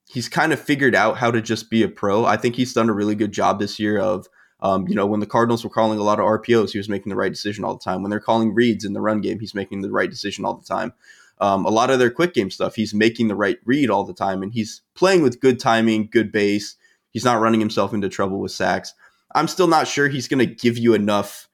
he's 0.08 0.28
kind 0.28 0.52
of 0.52 0.58
figured 0.58 0.96
out 0.96 1.18
how 1.18 1.30
to 1.30 1.40
just 1.40 1.70
be 1.70 1.84
a 1.84 1.88
pro. 1.88 2.24
I 2.24 2.36
think 2.36 2.56
he's 2.56 2.72
done 2.72 2.90
a 2.90 2.92
really 2.92 3.14
good 3.14 3.30
job 3.30 3.60
this 3.60 3.78
year 3.78 3.98
of 3.98 4.26
um, 4.62 4.86
you 4.88 4.94
know, 4.94 5.06
when 5.06 5.20
the 5.20 5.26
Cardinals 5.26 5.64
were 5.64 5.70
calling 5.70 5.98
a 5.98 6.02
lot 6.02 6.20
of 6.20 6.26
RPOs, 6.26 6.70
he 6.70 6.78
was 6.78 6.88
making 6.88 7.10
the 7.10 7.16
right 7.16 7.32
decision 7.32 7.64
all 7.64 7.74
the 7.74 7.82
time. 7.82 8.02
When 8.02 8.10
they're 8.10 8.20
calling 8.20 8.54
reads 8.54 8.84
in 8.84 8.92
the 8.92 9.00
run 9.00 9.20
game, 9.20 9.40
he's 9.40 9.54
making 9.54 9.80
the 9.80 9.90
right 9.90 10.10
decision 10.10 10.44
all 10.44 10.54
the 10.54 10.66
time. 10.66 10.92
Um, 11.40 11.64
a 11.64 11.70
lot 11.70 11.90
of 11.90 11.98
their 11.98 12.10
quick 12.10 12.34
game 12.34 12.50
stuff, 12.50 12.74
he's 12.74 12.92
making 12.92 13.28
the 13.28 13.34
right 13.34 13.58
read 13.64 13.88
all 13.88 14.04
the 14.04 14.12
time, 14.12 14.42
and 14.42 14.52
he's 14.52 14.82
playing 14.94 15.22
with 15.22 15.40
good 15.40 15.58
timing, 15.58 16.08
good 16.12 16.30
base. 16.30 16.76
He's 17.10 17.24
not 17.24 17.40
running 17.40 17.60
himself 17.60 17.94
into 17.94 18.10
trouble 18.10 18.38
with 18.40 18.52
sacks. 18.52 18.92
I'm 19.34 19.48
still 19.48 19.66
not 19.66 19.88
sure 19.88 20.08
he's 20.08 20.28
going 20.28 20.46
to 20.46 20.54
give 20.54 20.76
you 20.76 20.92
enough 20.92 21.48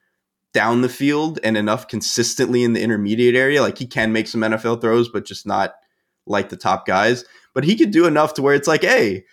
down 0.53 0.81
the 0.81 0.89
field 0.89 1.39
and 1.43 1.55
enough 1.55 1.87
consistently 1.87 2.63
in 2.63 2.73
the 2.73 2.81
intermediate 2.81 3.35
area. 3.35 3.61
Like 3.61 3.77
he 3.77 3.85
can 3.85 4.11
make 4.11 4.27
some 4.27 4.41
NFL 4.41 4.81
throws, 4.81 5.07
but 5.07 5.25
just 5.25 5.45
not 5.45 5.75
like 6.25 6.49
the 6.49 6.57
top 6.57 6.85
guys. 6.85 7.23
But 7.53 7.63
he 7.63 7.75
could 7.75 7.91
do 7.91 8.07
enough 8.07 8.33
to 8.35 8.41
where 8.41 8.55
it's 8.55 8.67
like, 8.67 8.81
hey, 8.81 9.25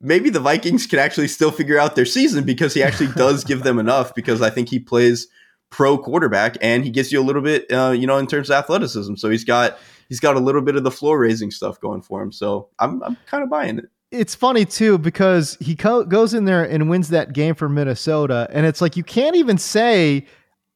maybe 0.00 0.30
the 0.30 0.40
Vikings 0.40 0.86
can 0.86 0.98
actually 0.98 1.28
still 1.28 1.50
figure 1.50 1.78
out 1.78 1.96
their 1.96 2.04
season 2.04 2.44
because 2.44 2.74
he 2.74 2.82
actually 2.82 3.12
does 3.12 3.44
give 3.50 3.62
them 3.62 3.78
enough 3.78 4.14
because 4.14 4.42
I 4.42 4.50
think 4.50 4.68
he 4.68 4.78
plays 4.78 5.28
pro 5.70 5.96
quarterback 5.96 6.56
and 6.60 6.84
he 6.84 6.90
gives 6.90 7.12
you 7.12 7.20
a 7.20 7.22
little 7.22 7.42
bit 7.42 7.70
uh, 7.72 7.90
you 7.90 8.06
know 8.06 8.18
in 8.18 8.26
terms 8.26 8.50
of 8.50 8.56
athleticism. 8.56 9.16
So 9.16 9.30
he's 9.30 9.44
got 9.44 9.78
he's 10.08 10.20
got 10.20 10.36
a 10.36 10.40
little 10.40 10.62
bit 10.62 10.76
of 10.76 10.84
the 10.84 10.90
floor 10.90 11.18
raising 11.18 11.50
stuff 11.50 11.80
going 11.80 12.02
for 12.02 12.22
him. 12.22 12.32
So 12.32 12.68
I'm 12.78 13.02
I'm 13.02 13.16
kind 13.26 13.42
of 13.42 13.50
buying 13.50 13.78
it. 13.78 13.86
It's 14.10 14.34
funny 14.34 14.64
too 14.64 14.98
because 14.98 15.56
he 15.60 15.76
co- 15.76 16.04
goes 16.04 16.34
in 16.34 16.44
there 16.44 16.64
and 16.64 16.90
wins 16.90 17.10
that 17.10 17.32
game 17.32 17.54
for 17.54 17.68
Minnesota. 17.68 18.48
And 18.50 18.66
it's 18.66 18.80
like 18.80 18.96
you 18.96 19.04
can't 19.04 19.36
even 19.36 19.56
say 19.56 20.26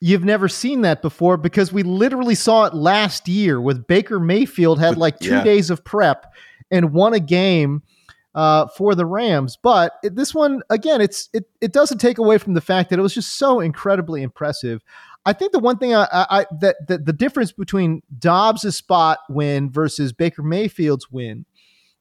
you've 0.01 0.25
never 0.25 0.49
seen 0.49 0.83
that 0.83 1.03
before 1.03 1.37
because 1.37 1.73
we 1.73 1.83
literally 1.83 2.37
saw 2.37 2.67
it 2.67 2.75
last 2.75 3.27
year 3.27 3.61
with 3.61 3.87
Baker 3.87 4.21
Mayfield 4.21 4.79
had 4.79 4.97
like 4.97 5.19
2 5.19 5.31
yeah. 5.31 5.43
days 5.43 5.71
of 5.71 5.83
prep 5.85 6.33
and 6.71 6.93
won 6.93 7.15
a 7.15 7.21
game 7.21 7.83
uh, 8.35 8.67
for 8.69 8.95
the 8.95 9.07
Rams. 9.07 9.57
But 9.61 9.95
it, 10.03 10.17
this 10.17 10.35
one, 10.35 10.63
again, 10.71 11.01
it's 11.01 11.29
it 11.33 11.45
it 11.61 11.73
doesn't 11.73 11.99
take 11.99 12.19
away 12.19 12.39
from 12.39 12.55
the 12.55 12.61
fact 12.61 12.91
that 12.91 12.99
it 12.99 13.03
was 13.03 13.15
just 13.15 13.39
so 13.39 13.61
incredibly 13.61 14.23
impressive. 14.23 14.83
I 15.27 15.33
think 15.33 15.53
the 15.53 15.59
one 15.59 15.79
thing 15.79 15.95
I, 15.95 16.07
I 16.13 16.47
that, 16.61 16.77
that 16.89 17.07
the 17.07 17.13
difference 17.13 17.53
between 17.53 18.03
Dobbs' 18.19 18.77
spot 18.77 19.21
win 19.29 19.71
versus 19.71 20.13
Baker 20.13 20.43
Mayfield's 20.43 21.11
win 21.11 21.47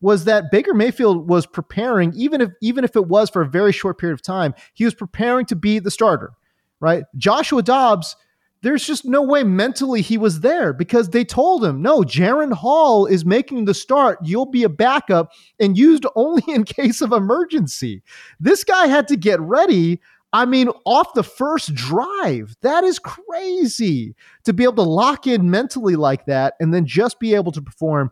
was 0.01 0.25
that 0.25 0.51
Baker 0.51 0.73
Mayfield 0.73 1.29
was 1.29 1.45
preparing, 1.45 2.13
even 2.15 2.41
if 2.41 2.49
even 2.61 2.83
if 2.83 2.95
it 2.95 3.07
was 3.07 3.29
for 3.29 3.41
a 3.41 3.47
very 3.47 3.71
short 3.71 3.97
period 3.97 4.15
of 4.15 4.21
time, 4.21 4.53
he 4.73 4.83
was 4.83 4.93
preparing 4.93 5.45
to 5.45 5.55
be 5.55 5.79
the 5.79 5.91
starter. 5.91 6.31
Right, 6.79 7.05
Joshua 7.15 7.63
Dobbs 7.63 8.17
there's 8.63 8.87
just 8.87 9.03
no 9.03 9.21
way 9.21 9.43
mentally 9.43 10.01
he 10.01 10.17
was 10.17 10.39
there 10.39 10.71
because 10.71 11.09
they 11.09 11.25
told 11.25 11.63
him, 11.65 11.81
no, 11.81 11.99
Jaren 11.99 12.53
Hall 12.53 13.05
is 13.05 13.25
making 13.25 13.65
the 13.65 13.73
start. 13.73 14.17
You'll 14.23 14.45
be 14.45 14.63
a 14.63 14.69
backup 14.69 15.33
and 15.59 15.77
used 15.77 16.05
only 16.15 16.43
in 16.47 16.63
case 16.63 17.01
of 17.01 17.11
emergency. 17.11 18.01
This 18.39 18.63
guy 18.63 18.87
had 18.87 19.09
to 19.09 19.17
get 19.17 19.39
ready. 19.41 19.99
I 20.31 20.45
mean, 20.45 20.69
off 20.85 21.13
the 21.13 21.23
first 21.23 21.75
drive. 21.75 22.55
That 22.61 22.85
is 22.85 22.99
crazy 22.99 24.15
to 24.45 24.53
be 24.53 24.63
able 24.63 24.75
to 24.75 24.89
lock 24.89 25.27
in 25.27 25.51
mentally 25.51 25.97
like 25.97 26.25
that 26.25 26.55
and 26.59 26.73
then 26.73 26.85
just 26.85 27.19
be 27.19 27.35
able 27.35 27.51
to 27.51 27.61
perform. 27.61 28.11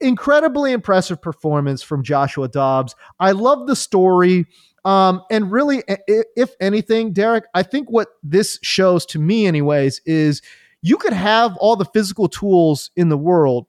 Incredibly 0.00 0.72
impressive 0.72 1.20
performance 1.20 1.82
from 1.82 2.04
Joshua 2.04 2.48
Dobbs. 2.48 2.94
I 3.18 3.32
love 3.32 3.66
the 3.66 3.76
story. 3.76 4.46
Um, 4.84 5.22
and 5.30 5.50
really, 5.50 5.82
if 5.98 6.50
anything, 6.60 7.14
Derrik, 7.14 7.44
I 7.54 7.62
think 7.62 7.90
what 7.90 8.08
this 8.22 8.58
shows 8.62 9.06
to 9.06 9.18
me, 9.18 9.46
anyways, 9.46 10.00
is 10.04 10.42
you 10.82 10.98
could 10.98 11.14
have 11.14 11.56
all 11.56 11.76
the 11.76 11.86
physical 11.86 12.28
tools 12.28 12.90
in 12.94 13.08
the 13.08 13.16
world. 13.16 13.66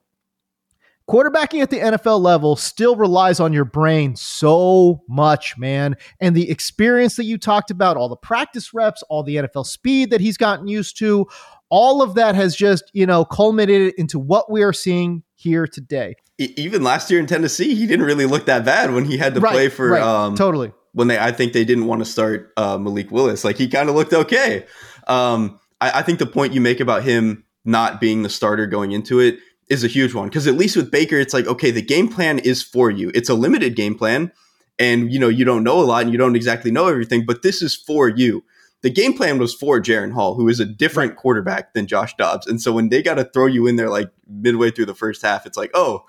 Quarterbacking 1.10 1.62
at 1.62 1.70
the 1.70 1.78
NFL 1.78 2.20
level 2.20 2.56
still 2.56 2.96
relies 2.96 3.40
on 3.40 3.54
your 3.54 3.64
brain 3.64 4.16
so 4.16 5.04
much, 5.08 5.56
man. 5.56 5.96
And 6.20 6.36
the 6.36 6.50
experience 6.50 7.16
that 7.18 7.26
you 7.26 7.38
talked 7.38 7.70
about, 7.70 7.96
all 7.96 8.10
the 8.10 8.16
practice 8.16 8.74
reps, 8.74 9.04
all 9.04 9.22
the 9.22 9.36
NFL 9.36 9.68
speed 9.68 10.10
that 10.10 10.20
he's 10.20 10.36
gotten 10.36 10.68
used 10.68 10.98
to, 10.98 11.28
all 11.70 12.02
of 12.02 12.16
that 12.16 12.34
has 12.34 12.56
just, 12.56 12.90
you 12.94 13.06
know, 13.06 13.24
culminated 13.24 13.94
into 13.98 14.18
what 14.18 14.52
we 14.52 14.64
are 14.64 14.74
seeing 14.74 15.24
here 15.36 15.68
today. 15.68 16.16
Even 16.40 16.84
last 16.84 17.10
year 17.12 17.20
in 17.20 17.28
Tennessee, 17.28 17.76
he 17.76 17.86
didn't 17.86 18.06
really 18.06 18.26
look 18.26 18.48
that 18.48 18.66
bad 18.66 18.92
when 18.92 19.06
he 19.06 19.18
had 19.18 19.36
to 19.36 19.40
right, 19.40 19.54
play 19.54 19.70
for 19.70 19.92
right, 19.92 20.02
um, 20.02 20.36
totally 20.36 20.74
when 20.96 21.10
they 21.10 21.20
I 21.20 21.32
think 21.32 21.54
they 21.54 21.66
didn't 21.66 21.86
want 21.86 22.00
to 22.00 22.06
start 22.06 22.52
uh, 22.58 22.78
Malik 22.78 23.12
Willis. 23.12 23.44
Like 23.44 23.58
he 23.58 23.68
kind 23.68 23.90
of 23.90 23.96
looked 23.96 24.14
okay. 24.14 24.66
Um, 25.08 25.60
I, 25.82 26.00
I, 26.00 26.02
think 26.02 26.20
the 26.20 26.26
point 26.26 26.54
you 26.54 26.62
make 26.62 26.80
about 26.80 27.04
him 27.04 27.44
not 27.66 28.00
being 28.02 28.24
the 28.24 28.30
starter 28.30 28.66
going 28.66 28.94
into 28.94 29.20
it 29.20 29.38
is 29.70 29.84
a 29.84 29.88
huge 29.88 30.16
one 30.16 30.30
because 30.30 30.48
at 30.48 30.56
least 30.56 30.76
with 30.76 30.90
Baker, 30.90 31.18
it's 31.18 31.34
like 31.34 31.48
okay, 31.48 31.70
the 31.70 31.82
game 31.82 32.08
plan 32.08 32.40
is 32.40 32.64
for 32.64 32.90
you. 32.90 33.12
It's 33.14 33.30
a 33.30 33.36
limited 33.36 33.76
game 33.76 33.96
plan, 33.96 34.32
and 34.80 35.12
you 35.12 35.20
know 35.20 35.28
you 35.28 35.44
don't 35.44 35.66
know 35.66 35.80
a 35.80 35.84
lot 35.84 36.04
and 36.04 36.12
you 36.12 36.18
don't 36.18 36.36
exactly 36.36 36.72
know 36.72 36.88
everything, 36.88 37.26
but 37.26 37.44
this 37.44 37.62
is 37.62 37.76
for 37.76 38.08
you. 38.08 38.44
The 38.82 38.90
game 38.90 39.14
plan 39.14 39.38
was 39.38 39.54
for 39.54 39.82
Jaren 39.82 40.14
Hall, 40.14 40.36
who 40.36 40.48
is 40.48 40.60
a 40.60 40.66
different 40.66 41.18
quarterback 41.18 41.74
than 41.74 41.88
Josh 41.88 42.16
Dobbs, 42.16 42.48
and 42.48 42.62
so 42.62 42.72
when 42.72 42.88
they 42.88 43.04
got 43.04 43.16
to 43.16 43.26
throw 43.26 43.48
you 43.48 43.68
in 43.68 43.76
there 43.76 43.90
like 43.90 44.10
midway 44.28 44.72
through 44.72 44.86
the 44.86 44.96
first 44.96 45.22
half, 45.22 45.46
it's 45.46 45.58
like 45.58 45.72
oh. 45.74 46.06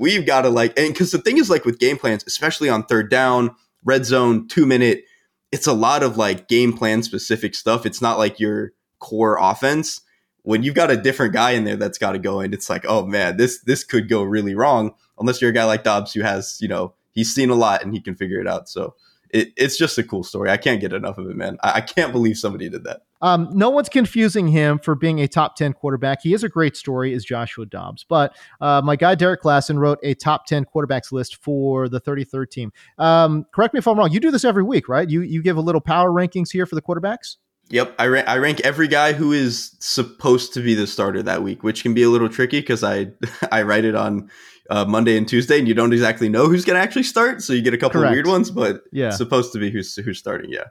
We've 0.00 0.24
got 0.24 0.42
to 0.42 0.48
like, 0.48 0.78
and 0.78 0.94
because 0.94 1.10
the 1.10 1.18
thing 1.18 1.38
is, 1.38 1.50
like 1.50 1.64
with 1.64 1.80
game 1.80 1.98
plans, 1.98 2.22
especially 2.24 2.68
on 2.68 2.84
third 2.84 3.10
down, 3.10 3.56
red 3.88 4.04
zone, 4.04 4.46
two 4.46 4.66
minute. 4.66 5.04
It's 5.50 5.66
a 5.66 5.72
lot 5.72 6.02
of 6.02 6.16
like 6.16 6.46
game 6.46 6.72
plan 6.74 7.02
specific 7.02 7.54
stuff. 7.54 7.86
It's 7.86 8.02
not 8.02 8.18
like 8.18 8.38
your 8.38 8.72
core 9.00 9.38
offense. 9.40 10.02
When 10.42 10.62
you've 10.62 10.74
got 10.74 10.90
a 10.90 10.96
different 10.96 11.32
guy 11.32 11.52
in 11.52 11.64
there 11.64 11.76
that's 11.76 11.98
got 11.98 12.12
to 12.12 12.18
go 12.18 12.40
in, 12.40 12.52
it's 12.52 12.70
like, 12.70 12.84
oh 12.86 13.06
man, 13.06 13.36
this 13.38 13.60
this 13.62 13.82
could 13.82 14.08
go 14.08 14.22
really 14.22 14.54
wrong. 14.54 14.94
Unless 15.18 15.40
you're 15.40 15.50
a 15.50 15.54
guy 15.54 15.64
like 15.64 15.84
Dobbs 15.84 16.12
who 16.12 16.20
has, 16.20 16.58
you 16.60 16.68
know, 16.68 16.94
he's 17.12 17.34
seen 17.34 17.50
a 17.50 17.54
lot 17.54 17.82
and 17.82 17.92
he 17.92 18.00
can 18.00 18.14
figure 18.14 18.40
it 18.40 18.46
out. 18.46 18.68
So 18.68 18.94
it, 19.30 19.48
it's 19.56 19.76
just 19.76 19.98
a 19.98 20.04
cool 20.04 20.22
story. 20.22 20.50
I 20.50 20.56
can't 20.56 20.80
get 20.80 20.92
enough 20.92 21.18
of 21.18 21.28
it, 21.28 21.36
man. 21.36 21.58
I, 21.62 21.72
I 21.76 21.80
can't 21.80 22.12
believe 22.12 22.36
somebody 22.36 22.68
did 22.68 22.84
that. 22.84 23.02
Um, 23.20 23.48
no 23.52 23.70
one's 23.70 23.88
confusing 23.88 24.48
him 24.48 24.78
for 24.78 24.94
being 24.94 25.20
a 25.20 25.28
top 25.28 25.56
10 25.56 25.72
quarterback. 25.72 26.22
He 26.22 26.34
is 26.34 26.44
a 26.44 26.48
great 26.48 26.76
story, 26.76 27.12
is 27.12 27.24
Joshua 27.24 27.66
Dobbs. 27.66 28.04
But 28.08 28.36
uh, 28.60 28.82
my 28.84 28.96
guy, 28.96 29.16
Derrik 29.16 29.38
Klassen, 29.38 29.78
wrote 29.78 29.98
a 30.02 30.14
top 30.14 30.46
10 30.46 30.66
quarterbacks 30.66 31.12
list 31.12 31.36
for 31.36 31.88
the 31.88 32.00
33rd 32.00 32.50
team. 32.50 32.72
Um, 32.98 33.44
correct 33.52 33.74
me 33.74 33.78
if 33.78 33.88
I'm 33.88 33.98
wrong. 33.98 34.10
You 34.12 34.20
do 34.20 34.30
this 34.30 34.44
every 34.44 34.62
week, 34.62 34.88
right? 34.88 35.08
You, 35.08 35.22
you 35.22 35.42
give 35.42 35.56
a 35.56 35.62
little 35.62 35.80
power 35.80 36.10
rankings 36.10 36.50
here 36.52 36.66
for 36.66 36.74
the 36.74 36.82
quarterbacks? 36.82 37.36
Yep, 37.70 37.96
I, 37.98 38.06
ra- 38.06 38.24
I 38.26 38.38
rank 38.38 38.60
every 38.60 38.88
guy 38.88 39.12
who 39.12 39.32
is 39.32 39.76
supposed 39.78 40.54
to 40.54 40.62
be 40.62 40.74
the 40.74 40.86
starter 40.86 41.22
that 41.22 41.42
week, 41.42 41.62
which 41.62 41.82
can 41.82 41.92
be 41.92 42.02
a 42.02 42.08
little 42.08 42.28
tricky 42.28 42.60
because 42.60 42.82
I 42.82 43.08
I 43.52 43.62
write 43.62 43.84
it 43.84 43.94
on 43.94 44.30
uh, 44.70 44.86
Monday 44.86 45.18
and 45.18 45.28
Tuesday, 45.28 45.58
and 45.58 45.68
you 45.68 45.74
don't 45.74 45.92
exactly 45.92 46.28
know 46.30 46.48
who's 46.48 46.64
going 46.64 46.76
to 46.76 46.82
actually 46.82 47.02
start, 47.02 47.42
so 47.42 47.52
you 47.52 47.60
get 47.60 47.74
a 47.74 47.78
couple 47.78 48.00
Correct. 48.00 48.12
of 48.12 48.14
weird 48.14 48.26
ones. 48.26 48.50
But 48.50 48.82
yeah, 48.90 49.10
supposed 49.10 49.52
to 49.52 49.58
be 49.58 49.70
who's 49.70 49.94
who's 49.96 50.18
starting. 50.18 50.50
Yeah. 50.50 50.64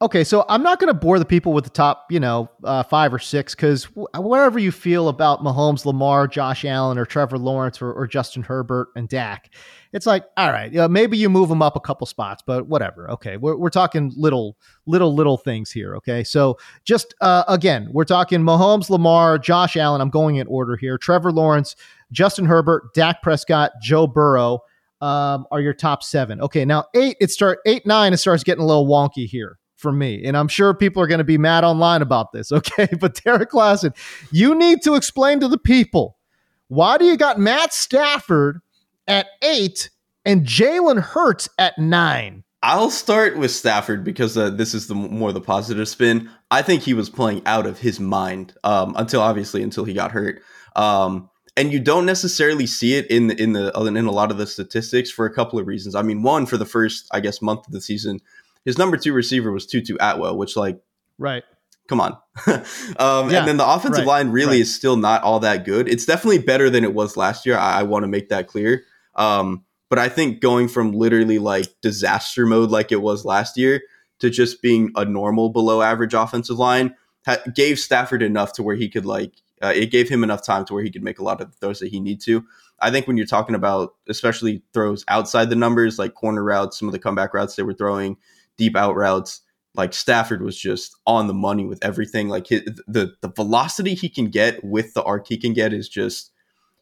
Okay, 0.00 0.22
so 0.22 0.44
I'm 0.48 0.62
not 0.62 0.78
going 0.78 0.86
to 0.86 0.94
bore 0.94 1.18
the 1.18 1.24
people 1.24 1.52
with 1.52 1.64
the 1.64 1.70
top, 1.70 2.06
you 2.08 2.20
know, 2.20 2.48
uh, 2.62 2.84
five 2.84 3.12
or 3.12 3.18
six 3.18 3.56
because 3.56 3.82
wherever 4.14 4.56
you 4.56 4.70
feel 4.70 5.08
about 5.08 5.40
Mahomes, 5.40 5.84
Lamar, 5.84 6.28
Josh 6.28 6.64
Allen, 6.64 6.98
or 6.98 7.04
Trevor 7.04 7.36
Lawrence, 7.36 7.82
or, 7.82 7.92
or 7.92 8.06
Justin 8.06 8.44
Herbert 8.44 8.90
and 8.94 9.08
Dak, 9.08 9.52
it's 9.92 10.06
like, 10.06 10.24
all 10.36 10.52
right, 10.52 10.70
you 10.70 10.78
know, 10.78 10.86
maybe 10.86 11.18
you 11.18 11.28
move 11.28 11.48
them 11.48 11.62
up 11.62 11.74
a 11.74 11.80
couple 11.80 12.06
spots, 12.06 12.44
but 12.46 12.68
whatever. 12.68 13.10
Okay, 13.10 13.38
we're, 13.38 13.56
we're 13.56 13.70
talking 13.70 14.12
little, 14.16 14.56
little, 14.86 15.12
little 15.16 15.36
things 15.36 15.72
here. 15.72 15.96
Okay, 15.96 16.22
so 16.22 16.56
just 16.84 17.12
uh, 17.20 17.42
again, 17.48 17.88
we're 17.90 18.04
talking 18.04 18.38
Mahomes, 18.38 18.90
Lamar, 18.90 19.36
Josh 19.36 19.76
Allen. 19.76 20.00
I'm 20.00 20.10
going 20.10 20.36
in 20.36 20.46
order 20.46 20.76
here. 20.76 20.96
Trevor 20.96 21.32
Lawrence, 21.32 21.74
Justin 22.12 22.44
Herbert, 22.44 22.94
Dak 22.94 23.20
Prescott, 23.20 23.72
Joe 23.82 24.06
Burrow 24.06 24.60
um, 25.00 25.44
are 25.50 25.60
your 25.60 25.74
top 25.74 26.04
seven. 26.04 26.40
Okay, 26.40 26.64
now 26.64 26.84
eight, 26.94 27.16
it 27.20 27.32
start 27.32 27.58
eight, 27.66 27.84
nine, 27.84 28.12
it 28.12 28.18
starts 28.18 28.44
getting 28.44 28.62
a 28.62 28.66
little 28.66 28.86
wonky 28.86 29.26
here 29.26 29.58
for 29.78 29.92
me. 29.92 30.22
And 30.24 30.36
I'm 30.36 30.48
sure 30.48 30.74
people 30.74 31.02
are 31.02 31.06
going 31.06 31.18
to 31.18 31.24
be 31.24 31.38
mad 31.38 31.64
online 31.64 32.02
about 32.02 32.32
this. 32.32 32.52
Okay. 32.58 32.88
But 33.00 33.14
Derrik 33.14 33.50
Klassen, 33.50 33.96
you 34.32 34.54
need 34.54 34.82
to 34.82 34.94
explain 34.94 35.38
to 35.40 35.48
the 35.48 35.58
people 35.58 36.18
why 36.66 36.98
do 36.98 37.04
you 37.04 37.16
got 37.16 37.38
Matt 37.38 37.72
Stafford 37.72 38.60
at 39.06 39.26
eight 39.42 39.90
and 40.24 40.44
Jalen 40.44 41.00
Hurts 41.00 41.48
at 41.56 41.78
nine? 41.78 42.44
I'll 42.62 42.90
start 42.90 43.38
with 43.38 43.52
Stafford 43.52 44.02
because 44.02 44.36
uh, 44.36 44.50
this 44.50 44.74
is 44.74 44.88
the 44.88 44.94
more 44.94 45.32
the 45.32 45.40
positive 45.40 45.88
spin. 45.88 46.28
I 46.50 46.62
think 46.62 46.82
he 46.82 46.92
was 46.92 47.08
playing 47.08 47.42
out 47.46 47.66
of 47.66 47.78
his 47.78 48.00
mind 48.00 48.54
um, 48.64 48.94
until 48.96 49.20
obviously 49.20 49.62
until 49.62 49.84
he 49.84 49.94
got 49.94 50.10
hurt. 50.10 50.42
Um, 50.74 51.30
and 51.56 51.72
you 51.72 51.80
don't 51.80 52.06
necessarily 52.06 52.66
see 52.66 52.94
it 52.94 53.06
in 53.10 53.28
the 53.28 53.40
in 53.40 53.52
the 53.52 53.72
in 53.84 54.06
a 54.06 54.10
lot 54.10 54.30
of 54.30 54.38
the 54.38 54.46
statistics 54.46 55.10
for 55.10 55.26
a 55.26 55.32
couple 55.32 55.58
of 55.58 55.66
reasons. 55.66 55.94
I 55.94 56.02
mean, 56.02 56.22
one 56.22 56.46
for 56.46 56.56
the 56.56 56.66
first 56.66 57.08
I 57.12 57.20
guess 57.20 57.40
month 57.40 57.66
of 57.66 57.72
the 57.72 57.80
season, 57.80 58.20
his 58.64 58.78
number 58.78 58.96
two 58.96 59.12
receiver 59.12 59.52
was 59.52 59.66
Tutu 59.66 59.96
Atwell, 60.00 60.36
which 60.36 60.56
like 60.56 60.80
right. 61.18 61.44
Come 61.88 62.00
on, 62.00 62.12
um, 62.46 63.30
yeah, 63.30 63.38
and 63.38 63.48
then 63.48 63.56
the 63.56 63.66
offensive 63.66 64.04
right, 64.04 64.06
line 64.06 64.28
really 64.28 64.58
right. 64.58 64.60
is 64.60 64.74
still 64.74 64.96
not 64.96 65.22
all 65.22 65.40
that 65.40 65.64
good. 65.64 65.88
It's 65.88 66.04
definitely 66.04 66.38
better 66.40 66.68
than 66.68 66.84
it 66.84 66.92
was 66.92 67.16
last 67.16 67.46
year. 67.46 67.56
I, 67.56 67.80
I 67.80 67.82
want 67.84 68.02
to 68.02 68.08
make 68.08 68.28
that 68.28 68.46
clear. 68.46 68.82
Um, 69.14 69.64
but 69.88 69.98
I 69.98 70.10
think 70.10 70.40
going 70.40 70.68
from 70.68 70.92
literally 70.92 71.38
like 71.38 71.66
disaster 71.80 72.44
mode 72.44 72.70
like 72.70 72.92
it 72.92 73.00
was 73.00 73.24
last 73.24 73.56
year 73.56 73.80
to 74.18 74.30
just 74.30 74.60
being 74.60 74.90
a 74.96 75.04
normal 75.04 75.48
below 75.48 75.80
average 75.80 76.12
offensive 76.12 76.58
line 76.58 76.94
ha- 77.24 77.42
gave 77.54 77.78
Stafford 77.78 78.22
enough 78.22 78.52
to 78.54 78.62
where 78.62 78.76
he 78.76 78.88
could 78.88 79.06
like 79.06 79.32
Uh, 79.60 79.72
it 79.74 79.90
gave 79.90 80.08
him 80.08 80.22
enough 80.22 80.44
time 80.44 80.64
to 80.64 80.74
where 80.74 80.84
he 80.84 80.90
could 80.90 81.02
make 81.02 81.18
a 81.18 81.24
lot 81.24 81.40
of 81.40 81.50
the 81.50 81.56
throws 81.56 81.80
that 81.80 81.88
he 81.88 82.00
need 82.00 82.20
to. 82.20 82.44
I 82.80 82.90
think 82.90 83.06
when 83.06 83.16
you're 83.16 83.26
talking 83.26 83.56
about 83.56 83.94
especially 84.08 84.62
throws 84.72 85.04
outside 85.08 85.50
the 85.50 85.56
numbers, 85.56 85.98
like 85.98 86.14
corner 86.14 86.44
routes, 86.44 86.78
some 86.78 86.86
of 86.86 86.92
the 86.92 86.98
comeback 86.98 87.34
routes 87.34 87.56
they 87.56 87.64
were 87.64 87.74
throwing, 87.74 88.16
deep 88.58 88.76
out 88.76 88.94
routes, 88.94 89.40
like 89.74 89.94
Stafford 89.94 90.42
was 90.42 90.58
just 90.58 90.94
on 91.06 91.28
the 91.28 91.34
money 91.34 91.64
with 91.64 91.82
everything. 91.82 92.28
Like 92.28 92.48
his, 92.48 92.62
the 92.86 93.14
the 93.22 93.30
velocity 93.30 93.94
he 93.94 94.08
can 94.08 94.26
get 94.26 94.62
with 94.62 94.92
the 94.92 95.02
arc 95.04 95.28
he 95.28 95.38
can 95.38 95.54
get 95.54 95.72
is 95.72 95.88
just 95.88 96.32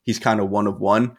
he's 0.03 0.19
kind 0.19 0.41
of 0.41 0.51
one 0.51 0.67
of 0.67 0.81
one. 0.81 1.17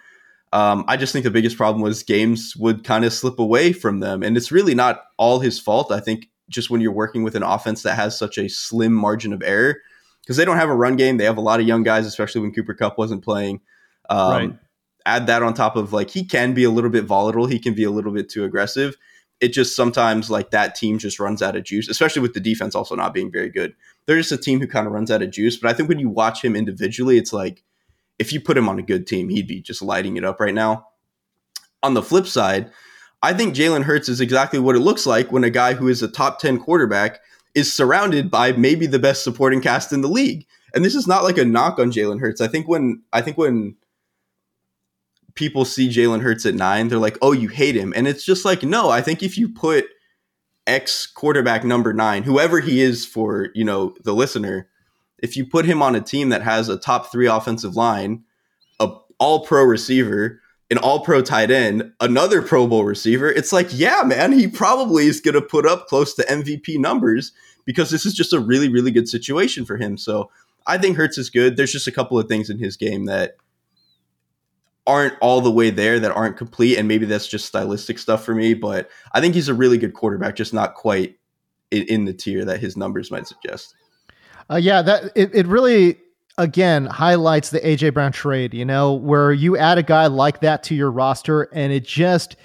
Um, 0.53 0.85
I 0.87 0.97
just 0.97 1.13
think 1.13 1.23
the 1.23 1.31
biggest 1.31 1.57
problem 1.57 1.81
was 1.81 2.03
games 2.03 2.55
would 2.57 2.83
kind 2.83 3.05
of 3.05 3.13
slip 3.13 3.37
away 3.37 3.73
from 3.73 3.99
them, 3.99 4.23
and 4.23 4.35
it's 4.35 4.51
really 4.51 4.75
not 4.75 5.03
all 5.17 5.39
his 5.39 5.59
fault. 5.59 5.91
I 5.91 5.99
think 5.99 6.29
just 6.49 6.69
when 6.69 6.81
you're 6.81 6.91
working 6.91 7.23
with 7.23 7.35
an 7.35 7.43
offense 7.43 7.83
that 7.83 7.95
has 7.95 8.17
such 8.17 8.37
a 8.37 8.47
slim 8.47 8.93
margin 8.93 9.33
of 9.33 9.43
error, 9.43 9.77
because 10.21 10.37
they 10.37 10.45
don't 10.45 10.57
have 10.57 10.69
a 10.69 10.75
run 10.75 10.95
game, 10.95 11.17
they 11.17 11.25
have 11.25 11.37
a 11.37 11.41
lot 11.41 11.59
of 11.59 11.67
young 11.67 11.83
guys, 11.83 12.05
especially 12.05 12.41
when 12.41 12.53
Cooper 12.53 12.73
Kupp 12.73 12.97
wasn't 12.97 13.23
playing. 13.23 13.61
Um, 14.09 14.31
right. 14.31 14.59
Add 15.05 15.27
that 15.27 15.43
on 15.43 15.53
top 15.53 15.75
of 15.75 15.93
like 15.93 16.09
he 16.09 16.25
can 16.25 16.53
be 16.53 16.63
a 16.63 16.69
little 16.69 16.89
bit 16.89 17.05
volatile, 17.05 17.45
he 17.45 17.59
can 17.59 17.73
be 17.73 17.83
a 17.83 17.91
little 17.91 18.13
bit 18.13 18.29
too 18.29 18.43
aggressive. 18.43 18.95
It 19.39 19.49
just 19.49 19.75
sometimes 19.75 20.29
like 20.29 20.51
that 20.51 20.75
team 20.75 20.97
just 20.97 21.19
runs 21.19 21.41
out 21.41 21.55
of 21.55 21.63
juice, 21.63 21.87
especially 21.89 22.21
with 22.21 22.33
the 22.33 22.39
defense 22.39 22.73
also 22.73 22.95
not 22.95 23.13
being 23.13 23.31
very 23.31 23.49
good. 23.49 23.73
They're 24.05 24.17
just 24.17 24.31
a 24.31 24.37
team 24.37 24.59
who 24.59 24.67
kind 24.67 24.87
of 24.87 24.93
runs 24.93 25.11
out 25.11 25.21
of 25.21 25.31
juice. 25.31 25.57
But 25.57 25.69
I 25.69 25.73
think 25.73 25.89
when 25.89 25.99
you 25.99 26.09
watch 26.09 26.43
him 26.43 26.55
individually, 26.55 27.17
it's 27.17 27.33
like 27.33 27.63
if 28.17 28.33
you 28.33 28.41
put 28.41 28.57
him 28.57 28.67
on 28.67 28.79
a 28.79 28.83
good 28.83 29.05
team, 29.05 29.29
he'd 29.29 29.47
be 29.47 29.61
just 29.61 29.81
lighting 29.81 30.17
it 30.17 30.25
up 30.25 30.39
right 30.39 30.53
now. 30.53 30.87
On 31.83 31.93
the 31.93 32.01
flip 32.01 32.25
side, 32.25 32.71
I 33.21 33.33
think 33.33 33.55
Jalen 33.55 33.83
Hurts 33.83 34.09
is 34.09 34.21
exactly 34.21 34.59
what 34.59 34.75
it 34.75 34.79
looks 34.79 35.05
like 35.05 35.31
when 35.31 35.43
a 35.43 35.49
guy 35.49 35.73
who 35.73 35.87
is 35.87 36.01
a 36.01 36.07
top 36.07 36.39
10 36.39 36.59
quarterback 36.59 37.19
is 37.55 37.71
surrounded 37.73 38.29
by 38.29 38.51
maybe 38.51 38.85
the 38.85 38.99
best 38.99 39.23
supporting 39.23 39.61
cast 39.61 39.91
in 39.91 40.01
the 40.01 40.07
league. 40.07 40.45
And 40.73 40.85
this 40.85 40.95
is 40.95 41.07
not 41.07 41.23
like 41.23 41.37
a 41.37 41.45
knock 41.45 41.79
on 41.79 41.91
Jalen 41.91 42.19
Hurts. 42.19 42.41
I 42.41 42.47
think 42.47 42.67
when 42.67 43.01
I 43.13 43.21
think 43.21 43.37
when 43.37 43.75
people 45.37 45.63
see 45.63 45.87
Jalen 45.87 46.21
Hurts 46.21 46.45
at 46.45 46.55
nine, 46.55 46.89
they're 46.89 46.99
like, 46.99 47.17
oh, 47.21 47.31
you 47.31 47.47
hate 47.47 47.75
him. 47.75 47.93
And 47.95 48.07
it's 48.07 48.25
just 48.25 48.43
like, 48.43 48.63
no, 48.63 48.89
I 48.89 49.01
think 49.01 49.23
if 49.23 49.37
you 49.37 49.47
put 49.47 49.85
X 50.65 51.07
quarterback 51.07 51.63
number 51.63 51.93
nine, 51.93 52.23
whoever 52.23 52.59
he 52.59 52.81
is 52.81 53.05
for, 53.05 53.49
you 53.55 53.63
know, 53.63 53.95
the 54.03 54.13
listener, 54.13 54.67
if 55.19 55.37
you 55.37 55.45
put 55.45 55.65
him 55.65 55.81
on 55.81 55.95
a 55.95 56.01
team 56.01 56.29
that 56.29 56.41
has 56.41 56.67
a 56.67 56.77
top 56.77 57.11
three 57.11 57.27
offensive 57.27 57.75
line, 57.75 58.23
a 58.79 58.89
all 59.19 59.45
pro 59.45 59.63
receiver, 59.63 60.41
an 60.69 60.77
all 60.77 60.99
pro 60.99 61.21
tight 61.21 61.49
end, 61.49 61.91
another 62.01 62.41
Pro 62.41 62.67
Bowl 62.67 62.83
receiver, 62.83 63.31
it's 63.31 63.53
like, 63.53 63.69
yeah, 63.71 64.01
man, 64.05 64.33
he 64.33 64.47
probably 64.47 65.07
is 65.07 65.21
going 65.21 65.35
to 65.35 65.41
put 65.41 65.65
up 65.65 65.87
close 65.87 66.13
to 66.15 66.23
MVP 66.23 66.77
numbers 66.77 67.31
because 67.65 67.89
this 67.89 68.05
is 68.05 68.13
just 68.13 68.33
a 68.33 68.39
really, 68.39 68.67
really 68.67 68.91
good 68.91 69.07
situation 69.07 69.65
for 69.65 69.77
him. 69.77 69.97
So 69.97 70.29
I 70.65 70.77
think 70.77 70.97
Hurts 70.97 71.17
is 71.17 71.29
good. 71.29 71.55
There's 71.55 71.71
just 71.71 71.87
a 71.87 71.91
couple 71.91 72.19
of 72.19 72.27
things 72.27 72.49
in 72.49 72.59
his 72.59 72.75
game 72.75 73.05
that 73.05 73.37
aren't 74.87 75.13
all 75.21 75.41
the 75.41 75.51
way 75.51 75.69
there, 75.69 75.99
that 75.99 76.11
aren't 76.11 76.37
complete. 76.37 76.77
And 76.77 76.87
maybe 76.87 77.05
that's 77.05 77.27
just 77.27 77.45
stylistic 77.45 77.99
stuff 77.99 78.23
for 78.23 78.33
me. 78.33 78.53
But 78.53 78.89
I 79.11 79.21
think 79.21 79.35
he's 79.35 79.49
a 79.49 79.53
really 79.53 79.77
good 79.77 79.93
quarterback, 79.93 80.35
just 80.35 80.53
not 80.53 80.73
quite 80.73 81.17
in, 81.71 81.83
in 81.83 82.05
the 82.05 82.13
tier 82.13 82.45
that 82.45 82.59
his 82.59 82.77
numbers 82.77 83.11
might 83.11 83.27
suggest. 83.27 83.75
Uh, 84.49 84.55
yeah, 84.55 84.81
that 84.81 85.11
it, 85.15 85.35
it 85.35 85.45
really 85.45 85.97
again 86.37 86.85
highlights 86.85 87.49
the 87.49 87.59
AJ 87.59 87.93
Brown 87.93 88.11
trade, 88.11 88.53
you 88.53 88.65
know, 88.65 88.93
where 88.93 89.33
you 89.33 89.57
add 89.57 89.77
a 89.77 89.83
guy 89.83 90.07
like 90.07 90.39
that 90.41 90.63
to 90.63 90.75
your 90.75 90.89
roster 90.89 91.43
and 91.53 91.73
it 91.73 91.85
just 91.85 92.37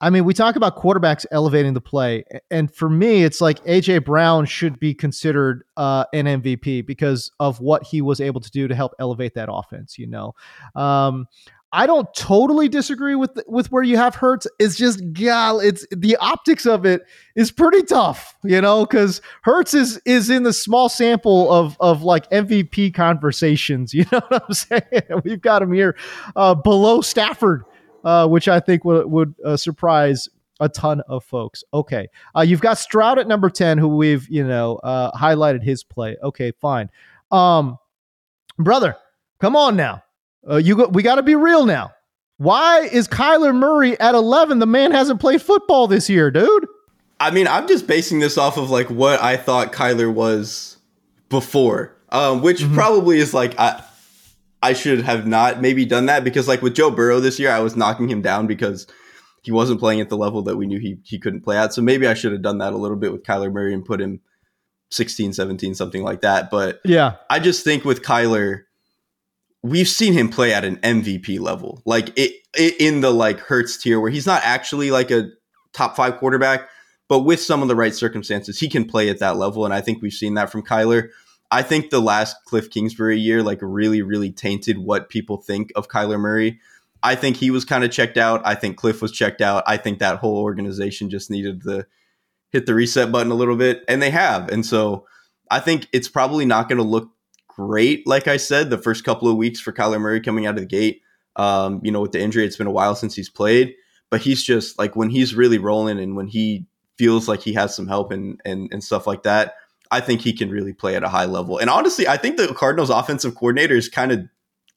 I 0.00 0.10
mean, 0.10 0.24
we 0.24 0.32
talk 0.32 0.54
about 0.54 0.76
quarterbacks 0.76 1.26
elevating 1.32 1.74
the 1.74 1.80
play, 1.80 2.24
and 2.52 2.72
for 2.72 2.88
me, 2.88 3.24
it's 3.24 3.40
like 3.40 3.62
AJ 3.64 4.04
Brown 4.04 4.46
should 4.46 4.78
be 4.78 4.94
considered 4.94 5.64
uh, 5.76 6.04
an 6.12 6.26
MVP 6.26 6.86
because 6.86 7.32
of 7.40 7.60
what 7.60 7.82
he 7.82 8.00
was 8.00 8.20
able 8.20 8.40
to 8.40 8.50
do 8.50 8.68
to 8.68 8.76
help 8.76 8.94
elevate 9.00 9.34
that 9.34 9.48
offense. 9.50 9.98
You 9.98 10.06
know, 10.06 10.34
um, 10.76 11.26
I 11.72 11.86
don't 11.86 12.08
totally 12.14 12.68
disagree 12.68 13.14
with 13.14 13.38
with 13.46 13.70
where 13.70 13.82
you 13.82 13.98
have 13.98 14.14
Hurts. 14.14 14.46
It's 14.58 14.74
just 14.74 15.12
gal, 15.12 15.60
it's 15.60 15.86
the 15.90 16.16
optics 16.16 16.64
of 16.64 16.86
it 16.86 17.02
is 17.36 17.50
pretty 17.50 17.82
tough, 17.82 18.34
you 18.42 18.60
know, 18.60 18.86
because 18.86 19.20
Hurts 19.42 19.74
is 19.74 20.00
is 20.06 20.30
in 20.30 20.44
the 20.44 20.52
small 20.54 20.88
sample 20.88 21.52
of 21.52 21.76
of 21.78 22.02
like 22.02 22.28
MVP 22.30 22.94
conversations. 22.94 23.94
You 23.98 24.04
know 24.12 24.20
what 24.28 24.44
I'm 24.46 24.54
saying? 24.54 25.02
We've 25.24 25.40
got 25.40 25.60
him 25.60 25.72
here 25.72 25.96
uh, 26.36 26.54
below 26.54 27.00
Stafford, 27.00 27.64
uh, 28.04 28.28
which 28.28 28.46
I 28.46 28.60
think 28.60 28.84
would 28.84 29.06
would 29.06 29.34
uh, 29.44 29.56
surprise 29.56 30.28
a 30.60 30.68
ton 30.68 31.02
of 31.08 31.24
folks. 31.24 31.64
Okay, 31.74 32.08
uh, 32.36 32.42
you've 32.42 32.60
got 32.60 32.78
Stroud 32.78 33.18
at 33.18 33.26
number 33.26 33.50
ten, 33.50 33.76
who 33.76 33.88
we've 33.88 34.26
you 34.28 34.46
know 34.46 34.76
uh, 34.76 35.10
highlighted 35.18 35.62
his 35.62 35.82
play. 35.82 36.16
Okay, 36.22 36.52
fine, 36.60 36.90
um, 37.32 37.76
brother, 38.58 38.96
come 39.40 39.56
on 39.56 39.76
now 39.76 40.02
uh, 40.48 40.56
you 40.56 40.76
go, 40.76 40.88
we 40.88 41.02
got 41.02 41.16
to 41.16 41.22
be 41.22 41.34
real 41.34 41.64
now. 41.64 41.92
Why 42.36 42.82
is 42.82 43.08
Kyler 43.08 43.54
Murray 43.54 43.98
at 43.98 44.14
11? 44.14 44.58
The 44.58 44.66
man 44.66 44.92
hasn't 44.92 45.20
played 45.20 45.42
football 45.42 45.88
this 45.88 46.08
year, 46.08 46.30
dude. 46.30 46.66
I 47.20 47.30
mean, 47.32 47.48
I'm 47.48 47.66
just 47.66 47.86
basing 47.86 48.20
this 48.20 48.38
off 48.38 48.56
of 48.56 48.70
like 48.70 48.88
what 48.90 49.20
I 49.20 49.36
thought 49.36 49.72
Kyler 49.72 50.12
was 50.12 50.76
before, 51.28 51.96
um, 52.10 52.42
which 52.42 52.60
mm-hmm. 52.60 52.74
probably 52.74 53.18
is 53.18 53.34
like 53.34 53.58
I 53.58 53.82
I 54.62 54.72
should 54.72 55.02
have 55.02 55.26
not 55.26 55.60
maybe 55.60 55.84
done 55.84 56.06
that 56.06 56.22
because 56.22 56.46
like 56.46 56.62
with 56.62 56.74
Joe 56.74 56.90
Burrow 56.90 57.18
this 57.18 57.38
year, 57.38 57.50
I 57.50 57.58
was 57.60 57.76
knocking 57.76 58.08
him 58.08 58.22
down 58.22 58.46
because 58.46 58.86
he 59.42 59.50
wasn't 59.50 59.80
playing 59.80 60.00
at 60.00 60.08
the 60.08 60.16
level 60.16 60.42
that 60.42 60.56
we 60.56 60.66
knew 60.66 60.78
he 60.78 60.98
he 61.04 61.18
couldn't 61.18 61.40
play 61.40 61.58
at. 61.58 61.72
So 61.72 61.82
maybe 61.82 62.06
I 62.06 62.14
should 62.14 62.32
have 62.32 62.42
done 62.42 62.58
that 62.58 62.72
a 62.72 62.76
little 62.76 62.96
bit 62.96 63.12
with 63.12 63.24
Kyler 63.24 63.52
Murray 63.52 63.74
and 63.74 63.84
put 63.84 64.00
him 64.00 64.20
16, 64.90 65.32
17, 65.32 65.74
something 65.74 66.02
like 66.02 66.20
that. 66.20 66.50
But 66.50 66.80
yeah, 66.84 67.16
I 67.28 67.40
just 67.40 67.64
think 67.64 67.84
with 67.84 68.02
Kyler, 68.02 68.62
we've 69.68 69.88
seen 69.88 70.12
him 70.12 70.28
play 70.28 70.52
at 70.52 70.64
an 70.64 70.76
MVP 70.76 71.40
level, 71.40 71.82
like 71.84 72.10
it, 72.16 72.32
it, 72.56 72.80
in 72.80 73.00
the 73.00 73.10
like 73.10 73.38
Hurts 73.40 73.76
tier, 73.76 74.00
where 74.00 74.10
he's 74.10 74.26
not 74.26 74.42
actually 74.44 74.90
like 74.90 75.10
a 75.10 75.30
top 75.72 75.96
five 75.96 76.18
quarterback, 76.18 76.68
but 77.08 77.20
with 77.20 77.40
some 77.40 77.62
of 77.62 77.68
the 77.68 77.76
right 77.76 77.94
circumstances, 77.94 78.58
he 78.58 78.68
can 78.68 78.84
play 78.84 79.08
at 79.08 79.18
that 79.18 79.36
level. 79.36 79.64
And 79.64 79.74
I 79.74 79.80
think 79.80 80.02
we've 80.02 80.12
seen 80.12 80.34
that 80.34 80.50
from 80.50 80.62
Kyler. 80.62 81.08
I 81.50 81.62
think 81.62 81.90
the 81.90 82.00
last 82.00 82.36
Cliff 82.44 82.70
Kingsbury 82.70 83.18
year, 83.18 83.42
like, 83.42 83.58
really, 83.62 84.02
really 84.02 84.30
tainted 84.30 84.78
what 84.78 85.08
people 85.08 85.38
think 85.38 85.72
of 85.76 85.88
Kyler 85.88 86.20
Murray. 86.20 86.60
I 87.02 87.14
think 87.14 87.36
he 87.36 87.50
was 87.50 87.64
kind 87.64 87.84
of 87.84 87.90
checked 87.90 88.18
out. 88.18 88.42
I 88.44 88.54
think 88.54 88.76
Cliff 88.76 89.00
was 89.00 89.12
checked 89.12 89.40
out. 89.40 89.64
I 89.66 89.76
think 89.76 89.98
that 89.98 90.18
whole 90.18 90.36
organization 90.38 91.08
just 91.08 91.30
needed 91.30 91.62
to 91.62 91.86
hit 92.50 92.66
the 92.66 92.74
reset 92.74 93.10
button 93.10 93.32
a 93.32 93.36
little 93.36 93.56
bit, 93.56 93.82
and 93.88 94.02
they 94.02 94.10
have. 94.10 94.50
And 94.50 94.66
so 94.66 95.06
I 95.50 95.60
think 95.60 95.86
it's 95.92 96.08
probably 96.08 96.44
not 96.44 96.68
going 96.68 96.78
to 96.78 96.84
look 96.84 97.10
great. 97.58 98.06
Like 98.06 98.28
I 98.28 98.36
said, 98.36 98.70
the 98.70 98.78
first 98.78 99.04
couple 99.04 99.28
of 99.28 99.36
weeks 99.36 99.58
for 99.58 99.72
Kyler 99.72 100.00
Murray 100.00 100.20
coming 100.20 100.46
out 100.46 100.54
of 100.54 100.60
the 100.60 100.66
gate, 100.66 101.02
um, 101.34 101.80
you 101.82 101.90
know, 101.90 102.00
with 102.00 102.12
the 102.12 102.20
injury, 102.20 102.44
it's 102.44 102.56
been 102.56 102.68
a 102.68 102.72
while 102.72 102.94
since 102.94 103.16
he's 103.16 103.28
played, 103.28 103.74
but 104.10 104.20
he's 104.20 104.44
just 104.44 104.78
like 104.78 104.94
when 104.94 105.10
he's 105.10 105.34
really 105.34 105.58
rolling 105.58 105.98
and 105.98 106.14
when 106.16 106.28
he 106.28 106.66
feels 106.98 107.26
like 107.26 107.40
he 107.40 107.52
has 107.54 107.74
some 107.74 107.88
help 107.88 108.12
and 108.12 108.40
and, 108.44 108.68
and 108.72 108.82
stuff 108.84 109.06
like 109.06 109.24
that. 109.24 109.54
I 109.90 110.00
think 110.00 110.20
he 110.20 110.34
can 110.34 110.50
really 110.50 110.74
play 110.74 110.96
at 110.96 111.02
a 111.02 111.08
high 111.08 111.24
level. 111.24 111.58
And 111.58 111.70
honestly, 111.70 112.06
I 112.06 112.18
think 112.18 112.36
the 112.36 112.48
Cardinals 112.48 112.90
offensive 112.90 113.34
coordinator 113.34 113.74
is 113.74 113.88
kind 113.88 114.12
of 114.12 114.20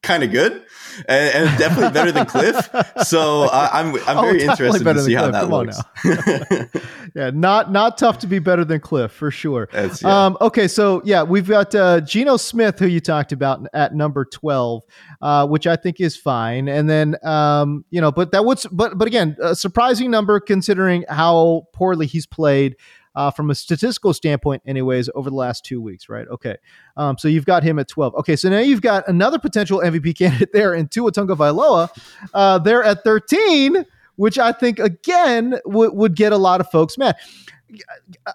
kind 0.02 0.22
of 0.22 0.32
good 0.32 0.64
and, 1.08 1.34
and, 1.34 1.58
definitely 1.58 1.92
better 1.92 2.12
than 2.12 2.26
Cliff. 2.26 2.68
So 3.04 3.44
uh, 3.44 3.68
I'm 3.72 3.94
I'm 4.06 4.18
oh, 4.18 4.22
very 4.22 4.42
interested 4.42 4.84
to 4.84 5.02
see 5.02 5.14
how 5.14 5.30
that 5.30 5.48
looks. 5.48 5.80
yeah, 7.14 7.30
not 7.32 7.72
not 7.72 7.98
tough 7.98 8.18
to 8.20 8.26
be 8.26 8.38
better 8.38 8.64
than 8.64 8.80
Cliff 8.80 9.12
for 9.12 9.30
sure. 9.30 9.68
Yeah. 9.72 9.90
Um, 10.04 10.36
okay, 10.40 10.68
so 10.68 11.02
yeah, 11.04 11.22
we've 11.22 11.48
got 11.48 11.74
uh, 11.74 12.00
Geno 12.00 12.36
Smith, 12.36 12.78
who 12.78 12.86
you 12.86 13.00
talked 13.00 13.32
about 13.32 13.66
at 13.72 13.94
number 13.94 14.24
twelve, 14.24 14.84
uh, 15.20 15.46
which 15.46 15.66
I 15.66 15.76
think 15.76 16.00
is 16.00 16.16
fine. 16.16 16.68
And 16.68 16.88
then 16.88 17.16
um, 17.24 17.84
you 17.90 18.00
know, 18.00 18.12
but 18.12 18.32
that 18.32 18.44
was 18.44 18.66
but 18.70 18.98
but 18.98 19.08
again, 19.08 19.36
a 19.40 19.54
surprising 19.54 20.10
number 20.10 20.40
considering 20.40 21.04
how 21.08 21.68
poorly 21.72 22.06
he's 22.06 22.26
played 22.26 22.76
uh, 23.14 23.30
from 23.30 23.50
a 23.50 23.54
statistical 23.54 24.14
standpoint, 24.14 24.62
anyways, 24.66 25.10
over 25.14 25.30
the 25.30 25.36
last 25.36 25.64
two 25.64 25.80
weeks, 25.80 26.08
right? 26.08 26.26
Okay. 26.28 26.56
Um, 26.96 27.18
so 27.18 27.28
you've 27.28 27.44
got 27.44 27.62
him 27.62 27.78
at 27.78 27.88
12. 27.88 28.14
Okay. 28.16 28.36
So 28.36 28.48
now 28.48 28.60
you've 28.60 28.82
got 28.82 29.06
another 29.08 29.38
potential 29.38 29.80
MVP 29.80 30.16
candidate 30.18 30.52
there 30.52 30.74
in 30.74 30.88
Tua 30.88 31.12
Tagovailoa. 31.12 31.90
Uh, 32.32 32.58
they're 32.58 32.84
at 32.84 33.04
13, 33.04 33.84
which 34.16 34.38
I 34.38 34.52
think, 34.52 34.78
again, 34.78 35.58
w- 35.66 35.92
would 35.92 36.16
get 36.16 36.32
a 36.32 36.38
lot 36.38 36.60
of 36.60 36.70
folks 36.70 36.96
mad. 36.96 37.16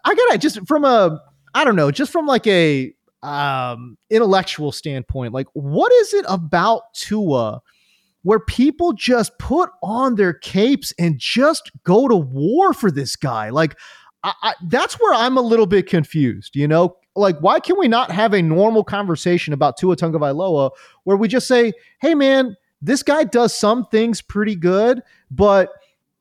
I 0.03 0.15
gotta 0.15 0.37
just 0.37 0.65
from 0.67 0.83
a, 0.83 1.21
I 1.53 1.63
don't 1.63 1.75
know, 1.75 1.91
just 1.91 2.11
from 2.11 2.25
like 2.25 2.47
a 2.47 2.93
um, 3.21 3.97
intellectual 4.09 4.71
standpoint, 4.71 5.33
like 5.33 5.47
what 5.53 5.91
is 5.91 6.13
it 6.13 6.25
about 6.27 6.93
Tua? 6.93 7.61
where 8.27 8.41
people 8.41 8.91
just 8.91 9.37
put 9.39 9.69
on 9.81 10.15
their 10.15 10.33
capes 10.33 10.93
and 10.99 11.17
just 11.17 11.71
go 11.85 12.09
to 12.09 12.15
war 12.17 12.73
for 12.73 12.91
this 12.91 13.15
guy. 13.15 13.49
Like, 13.51 13.77
I, 14.27 14.33
I, 14.43 14.53
that's 14.63 14.95
where 14.95 15.13
I'm 15.13 15.37
a 15.37 15.41
little 15.41 15.65
bit 15.65 15.87
confused. 15.87 16.55
You 16.55 16.67
know, 16.67 16.97
like 17.15 17.39
why 17.39 17.59
can 17.59 17.77
we 17.79 17.87
not 17.87 18.11
have 18.11 18.33
a 18.33 18.41
normal 18.41 18.83
conversation 18.83 19.53
about 19.53 19.77
Tua 19.77 19.95
Tagovailoa 19.95 20.71
where 21.05 21.17
we 21.17 21.27
just 21.27 21.47
say, 21.47 21.71
"Hey, 22.01 22.13
man, 22.13 22.57
this 22.81 23.03
guy 23.03 23.23
does 23.23 23.57
some 23.57 23.85
things 23.85 24.21
pretty 24.21 24.55
good, 24.55 25.01
but 25.31 25.69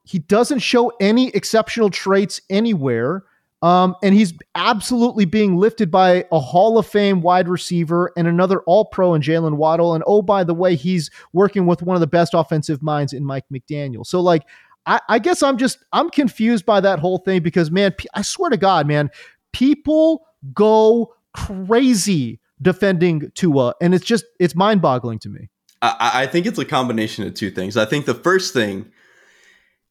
he 0.05 0.21
doesn't 0.21 0.61
show 0.61 0.93
any 1.01 1.31
exceptional 1.31 1.91
traits 1.91 2.41
anywhere." 2.49 3.25
Um, 3.63 3.97
and 4.03 4.15
he's 4.15 4.35
absolutely 4.55 5.25
being 5.25 5.57
lifted 5.57 5.91
by 5.91 6.25
a 6.31 6.39
Hall 6.39 6.79
of 6.79 6.87
Fame 6.87 7.23
wide 7.23 7.49
receiver 7.49 8.13
and 8.17 8.29
another 8.29 8.61
All 8.61 8.85
Pro 8.85 9.15
in 9.15 9.23
Jaylen 9.23 9.57
Waddle. 9.57 9.95
And 9.95 10.05
oh, 10.07 10.23
by 10.23 10.45
the 10.45 10.55
way, 10.55 10.77
he's 10.77 11.11
working 11.33 11.67
with 11.67 11.83
one 11.83 11.97
of 11.97 12.01
the 12.01 12.07
best 12.07 12.35
offensive 12.35 12.83
minds 12.83 13.13
in 13.13 13.25
Mike 13.25 13.47
McDaniel. 13.53 14.07
So, 14.07 14.21
like, 14.21 14.43
I, 14.87 15.01
I 15.09 15.19
guess 15.19 15.43
I'm 15.43 15.59
just 15.59 15.79
I'm 15.93 16.11
confused 16.11 16.65
by 16.65 16.81
that 16.81 16.99
whole 17.01 17.19
thing 17.19 17.43
because, 17.43 17.71
man, 17.71 17.95
I 18.15 18.23
swear 18.23 18.51
to 18.51 18.57
God, 18.57 18.87
man, 18.87 19.11
people 19.53 20.27
go 20.55 21.15
crazy 21.35 22.41
defending 22.63 23.31
Tua, 23.35 23.75
and 23.81 23.95
it's 23.95 24.05
just 24.05 24.25
it's 24.39 24.55
mind 24.55 24.81
boggling 24.81 25.19
to 25.21 25.29
me. 25.29 25.49
I, 25.83 26.23
I 26.23 26.27
think 26.27 26.47
it's 26.47 26.59
a 26.59 26.65
combination 26.65 27.27
of 27.27 27.35
two 27.35 27.51
things. 27.51 27.77
I 27.77 27.85
think 27.85 28.07
the 28.07 28.15
first 28.15 28.55
thing 28.55 28.91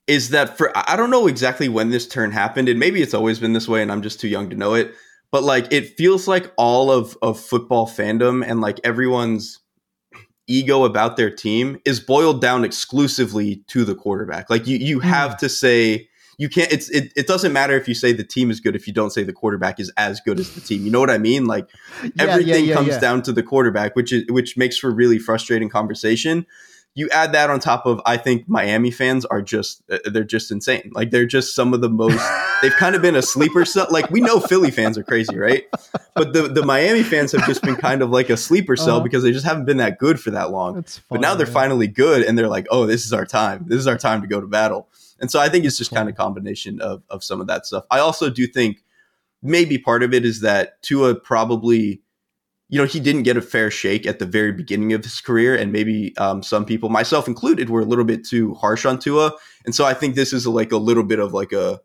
is 0.08 0.30
that 0.30 0.58
for 0.58 0.72
I 0.76 0.96
don't 0.96 1.10
know 1.10 1.28
exactly 1.28 1.70
when 1.70 1.90
this 1.90 2.08
turn 2.08 2.32
happened, 2.32 2.70
and 2.70 2.80
maybe 2.80 3.02
it's 3.02 3.14
always 3.14 3.40
been 3.40 3.54
this 3.54 3.68
way, 3.68 3.82
and 3.82 3.92
I'm 3.92 4.02
just 4.02 4.20
too 4.20 4.28
young 4.28 4.50
to 4.50 4.56
know 4.56 4.74
it. 4.74 4.94
But 5.32 5.44
like, 5.44 5.72
it 5.72 5.98
feels 5.98 6.28
like 6.28 6.52
all 6.58 6.92
of 6.92 7.18
of 7.22 7.40
football 7.40 7.88
fandom 7.88 8.44
and 8.46 8.62
like 8.62 8.80
everyone's 8.84 9.60
ego 10.48 10.84
about 10.84 11.18
their 11.18 11.30
team 11.30 11.80
is 11.86 12.00
boiled 12.00 12.42
down 12.42 12.64
exclusively 12.64 13.58
to 13.68 13.84
the 13.84 13.96
quarterback. 13.96 14.50
Like 14.50 14.68
you 14.68 14.78
you 14.78 15.00
have 15.00 15.32
mm. 15.32 15.38
to 15.40 15.50
say 15.50 16.10
you 16.38 16.50
can't 16.50 16.72
it's 16.72 16.90
it, 16.90 17.12
it 17.16 17.28
doesn't 17.28 17.54
matter 17.54 17.76
if 17.76 17.88
you 17.88 17.96
say 17.96 18.12
the 18.12 18.24
team 18.24 18.52
is 18.52 18.60
good 18.60 18.76
if 18.76 18.88
you 18.88 18.94
don't 18.94 19.12
say 19.12 19.24
the 19.24 19.34
quarterback 19.34 19.80
is 19.80 19.92
as 19.98 20.20
good 20.20 20.40
as 20.40 20.54
the 20.54 20.62
team. 20.62 20.86
You 20.86 20.92
know 20.92 21.00
what 21.00 21.10
I 21.10 21.18
mean? 21.18 21.46
Like 21.46 21.70
everything 22.20 22.66
yeah, 22.66 22.72
yeah, 22.72 22.76
comes 22.76 22.98
down 22.98 23.22
to 23.24 23.32
the 23.32 23.44
quarterback, 23.44 23.96
which 23.96 24.12
is 24.12 24.26
which 24.30 24.58
makes 24.58 24.78
for 24.78 24.92
really 24.92 25.20
frustrating 25.20 25.70
conversation 25.70 26.46
you 26.96 27.10
add 27.10 27.34
that 27.34 27.50
on 27.50 27.60
top 27.60 27.86
of 27.86 28.02
I 28.06 28.16
think 28.16 28.48
Miami 28.48 28.90
fans 28.90 29.26
are 29.26 29.42
just 29.42 29.84
uh, 29.92 30.00
they're 30.06 30.24
just 30.24 30.50
insane. 30.50 30.92
Like 30.96 31.12
they're 31.12 31.26
just 31.26 31.54
some 31.54 31.74
of 31.74 31.82
the 31.82 31.90
most 31.90 32.18
they've 32.62 32.74
kind 32.74 32.96
of 32.96 33.02
been 33.02 33.18
a 33.18 33.22
sleeper 33.22 33.66
cell. 33.66 33.88
Like 33.92 34.10
we 34.10 34.22
know 34.22 34.40
Philly 34.40 34.72
fans 34.72 34.98
are 34.98 35.04
crazy, 35.04 35.38
right? 35.38 35.66
But 36.16 36.32
the 36.32 36.44
the 36.48 36.66
Miami 36.66 37.04
fans 37.04 37.34
have 37.34 37.46
just 37.46 37.62
been 37.62 37.76
kind 37.76 38.02
of 38.02 38.10
like 38.10 38.30
a 38.30 38.38
sleeper 38.38 38.78
cell 38.78 38.98
uh, 38.98 39.04
because 39.04 39.24
they 39.24 39.34
just 39.34 39.46
haven't 39.46 39.66
been 39.66 39.78
that 39.78 40.00
good 40.00 40.22
for 40.22 40.32
that 40.32 40.52
long. 40.52 40.76
Funny, 40.76 41.04
but 41.10 41.22
now 41.22 41.36
they're 41.36 41.46
man. 41.46 41.54
finally 41.54 41.88
good 41.88 42.24
and 42.24 42.38
they're 42.38 42.48
like, 42.48 42.66
"Oh, 42.72 42.86
this 42.86 43.06
is 43.06 43.12
our 43.12 43.26
time. 43.26 43.66
This 43.68 43.78
is 43.80 43.88
our 43.88 43.98
time 43.98 44.22
to 44.22 44.28
go 44.28 44.40
to 44.40 44.48
battle." 44.48 44.88
And 45.20 45.30
so 45.30 45.40
I 45.40 45.50
think 45.50 45.66
it's 45.66 45.78
just 45.78 45.94
kind 45.94 46.08
of 46.08 46.16
combination 46.16 46.80
of 46.80 47.04
of 47.10 47.26
some 47.26 47.42
of 47.42 47.48
that 47.48 47.66
stuff. 47.66 47.84
I 47.92 48.00
also 48.00 48.30
do 48.30 48.48
think 48.48 48.82
maybe 49.44 49.78
part 49.78 50.02
of 50.02 50.14
it 50.14 50.24
is 50.24 50.40
that 50.42 50.82
Tua 50.82 51.16
probably 51.16 52.02
you 52.68 52.80
know, 52.80 52.86
he 52.86 53.00
didn't 53.00 53.24
get 53.24 53.38
a 53.38 53.42
fair 53.42 53.70
shake 53.70 54.08
at 54.08 54.20
the 54.20 54.26
very 54.26 54.52
beginning 54.52 54.94
of 54.94 55.04
his 55.04 55.22
career, 55.22 55.56
and 55.56 55.72
maybe 55.72 56.16
um, 56.18 56.42
some 56.42 56.66
people, 56.66 56.90
myself 56.90 57.28
included, 57.28 57.70
were 57.70 57.82
a 57.82 57.86
little 57.86 58.06
bit 58.06 58.26
too 58.26 58.56
harsh 58.56 58.86
on 58.86 58.98
Tua. 58.98 59.34
And 59.66 59.76
so 59.76 59.86
I 59.86 59.94
think 59.94 60.16
this 60.16 60.34
is 60.34 60.48
like 60.48 60.72
a 60.72 60.78
little 60.78 61.04
bit 61.04 61.20
of 61.20 61.34
like 61.34 61.52
a 61.52 61.82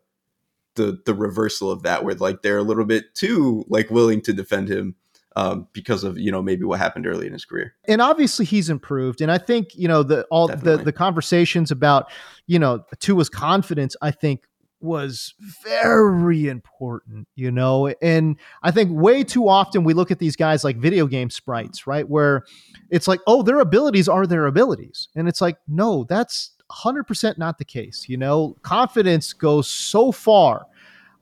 the 0.75 0.99
the 1.05 1.13
reversal 1.13 1.69
of 1.69 1.83
that, 1.83 2.03
where 2.03 2.15
like 2.15 2.41
they're 2.41 2.57
a 2.57 2.63
little 2.63 2.85
bit 2.85 3.13
too 3.13 3.63
like 3.67 3.91
willing 3.91 4.21
to 4.21 4.33
defend 4.33 4.69
him 4.69 4.95
um, 5.35 5.67
because 5.73 6.03
of 6.03 6.17
you 6.17 6.31
know 6.31 6.41
maybe 6.41 6.63
what 6.63 6.79
happened 6.79 7.05
early 7.05 7.27
in 7.27 7.33
his 7.33 7.45
career. 7.45 7.75
And 7.87 8.01
obviously 8.01 8.45
he's 8.45 8.69
improved, 8.69 9.21
and 9.21 9.31
I 9.31 9.37
think 9.37 9.75
you 9.75 9.87
know 9.87 10.01
the 10.03 10.23
all 10.31 10.47
Definitely. 10.47 10.77
the 10.77 10.83
the 10.85 10.93
conversations 10.93 11.69
about 11.71 12.11
you 12.47 12.57
know 12.57 12.83
Tua's 12.99 13.29
confidence, 13.29 13.95
I 14.01 14.11
think 14.11 14.47
was 14.81 15.33
very 15.63 16.47
important, 16.47 17.27
you 17.35 17.51
know? 17.51 17.87
And 18.01 18.37
I 18.63 18.71
think 18.71 18.89
way 18.91 19.23
too 19.23 19.47
often 19.47 19.83
we 19.83 19.93
look 19.93 20.11
at 20.11 20.19
these 20.19 20.35
guys 20.35 20.63
like 20.63 20.77
video 20.77 21.07
game 21.07 21.29
sprites, 21.29 21.87
right? 21.87 22.07
Where 22.07 22.45
it's 22.89 23.07
like, 23.07 23.19
oh, 23.27 23.41
their 23.43 23.59
abilities 23.59 24.07
are 24.07 24.25
their 24.25 24.45
abilities. 24.47 25.09
And 25.15 25.27
it's 25.27 25.41
like, 25.41 25.57
no, 25.67 26.05
that's 26.05 26.51
100% 26.71 27.37
not 27.37 27.57
the 27.57 27.65
case, 27.65 28.05
you 28.07 28.17
know? 28.17 28.57
Confidence 28.61 29.33
goes 29.33 29.67
so 29.67 30.11
far 30.11 30.65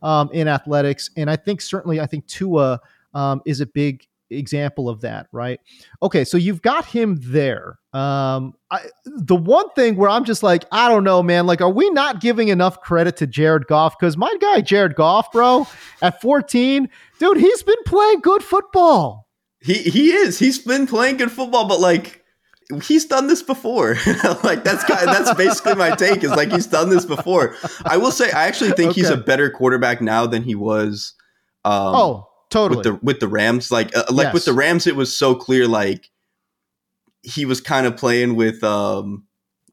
um, 0.01 0.29
in 0.31 0.47
athletics. 0.47 1.09
And 1.17 1.29
I 1.29 1.35
think 1.35 1.61
certainly, 1.61 1.99
I 1.99 2.05
think 2.05 2.27
Tua 2.27 2.79
um, 3.13 3.41
is 3.45 3.61
a 3.61 3.65
big 3.65 4.07
example 4.29 4.89
of 4.89 5.01
that, 5.01 5.27
right? 5.31 5.59
Okay, 6.01 6.23
so 6.23 6.37
you've 6.37 6.61
got 6.61 6.85
him 6.85 7.17
there. 7.21 7.79
Um, 7.93 8.53
I, 8.69 8.81
the 9.05 9.35
one 9.35 9.69
thing 9.71 9.95
where 9.95 10.09
I'm 10.09 10.25
just 10.25 10.43
like, 10.43 10.65
I 10.71 10.89
don't 10.89 11.03
know, 11.03 11.23
man. 11.23 11.47
Like, 11.47 11.61
are 11.61 11.69
we 11.69 11.89
not 11.89 12.21
giving 12.21 12.49
enough 12.49 12.81
credit 12.81 13.17
to 13.17 13.27
Jared 13.27 13.67
Goff? 13.67 13.97
Because 13.99 14.17
my 14.17 14.33
guy 14.39 14.61
Jared 14.61 14.95
Goff, 14.95 15.31
bro, 15.31 15.67
at 16.01 16.21
14, 16.21 16.89
dude, 17.19 17.37
he's 17.37 17.63
been 17.63 17.83
playing 17.85 18.19
good 18.21 18.43
football. 18.43 19.27
He 19.61 19.73
he 19.73 20.11
is. 20.11 20.39
He's 20.39 20.59
been 20.59 20.87
playing 20.87 21.17
good 21.17 21.31
football, 21.31 21.67
but 21.67 21.79
like 21.81 22.23
he's 22.83 23.05
done 23.05 23.27
this 23.27 23.41
before. 23.41 23.95
like 24.43 24.63
that's 24.63 24.83
kind 24.83 25.01
of, 25.01 25.15
that's 25.15 25.33
basically 25.33 25.75
my 25.75 25.95
take. 25.95 26.23
Is 26.23 26.31
like 26.31 26.51
he's 26.51 26.67
done 26.67 26.89
this 26.89 27.05
before. 27.05 27.55
I 27.85 27.97
will 27.97 28.11
say 28.11 28.31
I 28.31 28.47
actually 28.47 28.71
think 28.71 28.91
okay. 28.91 29.01
he's 29.01 29.09
a 29.09 29.17
better 29.17 29.49
quarterback 29.49 30.01
now 30.01 30.25
than 30.25 30.43
he 30.43 30.55
was. 30.55 31.13
Um, 31.65 31.95
oh, 31.95 32.28
totally 32.49 32.77
with 32.77 32.83
the 32.83 32.93
with 33.01 33.19
the 33.19 33.27
Rams. 33.27 33.71
Like 33.71 33.95
uh, 33.95 34.03
like 34.09 34.25
yes. 34.25 34.33
with 34.33 34.45
the 34.45 34.53
Rams, 34.53 34.87
it 34.87 34.95
was 34.95 35.15
so 35.15 35.35
clear. 35.35 35.67
Like 35.67 36.09
he 37.21 37.45
was 37.45 37.61
kind 37.61 37.85
of 37.85 37.97
playing 37.97 38.35
with 38.35 38.63
um 38.63 39.25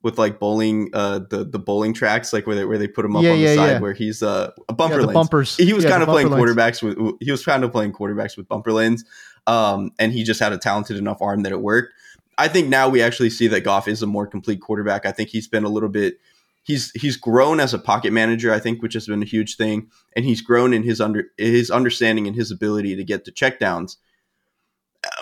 with 0.03 0.19
like 0.19 0.39
bowling 0.39 0.89
uh 0.93 1.21
the 1.31 1.45
the 1.45 1.59
bowling 1.59 1.93
tracks 1.93 2.33
like 2.33 2.47
where 2.47 2.55
they 2.55 2.65
where 2.65 2.79
they 2.79 2.87
put 2.87 3.05
him 3.05 3.17
up 3.17 3.25
yeah, 3.25 3.31
on 3.31 3.37
the 3.39 3.43
yeah, 3.43 3.55
side 3.55 3.71
yeah. 3.73 3.79
where 3.81 3.93
he's 3.93 4.23
uh 4.23 4.53
a 4.69 4.73
bumper 4.73 5.01
yeah, 5.01 5.07
bumpers 5.07 5.57
he 5.57 5.73
was 5.73 5.85
kind 5.85 6.01
of 6.01 6.09
playing 6.09 6.29
quarterbacks 6.29 6.81
with 6.81 6.97
he 7.21 7.31
was 7.31 7.45
kind 7.45 7.65
of 7.65 7.73
playing 7.73 7.93
quarterbacks 7.93 8.37
with 8.37 8.47
bumper 8.47 8.73
lanes 8.73 9.05
um 9.49 9.91
and 9.99 10.13
he 10.13 10.23
just 10.23 10.39
had 10.39 10.53
a 10.53 10.59
talented 10.59 10.97
enough 10.97 11.21
arm 11.21 11.43
that 11.43 11.51
it 11.51 11.61
worked 11.61 11.93
I 12.39 12.49
think 12.49 12.69
now 12.69 12.89
we 12.89 13.03
actually 13.03 13.31
see 13.31 13.49
that 13.49 13.63
Goff 13.63 13.89
is 13.89 14.03
a 14.03 14.07
more 14.07 14.29
complete 14.29 14.61
quarterback 14.61 15.07
I 15.07 15.11
think 15.11 15.31
he's 15.31 15.49
been 15.49 15.65
a 15.65 15.69
little 15.69 15.89
bit 15.89 16.19
he's 16.67 16.91
he's 16.91 17.17
grown 17.17 17.61
as 17.61 17.73
a 17.73 17.79
pocket 17.79 18.13
manager, 18.13 18.53
I 18.53 18.59
think, 18.59 18.83
which 18.83 18.95
has 18.95 19.07
been 19.07 19.23
a 19.23 19.27
huge 19.27 19.57
thing, 19.57 19.89
and 20.15 20.25
he's 20.25 20.43
grown 20.43 20.75
in 20.75 20.83
his 20.83 21.01
under 21.01 21.31
his 21.39 21.71
understanding 21.71 22.27
and 22.27 22.37
his 22.37 22.51
ability 22.51 22.97
to 22.97 23.05
get 23.05 23.25
to 23.25 23.33
checkdowns. 23.33 23.97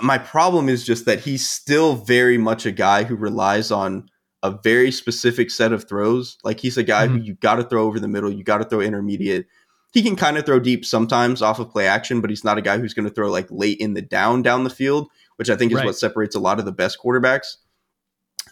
My 0.00 0.16
problem 0.16 0.68
is 0.68 0.84
just 0.84 1.04
that 1.04 1.20
he's 1.20 1.46
still 1.46 1.96
very 1.96 2.38
much 2.38 2.64
a 2.64 2.72
guy 2.72 3.04
who 3.04 3.14
relies 3.14 3.70
on 3.70 4.08
a 4.42 4.50
very 4.62 4.90
specific 4.90 5.50
set 5.50 5.72
of 5.72 5.86
throws. 5.86 6.38
Like 6.42 6.60
he's 6.60 6.78
a 6.78 6.82
guy 6.82 7.06
mm-hmm. 7.06 7.18
who 7.18 7.22
you 7.22 7.34
got 7.34 7.56
to 7.56 7.64
throw 7.64 7.84
over 7.84 8.00
the 8.00 8.08
middle, 8.08 8.32
you 8.32 8.42
got 8.42 8.58
to 8.58 8.64
throw 8.64 8.80
intermediate. 8.80 9.46
He 9.92 10.02
can 10.02 10.16
kind 10.16 10.36
of 10.38 10.46
throw 10.46 10.58
deep 10.58 10.84
sometimes 10.84 11.40
off 11.42 11.60
of 11.60 11.70
play 11.70 11.86
action, 11.86 12.20
but 12.20 12.30
he's 12.30 12.42
not 12.42 12.58
a 12.58 12.62
guy 12.62 12.78
who's 12.78 12.94
going 12.94 13.08
to 13.08 13.14
throw 13.14 13.30
like 13.30 13.46
late 13.50 13.78
in 13.78 13.94
the 13.94 14.02
down 14.02 14.42
down 14.42 14.64
the 14.64 14.70
field, 14.70 15.08
which 15.36 15.50
I 15.50 15.56
think 15.56 15.70
is 15.72 15.76
right. 15.76 15.86
what 15.86 15.96
separates 15.96 16.34
a 16.34 16.40
lot 16.40 16.58
of 16.58 16.64
the 16.64 16.72
best 16.72 16.98
quarterbacks. 16.98 17.56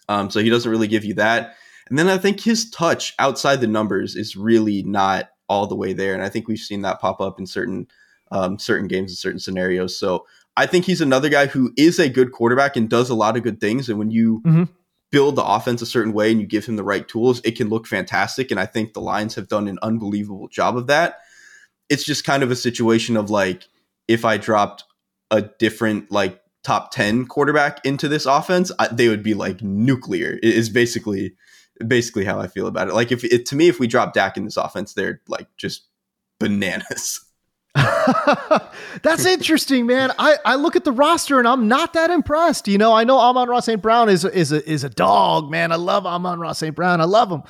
Um, 0.09 0.31
so 0.31 0.41
he 0.41 0.51
doesn't 0.51 0.71
really 0.71 0.89
give 0.89 1.05
you 1.05 1.15
that. 1.15 1.57
And 1.89 1.99
then 1.99 2.09
I 2.09 2.19
think 2.19 2.41
his 2.41 2.71
touch 2.71 3.15
outside 3.19 3.61
the 3.61 3.67
numbers 3.67 4.17
is 4.17 4.37
really 4.37 4.83
not 4.83 5.31
all 5.49 5.67
the 5.67 5.77
way 5.77 5.93
there. 5.93 6.15
And 6.15 6.23
I 6.23 6.29
think 6.29 6.49
we've 6.49 6.59
seen 6.59 6.83
that 6.83 7.01
pop 7.01 7.21
up 7.21 7.39
in 7.39 7.47
certain 7.47 7.87
um, 8.31 8.59
certain 8.59 8.89
games 8.89 9.11
and 9.11 9.19
certain 9.19 9.39
scenarios. 9.39 9.97
So 9.97 10.27
I 10.57 10.67
think 10.67 10.87
he's 10.87 11.03
another 11.03 11.29
guy 11.29 11.47
who 11.47 11.73
is 11.77 11.99
a 11.99 12.09
good 12.09 12.33
quarterback 12.33 12.77
and 12.77 12.89
does 12.89 13.11
a 13.11 13.15
lot 13.15 13.37
of 13.37 13.43
good 13.43 13.61
things. 13.61 13.89
And 13.89 13.99
when 13.99 14.11
you 14.11 14.41
mm-hmm. 14.47 14.65
build 15.11 15.37
the 15.37 15.45
offense 15.45 15.83
a 15.83 15.87
certain 15.87 16.15
way 16.15 16.31
and 16.31 16.41
you 16.41 16.47
give 16.47 16.65
him 16.65 16.77
the 16.77 16.85
right 16.85 17.07
tools, 17.07 17.43
it 17.45 17.57
can 17.57 17.69
look 17.69 17.87
fantastic. 17.87 18.51
And 18.51 18.59
I 18.59 18.67
think 18.67 18.93
the 18.93 19.01
Lions 19.01 19.35
have 19.35 19.49
done 19.49 19.69
an 19.69 19.79
unbelievable 19.83 20.49
job 20.49 20.77
of 20.79 20.87
that. 20.87 21.21
It's 21.91 22.05
just 22.05 22.25
kind 22.25 22.43
of 22.43 22.51
a 22.51 22.57
situation 22.57 23.17
of 23.17 23.29
like 23.29 23.69
if 24.09 24.25
I 24.25 24.39
dropped 24.39 24.85
a 25.31 25.43
different 25.43 26.11
like 26.11 26.41
top 26.65 26.91
10 26.93 27.27
quarterback 27.27 27.85
into 27.85 28.09
this 28.09 28.27
offense, 28.27 28.73
I, 28.79 28.89
they 28.89 29.09
would 29.09 29.23
be 29.23 29.35
like 29.35 29.63
nuclear. 29.63 30.39
It 30.43 30.55
is 30.55 30.71
basically 30.71 31.35
basically 31.89 32.25
how 32.25 32.41
I 32.41 32.47
feel 32.47 32.67
about 32.67 32.89
it. 32.89 32.95
Like 32.95 33.13
if 33.13 33.25
it 33.25 33.47
to 33.47 33.57
me, 33.57 33.69
if 33.69 33.79
we 33.79 33.87
drop 33.87 34.13
Dak 34.13 34.37
in 34.37 34.45
this 34.45 34.57
offense, 34.57 34.95
they're 34.95 35.21
like 35.29 35.49
just 35.57 35.87
bananas. 36.39 37.25
That's 37.75 39.25
interesting, 39.25 39.87
man. 39.87 40.13
I, 40.19 40.37
I 40.45 40.55
look 40.57 40.77
at 40.77 40.85
the 40.85 40.93
roster 40.93 41.39
and 41.39 41.49
I'm 41.49 41.69
not 41.69 41.95
that 41.95 42.11
impressed. 42.11 42.69
You 42.69 42.77
know, 42.77 42.93
I 42.93 43.05
know 43.05 43.19
Amon-Ra 43.19 43.61
St. 43.61 43.81
Brown 43.81 44.11
is 44.11 44.25
is 44.25 44.53
a, 44.53 44.69
is 44.69 44.85
a 44.85 44.91
dog, 44.91 45.51
man. 45.51 45.73
I 45.73 45.77
love 45.77 46.05
Amon-Ra 46.05 46.53
St. 46.53 46.77
Brown. 46.77 47.01
I 47.01 47.05
love 47.05 47.31
him. 47.31 47.43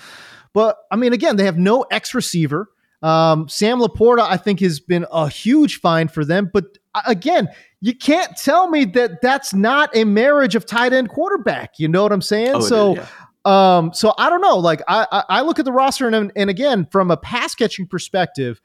But 0.52 0.78
I 0.90 0.96
mean, 0.96 1.12
again, 1.12 1.36
they 1.36 1.44
have 1.44 1.58
no 1.58 1.82
X 1.82 2.14
receiver. 2.14 2.68
Um, 3.02 3.48
Sam 3.48 3.80
LaPorta, 3.80 4.20
I 4.20 4.36
think, 4.36 4.60
has 4.60 4.78
been 4.78 5.06
a 5.10 5.28
huge 5.28 5.80
find 5.80 6.10
for 6.10 6.24
them. 6.24 6.50
But 6.52 6.78
again, 7.06 7.48
you 7.80 7.96
can't 7.96 8.36
tell 8.36 8.70
me 8.70 8.84
that 8.84 9.20
that's 9.22 9.52
not 9.52 9.94
a 9.96 10.04
marriage 10.04 10.54
of 10.54 10.66
tight 10.66 10.92
end 10.92 11.08
quarterback. 11.08 11.78
You 11.78 11.88
know 11.88 12.04
what 12.04 12.12
I'm 12.12 12.22
saying? 12.22 12.54
Oh, 12.54 12.60
so 12.60 12.94
yeah. 12.94 13.06
Um, 13.44 13.92
so 13.92 14.14
I 14.18 14.30
don't 14.30 14.40
know. 14.40 14.58
Like 14.58 14.82
I, 14.88 15.06
I, 15.10 15.24
I 15.28 15.40
look 15.42 15.58
at 15.58 15.64
the 15.64 15.72
roster 15.72 16.06
and, 16.08 16.32
and 16.36 16.50
again, 16.50 16.86
from 16.90 17.10
a 17.10 17.16
pass 17.16 17.54
catching 17.54 17.86
perspective, 17.86 18.60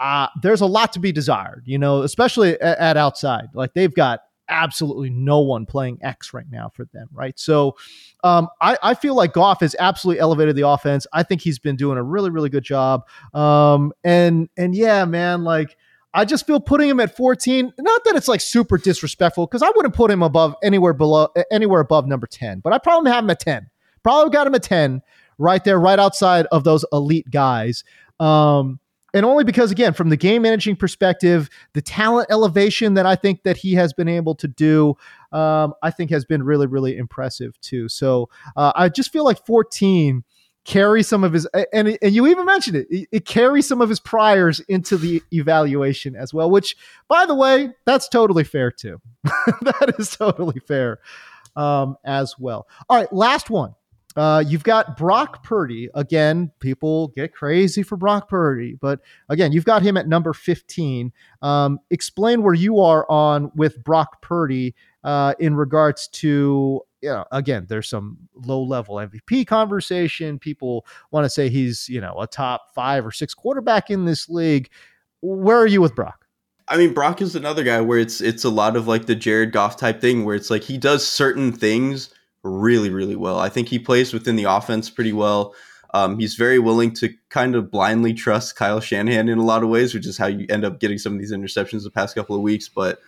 uh, 0.00 0.28
there's 0.42 0.60
a 0.60 0.66
lot 0.66 0.92
to 0.92 1.00
be 1.00 1.12
desired, 1.12 1.62
you 1.66 1.78
know, 1.78 2.02
especially 2.02 2.60
at, 2.60 2.78
at, 2.78 2.96
outside. 2.96 3.46
Like 3.54 3.74
they've 3.74 3.94
got 3.94 4.20
absolutely 4.48 5.10
no 5.10 5.40
one 5.40 5.66
playing 5.66 5.98
X 6.02 6.34
right 6.34 6.46
now 6.50 6.70
for 6.74 6.84
them, 6.92 7.08
right? 7.12 7.38
So 7.38 7.76
um, 8.24 8.48
I, 8.60 8.76
I 8.82 8.94
feel 8.94 9.14
like 9.14 9.32
Goff 9.32 9.60
has 9.60 9.76
absolutely 9.78 10.20
elevated 10.20 10.56
the 10.56 10.66
offense. 10.66 11.06
I 11.12 11.22
think 11.22 11.40
he's 11.40 11.58
been 11.58 11.76
doing 11.76 11.98
a 11.98 12.02
really, 12.02 12.30
really 12.30 12.48
good 12.48 12.64
job. 12.64 13.02
Um, 13.32 13.92
and 14.04 14.48
and 14.56 14.74
yeah, 14.74 15.04
man, 15.04 15.44
like 15.44 15.76
I 16.14 16.24
just 16.24 16.46
feel 16.46 16.60
putting 16.60 16.88
him 16.88 17.00
at 17.00 17.16
14, 17.16 17.72
not 17.78 18.04
that 18.04 18.16
it's 18.16 18.28
like 18.28 18.40
super 18.40 18.76
disrespectful, 18.76 19.46
because 19.46 19.62
I 19.62 19.70
wouldn't 19.74 19.94
put 19.94 20.10
him 20.10 20.22
above 20.22 20.54
anywhere 20.62 20.92
below 20.92 21.28
anywhere 21.50 21.80
above 21.80 22.06
number 22.06 22.26
10, 22.26 22.60
but 22.60 22.72
I 22.72 22.78
probably 22.78 23.10
have 23.10 23.24
him 23.24 23.30
at 23.30 23.40
10. 23.40 23.70
Probably 24.02 24.30
got 24.30 24.46
him 24.46 24.54
a 24.54 24.60
10 24.60 25.02
right 25.38 25.62
there, 25.64 25.78
right 25.78 25.98
outside 25.98 26.46
of 26.52 26.64
those 26.64 26.84
elite 26.92 27.30
guys. 27.30 27.84
Um, 28.20 28.80
and 29.14 29.26
only 29.26 29.44
because 29.44 29.70
again 29.70 29.92
from 29.92 30.08
the 30.08 30.16
game 30.16 30.42
managing 30.42 30.76
perspective 30.76 31.48
the 31.74 31.82
talent 31.82 32.28
elevation 32.30 32.94
that 32.94 33.06
i 33.06 33.14
think 33.14 33.42
that 33.42 33.56
he 33.56 33.74
has 33.74 33.92
been 33.92 34.08
able 34.08 34.34
to 34.34 34.48
do 34.48 34.96
um, 35.32 35.74
i 35.82 35.90
think 35.90 36.10
has 36.10 36.24
been 36.24 36.42
really 36.42 36.66
really 36.66 36.96
impressive 36.96 37.58
too. 37.60 37.88
So 37.88 38.28
uh, 38.56 38.72
i 38.74 38.88
just 38.88 39.12
feel 39.12 39.24
like 39.24 39.44
14 39.44 40.24
carry 40.64 41.02
some 41.02 41.24
of 41.24 41.32
his 41.32 41.46
and, 41.72 41.98
and 42.00 42.12
you 42.14 42.26
even 42.28 42.46
mentioned 42.46 42.76
it, 42.76 42.86
it 42.90 43.08
it 43.10 43.24
carries 43.24 43.66
some 43.66 43.80
of 43.80 43.88
his 43.88 43.98
priors 43.98 44.60
into 44.60 44.96
the 44.96 45.22
evaluation 45.32 46.14
as 46.14 46.32
well 46.32 46.50
which 46.50 46.76
by 47.08 47.26
the 47.26 47.34
way 47.34 47.70
that's 47.84 48.08
totally 48.08 48.44
fair 48.44 48.70
too. 48.70 49.00
That 49.62 49.94
is 49.98 50.10
totally 50.10 50.60
fair 50.60 51.00
um, 51.56 51.96
as 52.04 52.38
well. 52.38 52.68
All 52.88 52.96
right 52.96 53.12
last 53.12 53.50
one 53.50 53.74
uh, 54.16 54.44
you've 54.46 54.64
got 54.64 54.96
Brock 54.96 55.42
Purdy. 55.42 55.88
Again, 55.94 56.50
people 56.60 57.08
get 57.08 57.32
crazy 57.32 57.82
for 57.82 57.96
Brock 57.96 58.28
Purdy, 58.28 58.76
but 58.80 59.00
again, 59.28 59.52
you've 59.52 59.64
got 59.64 59.82
him 59.82 59.96
at 59.96 60.08
number 60.08 60.32
15. 60.32 61.12
Um, 61.40 61.78
explain 61.90 62.42
where 62.42 62.54
you 62.54 62.80
are 62.80 63.10
on 63.10 63.50
with 63.54 63.82
Brock 63.82 64.20
Purdy 64.22 64.74
uh, 65.04 65.34
in 65.38 65.54
regards 65.54 66.08
to, 66.08 66.82
you 67.00 67.08
know, 67.08 67.24
again, 67.32 67.66
there's 67.68 67.88
some 67.88 68.18
low 68.34 68.62
level 68.62 68.96
MVP 68.96 69.46
conversation. 69.46 70.38
People 70.38 70.86
want 71.10 71.24
to 71.24 71.30
say 71.30 71.48
he's, 71.48 71.88
you 71.88 72.00
know, 72.00 72.14
a 72.20 72.26
top 72.26 72.74
five 72.74 73.06
or 73.06 73.10
six 73.10 73.34
quarterback 73.34 73.90
in 73.90 74.04
this 74.04 74.28
league. 74.28 74.70
Where 75.20 75.58
are 75.58 75.66
you 75.66 75.80
with 75.80 75.94
Brock? 75.94 76.26
I 76.68 76.76
mean, 76.76 76.94
Brock 76.94 77.20
is 77.20 77.34
another 77.34 77.64
guy 77.64 77.80
where 77.80 77.98
it's 77.98 78.20
it's 78.20 78.44
a 78.44 78.48
lot 78.48 78.76
of 78.76 78.86
like 78.86 79.06
the 79.06 79.16
Jared 79.16 79.52
Goff 79.52 79.76
type 79.76 80.00
thing, 80.00 80.24
where 80.24 80.36
it's 80.36 80.48
like 80.48 80.62
he 80.62 80.78
does 80.78 81.06
certain 81.06 81.52
things 81.52 82.10
really, 82.42 82.90
really 82.90 83.16
well. 83.16 83.38
I 83.38 83.48
think 83.48 83.68
he 83.68 83.78
plays 83.78 84.12
within 84.12 84.36
the 84.36 84.44
offense 84.44 84.90
pretty 84.90 85.12
well. 85.12 85.54
Um, 85.94 86.18
he's 86.18 86.34
very 86.34 86.58
willing 86.58 86.92
to 86.94 87.14
kind 87.28 87.54
of 87.54 87.70
blindly 87.70 88.14
trust 88.14 88.56
Kyle 88.56 88.80
Shanahan 88.80 89.28
in 89.28 89.38
a 89.38 89.44
lot 89.44 89.62
of 89.62 89.68
ways, 89.68 89.94
which 89.94 90.06
is 90.06 90.16
how 90.16 90.26
you 90.26 90.46
end 90.48 90.64
up 90.64 90.80
getting 90.80 90.98
some 90.98 91.12
of 91.12 91.18
these 91.18 91.32
interceptions 91.32 91.84
the 91.84 91.90
past 91.90 92.14
couple 92.14 92.34
of 92.34 92.42
weeks. 92.42 92.68
But 92.68 92.98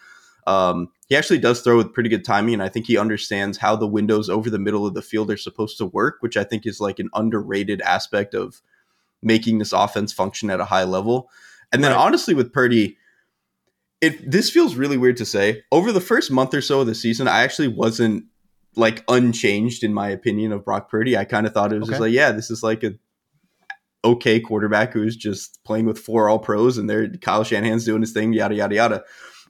um, 0.47 0.91
he 1.09 1.16
actually 1.16 1.39
does 1.39 1.62
throw 1.62 1.78
with 1.78 1.95
pretty 1.95 2.11
good 2.11 2.24
timing, 2.24 2.55
and 2.55 2.62
I 2.62 2.68
think 2.68 2.87
he 2.87 2.99
understands 2.99 3.59
how 3.59 3.76
the 3.76 3.87
windows 3.87 4.28
over 4.28 4.51
the 4.51 4.59
middle 4.59 4.87
of 4.87 4.95
the 4.95 5.03
field 5.03 5.30
are 5.30 5.39
supposed 5.39 5.78
to 5.78 5.87
work, 5.87 6.18
which 6.20 6.37
I 6.37 6.45
think 6.45 6.66
is 6.66 6.80
like 6.80 6.99
an 6.99 7.09
underrated 7.14 7.80
aspect 7.80 8.35
of 8.35 8.61
making 9.22 9.59
this 9.59 9.72
offense 9.72 10.12
function 10.12 10.51
at 10.51 10.61
a 10.61 10.66
high 10.66 10.85
level. 10.85 11.30
And 11.72 11.82
then, 11.82 11.93
right. 11.93 12.01
honestly, 12.01 12.35
with 12.35 12.53
Purdy, 12.53 12.99
it 14.03 14.30
this 14.30 14.51
feels 14.51 14.76
really 14.76 14.99
weird 14.99 15.16
to 15.16 15.24
say. 15.24 15.62
Over 15.72 15.91
the 15.91 16.01
first 16.01 16.30
month 16.30 16.53
or 16.53 16.61
so 16.61 16.82
of 16.82 16.87
the 16.87 16.95
season, 16.95 17.26
I 17.26 17.41
actually 17.41 17.68
wasn't 17.68 18.26
like 18.77 19.05
unchanged 19.09 19.85
in 19.85 19.93
my 19.93 20.09
opinion 20.09 20.53
of 20.53 20.64
Brock 20.64 20.91
Purdy. 20.91 21.16
I 21.16 21.25
kind 21.25 21.47
of 21.47 21.53
thought 21.53 21.72
it 21.72 21.79
was 21.79 21.89
okay. 21.89 21.93
just 21.93 22.01
like, 22.01 22.12
yeah, 22.12 22.33
this 22.33 22.51
is 22.51 22.62
like 22.62 22.83
a 22.83 22.95
okay 24.05 24.39
quarterback 24.39 24.93
who's 24.93 25.16
just 25.16 25.62
playing 25.64 25.87
with 25.87 25.99
four 25.99 26.29
all 26.29 26.39
pros 26.39 26.77
and 26.77 26.89
they're 26.89 27.09
Kyle 27.09 27.45
Shanahan's 27.45 27.85
doing 27.85 28.03
his 28.03 28.12
thing, 28.12 28.33
yada 28.33 28.55
yada 28.55 28.75
yada. 28.75 29.05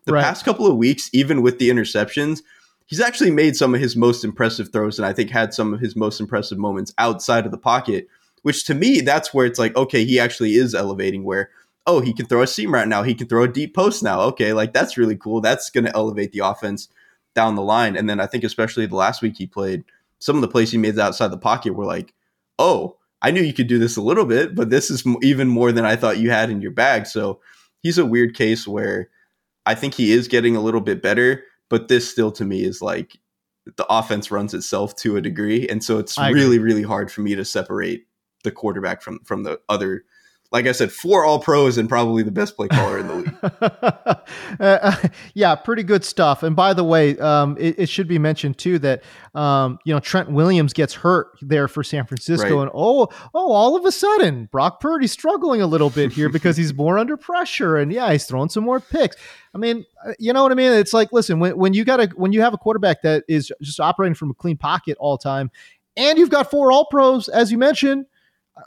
The 0.06 0.12
right. 0.12 0.22
past 0.22 0.44
couple 0.44 0.66
of 0.66 0.76
weeks, 0.76 1.10
even 1.12 1.42
with 1.42 1.58
the 1.58 1.70
interceptions, 1.70 2.42
he's 2.86 3.00
actually 3.00 3.30
made 3.30 3.56
some 3.56 3.74
of 3.74 3.80
his 3.80 3.96
most 3.96 4.24
impressive 4.24 4.70
throws 4.72 4.98
and 4.98 5.06
I 5.06 5.12
think 5.12 5.30
had 5.30 5.54
some 5.54 5.74
of 5.74 5.80
his 5.80 5.96
most 5.96 6.20
impressive 6.20 6.58
moments 6.58 6.92
outside 6.98 7.46
of 7.46 7.52
the 7.52 7.58
pocket, 7.58 8.08
which 8.42 8.64
to 8.66 8.74
me, 8.74 9.00
that's 9.00 9.32
where 9.32 9.46
it's 9.46 9.58
like, 9.58 9.74
okay, 9.76 10.04
he 10.04 10.20
actually 10.20 10.54
is 10.54 10.74
elevating 10.74 11.24
where, 11.24 11.50
oh, 11.86 12.00
he 12.00 12.12
can 12.12 12.26
throw 12.26 12.42
a 12.42 12.46
seam 12.46 12.72
right 12.72 12.88
now, 12.88 13.02
he 13.02 13.14
can 13.14 13.26
throw 13.26 13.44
a 13.44 13.48
deep 13.48 13.74
post 13.74 14.02
now. 14.02 14.20
Okay, 14.20 14.52
like 14.52 14.72
that's 14.72 14.98
really 14.98 15.16
cool. 15.16 15.40
That's 15.40 15.70
gonna 15.70 15.92
elevate 15.94 16.32
the 16.32 16.40
offense 16.40 16.88
down 17.34 17.54
the 17.54 17.62
line. 17.62 17.96
And 17.96 18.08
then 18.08 18.20
I 18.20 18.26
think 18.26 18.44
especially 18.44 18.86
the 18.86 18.96
last 18.96 19.22
week 19.22 19.36
he 19.36 19.46
played, 19.46 19.84
some 20.18 20.36
of 20.36 20.42
the 20.42 20.48
plays 20.48 20.70
he 20.70 20.78
made 20.78 20.98
outside 20.98 21.28
the 21.28 21.38
pocket 21.38 21.74
were 21.74 21.84
like, 21.84 22.14
oh, 22.58 22.96
I 23.20 23.30
knew 23.30 23.42
you 23.42 23.54
could 23.54 23.66
do 23.66 23.78
this 23.78 23.96
a 23.96 24.02
little 24.02 24.26
bit, 24.26 24.54
but 24.54 24.70
this 24.70 24.90
is 24.90 25.04
even 25.22 25.48
more 25.48 25.72
than 25.72 25.84
I 25.84 25.96
thought 25.96 26.18
you 26.18 26.30
had 26.30 26.50
in 26.50 26.60
your 26.60 26.70
bag. 26.70 27.06
So 27.06 27.40
he's 27.80 27.98
a 27.98 28.06
weird 28.06 28.34
case 28.34 28.68
where 28.68 29.08
I 29.66 29.74
think 29.74 29.94
he 29.94 30.12
is 30.12 30.28
getting 30.28 30.56
a 30.56 30.60
little 30.60 30.80
bit 30.80 31.02
better, 31.02 31.44
but 31.70 31.88
this 31.88 32.10
still 32.10 32.30
to 32.32 32.44
me 32.44 32.64
is 32.64 32.82
like 32.82 33.18
the 33.76 33.86
offense 33.88 34.30
runs 34.30 34.52
itself 34.52 34.94
to 34.96 35.16
a 35.16 35.22
degree. 35.22 35.66
And 35.68 35.82
so 35.82 35.98
it's 35.98 36.18
really, 36.18 36.58
really 36.58 36.82
hard 36.82 37.10
for 37.10 37.22
me 37.22 37.34
to 37.34 37.44
separate 37.44 38.06
the 38.42 38.50
quarterback 38.50 39.00
from 39.00 39.20
from 39.24 39.42
the 39.42 39.58
other 39.70 40.04
like 40.54 40.68
I 40.68 40.72
said, 40.72 40.92
four 40.92 41.24
All 41.24 41.40
Pros 41.40 41.78
and 41.78 41.88
probably 41.88 42.22
the 42.22 42.30
best 42.30 42.54
play 42.54 42.68
caller 42.68 42.98
in 42.98 43.08
the 43.08 43.14
league. 43.16 44.60
uh, 44.60 45.08
yeah, 45.34 45.56
pretty 45.56 45.82
good 45.82 46.04
stuff. 46.04 46.44
And 46.44 46.54
by 46.54 46.72
the 46.72 46.84
way, 46.84 47.18
um, 47.18 47.56
it, 47.58 47.74
it, 47.76 47.88
should 47.88 48.06
be 48.06 48.20
mentioned 48.20 48.56
too 48.56 48.78
that 48.78 49.02
um, 49.34 49.80
you 49.84 49.92
know 49.92 49.98
Trent 49.98 50.30
Williams 50.30 50.72
gets 50.72 50.94
hurt 50.94 51.36
there 51.42 51.66
for 51.66 51.82
San 51.82 52.06
Francisco, 52.06 52.58
right. 52.58 52.62
and 52.62 52.70
oh, 52.72 53.08
oh, 53.34 53.52
all 53.52 53.76
of 53.76 53.84
a 53.84 53.90
sudden 53.90 54.48
Brock 54.52 54.78
Purdy's 54.78 55.10
struggling 55.10 55.60
a 55.60 55.66
little 55.66 55.90
bit 55.90 56.12
here 56.12 56.28
because 56.30 56.56
he's 56.56 56.72
more 56.72 56.98
under 56.98 57.16
pressure, 57.16 57.76
and 57.76 57.92
yeah, 57.92 58.12
he's 58.12 58.24
throwing 58.24 58.48
some 58.48 58.62
more 58.62 58.78
picks. 58.78 59.16
I 59.56 59.58
mean, 59.58 59.84
uh, 60.06 60.12
you 60.20 60.32
know 60.32 60.44
what 60.44 60.52
I 60.52 60.54
mean? 60.54 60.70
It's 60.70 60.94
like, 60.94 61.12
listen, 61.12 61.40
when, 61.40 61.58
when 61.58 61.74
you 61.74 61.84
got 61.84 61.98
a 61.98 62.06
when 62.14 62.32
you 62.32 62.42
have 62.42 62.54
a 62.54 62.58
quarterback 62.58 63.02
that 63.02 63.24
is 63.26 63.50
just 63.60 63.80
operating 63.80 64.14
from 64.14 64.30
a 64.30 64.34
clean 64.34 64.56
pocket 64.56 64.96
all 65.00 65.16
the 65.16 65.22
time, 65.24 65.50
and 65.96 66.16
you've 66.16 66.30
got 66.30 66.48
four 66.48 66.70
All 66.70 66.86
Pros, 66.86 67.28
as 67.28 67.50
you 67.50 67.58
mentioned 67.58 68.06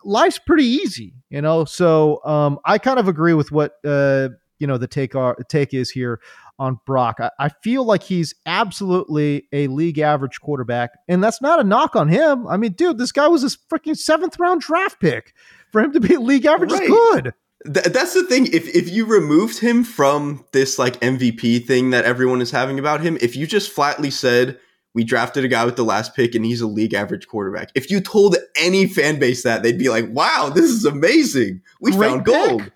life's 0.04 0.40
pretty 0.40 0.66
easy, 0.66 1.14
you 1.30 1.42
know. 1.42 1.66
So 1.66 2.24
um, 2.26 2.60
I 2.66 2.78
kind 2.78 3.00
of 3.00 3.08
agree 3.08 3.34
with 3.34 3.52
what 3.52 3.76
uh, 3.86 4.30
you 4.60 4.68
know 4.68 4.78
the 4.78 4.88
take 4.88 5.16
our 5.16 5.36
take 5.50 5.74
is 5.74 5.90
here 5.90 6.20
on 6.60 6.80
Brock. 6.86 7.18
I, 7.20 7.32
I, 7.40 7.50
feel 7.50 7.84
like 7.84 8.02
he's 8.02 8.34
absolutely 8.46 9.48
a 9.54 9.68
league 9.68 10.00
average 10.00 10.42
quarterback, 10.42 10.92
and 11.08 11.24
that's 11.24 11.42
not 11.42 11.60
a 11.60 11.64
knock 11.64 11.96
on 11.96 12.08
him. 12.08 12.48
I 12.48 12.58
mean, 12.58 12.74
dude, 12.74 12.98
this 12.98 13.12
guy 13.12 13.28
was 13.28 13.44
a 13.44 13.50
freaking 13.72 13.98
seventh 13.98 14.40
round 14.40 14.62
draft 14.62 15.00
pick. 15.00 15.34
For 15.72 15.82
him 15.82 15.92
to 15.94 16.00
be 16.00 16.16
league 16.18 16.46
average 16.46 16.72
right. 16.72 16.84
is 16.84 16.90
good. 16.90 17.34
Th- 17.66 17.86
that's 17.88 18.14
the 18.14 18.24
thing. 18.24 18.48
If 18.48 18.74
if 18.74 18.90
you 18.90 19.06
removed 19.06 19.60
him 19.60 19.84
from 19.84 20.46
this 20.54 20.80
like 20.80 21.00
MVP 21.02 21.66
thing 21.66 21.90
that 21.90 22.06
everyone 22.06 22.42
is 22.42 22.52
having 22.52 22.80
about 22.80 23.02
him, 23.02 23.18
if 23.22 23.36
you 23.36 23.46
just 23.46 23.70
flatly 23.72 24.10
said 24.10 24.60
we 24.98 25.04
drafted 25.04 25.46
a 25.46 25.48
guy 25.48 25.64
with 25.64 25.76
the 25.76 25.86
last 25.86 26.16
pick 26.16 26.34
and 26.34 26.44
he's 26.44 26.60
a 26.60 26.66
league 26.66 26.96
average 26.96 27.28
quarterback. 27.28 27.70
If 27.76 27.92
you 27.92 28.02
told 28.02 28.36
any 28.56 28.88
fan 28.88 29.20
base 29.20 29.44
that, 29.44 29.62
they'd 29.62 29.78
be 29.78 29.90
like, 29.90 30.10
wow, 30.10 30.52
this 30.52 30.66
is 30.66 30.86
amazing. 30.86 31.62
We 31.80 31.92
Great 31.92 32.10
found 32.10 32.26
pick. 32.26 32.34
gold. 32.34 32.72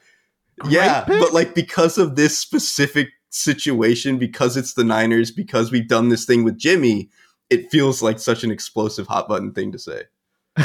Great 0.59 0.74
yeah. 0.74 1.01
Pick. 1.01 1.19
But 1.19 1.34
like 1.34 1.55
because 1.55 1.97
of 1.97 2.15
this 2.15 2.38
specific 2.38 3.07
situation, 3.32 4.19
because 4.19 4.55
it's 4.55 4.76
the 4.76 4.84
Niners, 4.84 5.32
because 5.32 5.72
we've 5.72 5.88
done 5.88 6.09
this 6.09 6.26
thing 6.26 6.43
with 6.43 6.59
Jimmy, 6.59 7.09
it 7.49 7.72
feels 7.72 8.03
like 8.03 8.19
such 8.19 8.43
an 8.43 8.51
explosive 8.51 9.07
hot 9.07 9.28
button 9.28 9.51
thing 9.51 9.72
to 9.72 9.80
say. 9.80 10.03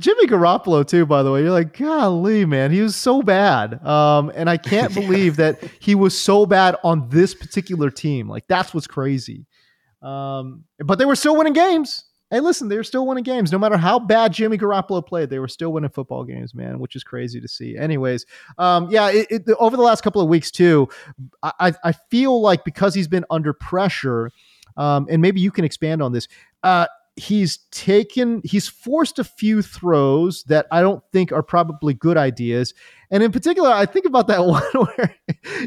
Jimmy 0.00 0.26
Garoppolo 0.26 0.86
too, 0.86 1.04
by 1.04 1.22
the 1.22 1.30
way. 1.30 1.42
You're 1.42 1.50
like, 1.50 1.76
golly, 1.76 2.46
man, 2.46 2.70
he 2.70 2.80
was 2.80 2.96
so 2.96 3.22
bad. 3.22 3.84
Um, 3.86 4.32
and 4.34 4.48
I 4.48 4.56
can't 4.58 4.94
believe 4.94 5.36
that 5.36 5.62
he 5.78 5.94
was 5.94 6.18
so 6.18 6.46
bad 6.46 6.76
on 6.82 7.08
this 7.10 7.34
particular 7.34 7.90
team. 7.90 8.28
Like 8.28 8.46
that's 8.48 8.72
what's 8.72 8.86
crazy. 8.86 9.46
Um, 10.02 10.64
but 10.78 10.98
they 10.98 11.04
were 11.04 11.16
still 11.16 11.36
winning 11.36 11.52
games. 11.52 12.04
Hey, 12.30 12.38
listen, 12.38 12.68
they 12.68 12.76
were 12.76 12.84
still 12.84 13.06
winning 13.06 13.24
games. 13.24 13.50
No 13.50 13.58
matter 13.58 13.76
how 13.76 13.98
bad 13.98 14.32
Jimmy 14.32 14.56
Garoppolo 14.56 15.04
played, 15.04 15.30
they 15.30 15.40
were 15.40 15.48
still 15.48 15.72
winning 15.72 15.90
football 15.90 16.22
games, 16.24 16.54
man, 16.54 16.78
which 16.78 16.94
is 16.94 17.02
crazy 17.02 17.40
to 17.40 17.48
see. 17.48 17.76
Anyways, 17.76 18.24
um, 18.56 18.88
yeah, 18.88 19.10
it, 19.10 19.26
it, 19.30 19.42
over 19.58 19.76
the 19.76 19.82
last 19.82 20.02
couple 20.02 20.22
of 20.22 20.28
weeks 20.28 20.52
too, 20.52 20.88
I, 21.42 21.74
I 21.82 21.92
feel 21.92 22.40
like 22.40 22.64
because 22.64 22.94
he's 22.94 23.08
been 23.08 23.24
under 23.30 23.52
pressure, 23.52 24.30
um, 24.76 25.08
and 25.10 25.20
maybe 25.20 25.40
you 25.40 25.50
can 25.50 25.64
expand 25.64 26.02
on 26.02 26.12
this. 26.12 26.28
Uh, 26.62 26.86
he's 27.20 27.58
taken 27.70 28.40
he's 28.44 28.66
forced 28.66 29.18
a 29.18 29.24
few 29.24 29.60
throws 29.60 30.42
that 30.44 30.66
I 30.72 30.80
don't 30.80 31.02
think 31.12 31.32
are 31.32 31.42
probably 31.42 31.92
good 31.92 32.16
ideas. 32.16 32.72
And 33.10 33.22
in 33.22 33.30
particular, 33.30 33.70
I 33.70 33.84
think 33.84 34.06
about 34.06 34.26
that 34.28 34.44
one 34.46 34.62
where 34.72 35.14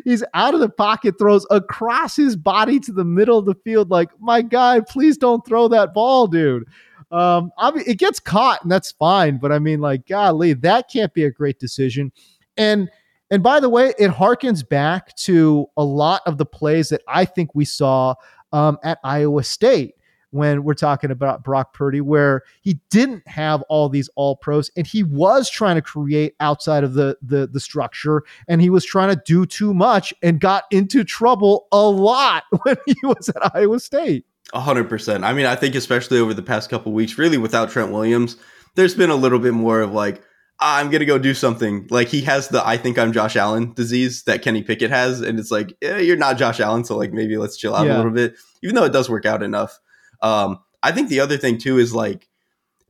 he's 0.03 0.23
out 0.33 0.55
of 0.55 0.59
the 0.59 0.69
pocket, 0.69 1.15
throws 1.19 1.45
across 1.51 2.15
his 2.15 2.35
body 2.35 2.79
to 2.81 2.91
the 2.91 3.05
middle 3.05 3.37
of 3.37 3.45
the 3.45 3.55
field, 3.55 3.91
like, 3.91 4.09
my 4.19 4.41
guy, 4.41 4.79
please 4.79 5.15
don't 5.17 5.45
throw 5.45 5.67
that 5.67 5.93
ball, 5.93 6.25
dude. 6.27 6.63
Um, 7.11 7.51
I 7.59 7.69
mean, 7.69 7.83
it 7.85 7.99
gets 7.99 8.19
caught 8.19 8.63
and 8.63 8.71
that's 8.71 8.91
fine, 8.91 9.37
but 9.37 9.51
I 9.51 9.59
mean, 9.59 9.79
like, 9.79 10.07
golly, 10.07 10.53
that 10.53 10.89
can't 10.91 11.13
be 11.13 11.23
a 11.23 11.31
great 11.31 11.59
decision. 11.59 12.11
And 12.57 12.89
and 13.29 13.41
by 13.41 13.59
the 13.59 13.69
way, 13.69 13.93
it 13.97 14.11
harkens 14.11 14.67
back 14.67 15.15
to 15.17 15.67
a 15.77 15.83
lot 15.83 16.21
of 16.25 16.37
the 16.37 16.45
plays 16.45 16.89
that 16.89 17.01
I 17.07 17.25
think 17.25 17.55
we 17.55 17.65
saw 17.65 18.13
um, 18.51 18.77
at 18.83 18.99
Iowa 19.03 19.43
State 19.43 19.95
when 20.33 20.63
we're 20.63 20.73
talking 20.73 21.11
about 21.11 21.43
Brock 21.43 21.73
Purdy, 21.73 22.01
where 22.01 22.41
he 22.61 22.79
didn't 22.89 23.27
have 23.27 23.61
all 23.69 23.87
these 23.87 24.09
all 24.15 24.35
pros 24.35 24.71
and 24.75 24.87
he 24.87 25.03
was 25.03 25.49
trying 25.49 25.75
to 25.75 25.81
create 25.81 26.35
outside 26.39 26.83
of 26.83 26.95
the, 26.95 27.17
the, 27.21 27.47
the 27.47 27.59
structure 27.59 28.23
and 28.47 28.61
he 28.61 28.69
was 28.69 28.83
trying 28.83 29.15
to 29.15 29.21
do 29.25 29.45
too 29.45 29.73
much 29.73 30.13
and 30.23 30.39
got 30.39 30.63
into 30.71 31.03
trouble 31.03 31.67
a 31.71 31.81
lot 31.81 32.43
when 32.63 32.75
he 32.85 32.95
was 33.03 33.29
at 33.29 33.55
Iowa 33.55 33.79
State. 33.79 34.25
A 34.53 34.59
hundred 34.59 34.89
percent. 34.89 35.23
I 35.23 35.33
mean, 35.33 35.45
I 35.45 35.55
think 35.55 35.75
especially 35.75 36.19
over 36.19 36.33
the 36.33 36.43
past 36.43 36.69
couple 36.69 36.91
weeks, 36.91 37.17
really 37.17 37.37
without 37.37 37.69
Trent 37.69 37.91
Williams, 37.91 38.35
there's 38.75 38.95
been 38.95 39.09
a 39.09 39.15
little 39.15 39.39
bit 39.39 39.53
more 39.53 39.81
of 39.81 39.93
like, 39.93 40.21
ah, 40.59 40.77
I'm 40.79 40.89
gonna 40.89 41.05
go 41.05 41.17
do 41.17 41.33
something. 41.33 41.87
Like 41.89 42.07
he 42.07 42.21
has 42.21 42.49
the 42.49 42.65
I 42.65 42.77
think 42.77 42.99
I'm 42.99 43.13
Josh 43.13 43.35
Allen 43.35 43.73
disease 43.73 44.23
that 44.23 44.41
Kenny 44.41 44.63
Pickett 44.63 44.91
has, 44.91 45.21
and 45.21 45.39
it's 45.39 45.51
like, 45.51 45.73
eh, 45.81 45.99
you're 45.99 46.17
not 46.17 46.37
Josh 46.37 46.59
Allen, 46.59 46.83
so 46.83 46.97
like 46.97 47.13
maybe 47.13 47.37
let's 47.37 47.57
chill 47.57 47.75
out 47.75 47.87
yeah. 47.87 47.95
a 47.95 47.97
little 47.97 48.11
bit. 48.11 48.35
Even 48.61 48.75
though 48.75 48.85
it 48.85 48.93
does 48.93 49.09
work 49.09 49.25
out 49.25 49.43
enough. 49.43 49.79
Um, 50.23 50.59
I 50.81 50.91
think 50.91 51.09
the 51.09 51.19
other 51.19 51.37
thing 51.37 51.59
too 51.59 51.77
is 51.77 51.93
like, 51.93 52.27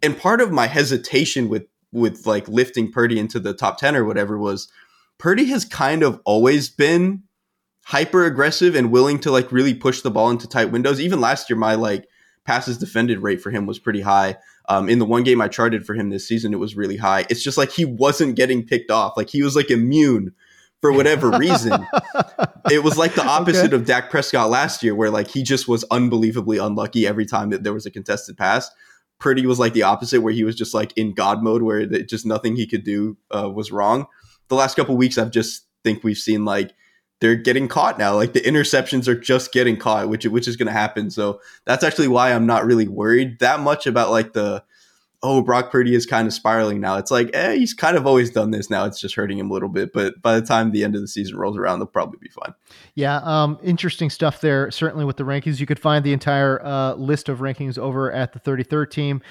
and 0.01 0.17
part 0.17 0.39
of 0.39 0.51
my 0.51 0.67
hesitation 0.67 1.49
with 1.49 1.65
with 1.91 2.25
like 2.25 2.47
lifting 2.47 2.91
Purdy 2.91 3.19
into 3.19 3.39
the 3.39 3.53
top 3.53 3.77
10 3.77 3.95
or 3.95 4.03
whatever 4.03 4.37
was 4.37 4.67
Purdy 5.19 5.45
has 5.45 5.63
kind 5.63 6.01
of 6.01 6.19
always 6.25 6.69
been 6.69 7.23
hyper 7.85 8.25
aggressive 8.25 8.75
and 8.75 8.91
willing 8.91 9.19
to 9.19 9.31
like 9.31 9.51
really 9.51 9.73
push 9.73 10.01
the 10.01 10.09
ball 10.09 10.29
into 10.29 10.47
tight 10.47 10.71
windows. 10.71 10.99
Even 10.99 11.21
last 11.21 11.49
year, 11.49 11.57
my 11.57 11.75
like 11.75 12.07
passes 12.45 12.77
defended 12.77 13.19
rate 13.19 13.41
for 13.41 13.51
him 13.51 13.65
was 13.65 13.79
pretty 13.79 14.01
high. 14.01 14.37
Um, 14.69 14.89
in 14.89 14.99
the 14.99 15.05
one 15.05 15.23
game 15.23 15.41
I 15.41 15.49
charted 15.49 15.85
for 15.85 15.93
him 15.93 16.09
this 16.09 16.27
season, 16.27 16.53
it 16.53 16.59
was 16.59 16.75
really 16.75 16.97
high. 16.97 17.25
It's 17.29 17.43
just 17.43 17.57
like 17.57 17.71
he 17.71 17.85
wasn't 17.85 18.35
getting 18.35 18.65
picked 18.65 18.91
off. 18.91 19.13
Like 19.17 19.29
he 19.29 19.43
was 19.43 19.55
like 19.55 19.69
immune 19.69 20.33
for 20.83 20.91
whatever 20.91 21.29
reason. 21.31 21.87
it 22.69 22.83
was 22.83 22.97
like 22.97 23.15
the 23.15 23.25
opposite 23.25 23.67
okay. 23.67 23.75
of 23.77 23.85
Dak 23.85 24.09
Prescott 24.09 24.49
last 24.49 24.83
year, 24.83 24.93
where 24.93 25.09
like 25.09 25.29
he 25.29 25.41
just 25.41 25.65
was 25.65 25.85
unbelievably 25.85 26.57
unlucky 26.57 27.07
every 27.07 27.25
time 27.25 27.51
that 27.51 27.63
there 27.63 27.73
was 27.73 27.85
a 27.85 27.89
contested 27.89 28.35
pass. 28.35 28.69
Purdy 29.17 29.45
was 29.45 29.59
like 29.59 29.71
the 29.71 29.83
opposite, 29.83 30.19
where 30.19 30.33
he 30.33 30.43
was 30.43 30.57
just 30.57 30.73
like 30.73 30.91
in 30.97 31.13
God 31.13 31.41
mode, 31.41 31.61
where 31.61 31.85
just 31.85 32.25
nothing 32.25 32.57
he 32.57 32.67
could 32.67 32.83
do 32.83 33.15
uh, 33.33 33.49
was 33.49 33.71
wrong. 33.71 34.07
The 34.49 34.55
last 34.55 34.75
couple 34.75 34.97
weeks, 34.97 35.17
I've 35.17 35.31
just 35.31 35.67
think 35.85 36.03
we've 36.03 36.17
seen 36.17 36.43
like 36.43 36.73
they're 37.21 37.37
getting 37.37 37.69
caught 37.69 37.97
now. 37.97 38.15
Like 38.15 38.33
the 38.33 38.41
interceptions 38.41 39.07
are 39.07 39.15
just 39.15 39.53
getting 39.53 39.77
caught, 39.77 40.09
which 40.09 40.25
which 40.25 40.49
is 40.49 40.57
going 40.57 40.67
to 40.67 40.73
happen. 40.73 41.11
So 41.11 41.39
that's 41.63 41.85
actually 41.85 42.09
why 42.09 42.33
I'm 42.33 42.45
not 42.45 42.65
really 42.65 42.89
worried 42.89 43.39
that 43.39 43.61
much 43.61 43.87
about 43.87 44.11
like 44.11 44.33
the 44.33 44.65
oh, 45.23 45.41
Brock 45.41 45.71
Purdy 45.71 45.95
is 45.95 46.05
kind 46.05 46.27
of 46.27 46.33
spiraling 46.33 46.81
now. 46.81 46.97
It's 46.97 47.09
like, 47.09 47.29
eh, 47.33 47.53
he's 47.53 47.73
kind 47.73 47.95
of 47.95 48.05
always 48.05 48.29
done 48.29 48.51
this 48.51 48.69
now. 48.69 48.83
It's 48.83 48.99
just 48.99 49.15
hurting 49.15 49.39
him 49.39 49.49
a 49.49 49.53
little 49.53 49.69
bit. 49.69 49.93
But 49.93 50.21
by 50.21 50.37
the 50.37 50.45
time 50.45 50.71
the 50.71 50.83
end 50.83 50.95
of 50.95 51.01
the 51.01 51.07
season 51.07 51.37
rolls 51.37 51.57
around, 51.57 51.79
they'll 51.79 51.87
probably 51.87 52.19
be 52.21 52.29
fine. 52.29 52.53
Yeah. 52.95 53.21
Um, 53.23 53.57
interesting 53.63 54.09
stuff 54.09 54.41
there. 54.41 54.69
Certainly 54.69 55.05
with 55.05 55.15
the 55.15 55.23
rankings, 55.23 55.61
you 55.61 55.65
could 55.65 55.79
find 55.79 56.03
the 56.03 56.11
entire 56.11 56.63
uh, 56.63 56.95
list 56.95 57.29
of 57.29 57.39
rankings 57.39 57.77
over 57.77 58.11
at 58.11 58.33
the 58.33 58.39
33rd 58.39 58.91
team. 58.91 59.21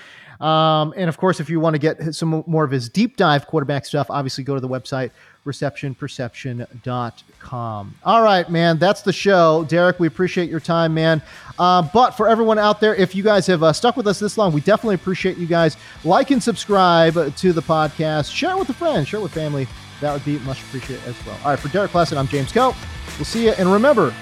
Um, 0.40 0.92
and 0.96 1.08
of 1.08 1.18
course, 1.18 1.38
if 1.38 1.48
you 1.50 1.60
want 1.60 1.74
to 1.74 1.78
get 1.78 2.14
some 2.14 2.42
more 2.46 2.64
of 2.64 2.70
his 2.70 2.88
deep 2.88 3.16
dive 3.16 3.46
quarterback 3.46 3.84
stuff, 3.84 4.08
obviously 4.10 4.42
go 4.42 4.54
to 4.54 4.60
the 4.60 4.68
website 4.68 5.10
receptionperception.com. 5.44 7.94
All 8.04 8.22
right, 8.22 8.50
man, 8.50 8.78
that's 8.78 9.02
the 9.02 9.12
show. 9.12 9.66
Derrik, 9.68 9.98
we 9.98 10.06
appreciate 10.06 10.48
your 10.48 10.60
time, 10.60 10.94
man. 10.94 11.22
Uh, 11.58 11.86
but 11.92 12.12
for 12.12 12.28
everyone 12.28 12.58
out 12.58 12.80
there, 12.80 12.94
if 12.94 13.14
you 13.14 13.22
guys 13.22 13.46
have 13.46 13.62
uh, 13.62 13.72
stuck 13.72 13.96
with 13.96 14.06
us 14.06 14.18
this 14.18 14.38
long, 14.38 14.52
we 14.52 14.60
definitely 14.60 14.94
appreciate 14.94 15.36
you 15.36 15.46
guys. 15.46 15.76
Like 16.04 16.30
and 16.30 16.42
subscribe 16.42 17.36
to 17.36 17.52
the 17.52 17.62
podcast. 17.62 18.32
Share 18.32 18.52
it 18.52 18.58
with 18.58 18.70
a 18.70 18.74
friend, 18.74 19.06
share 19.06 19.20
it 19.20 19.22
with 19.22 19.34
family. 19.34 19.66
That 20.00 20.12
would 20.12 20.24
be 20.24 20.38
much 20.40 20.62
appreciated 20.62 21.04
as 21.06 21.26
well. 21.26 21.38
All 21.44 21.50
right, 21.50 21.58
for 21.58 21.68
Derrik 21.68 21.88
Klassen, 21.88 22.16
I'm 22.16 22.26
James 22.26 22.52
Koh. 22.52 22.74
We'll 23.18 23.24
see 23.24 23.44
you. 23.44 23.52
And 23.52 23.72
remember, 23.72 24.12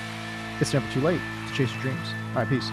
it's 0.60 0.74
never 0.74 0.90
too 0.92 1.00
late 1.00 1.20
to 1.48 1.54
chase 1.54 1.72
your 1.72 1.82
dreams. 1.82 2.08
All 2.30 2.42
right, 2.42 2.48
peace. 2.48 2.70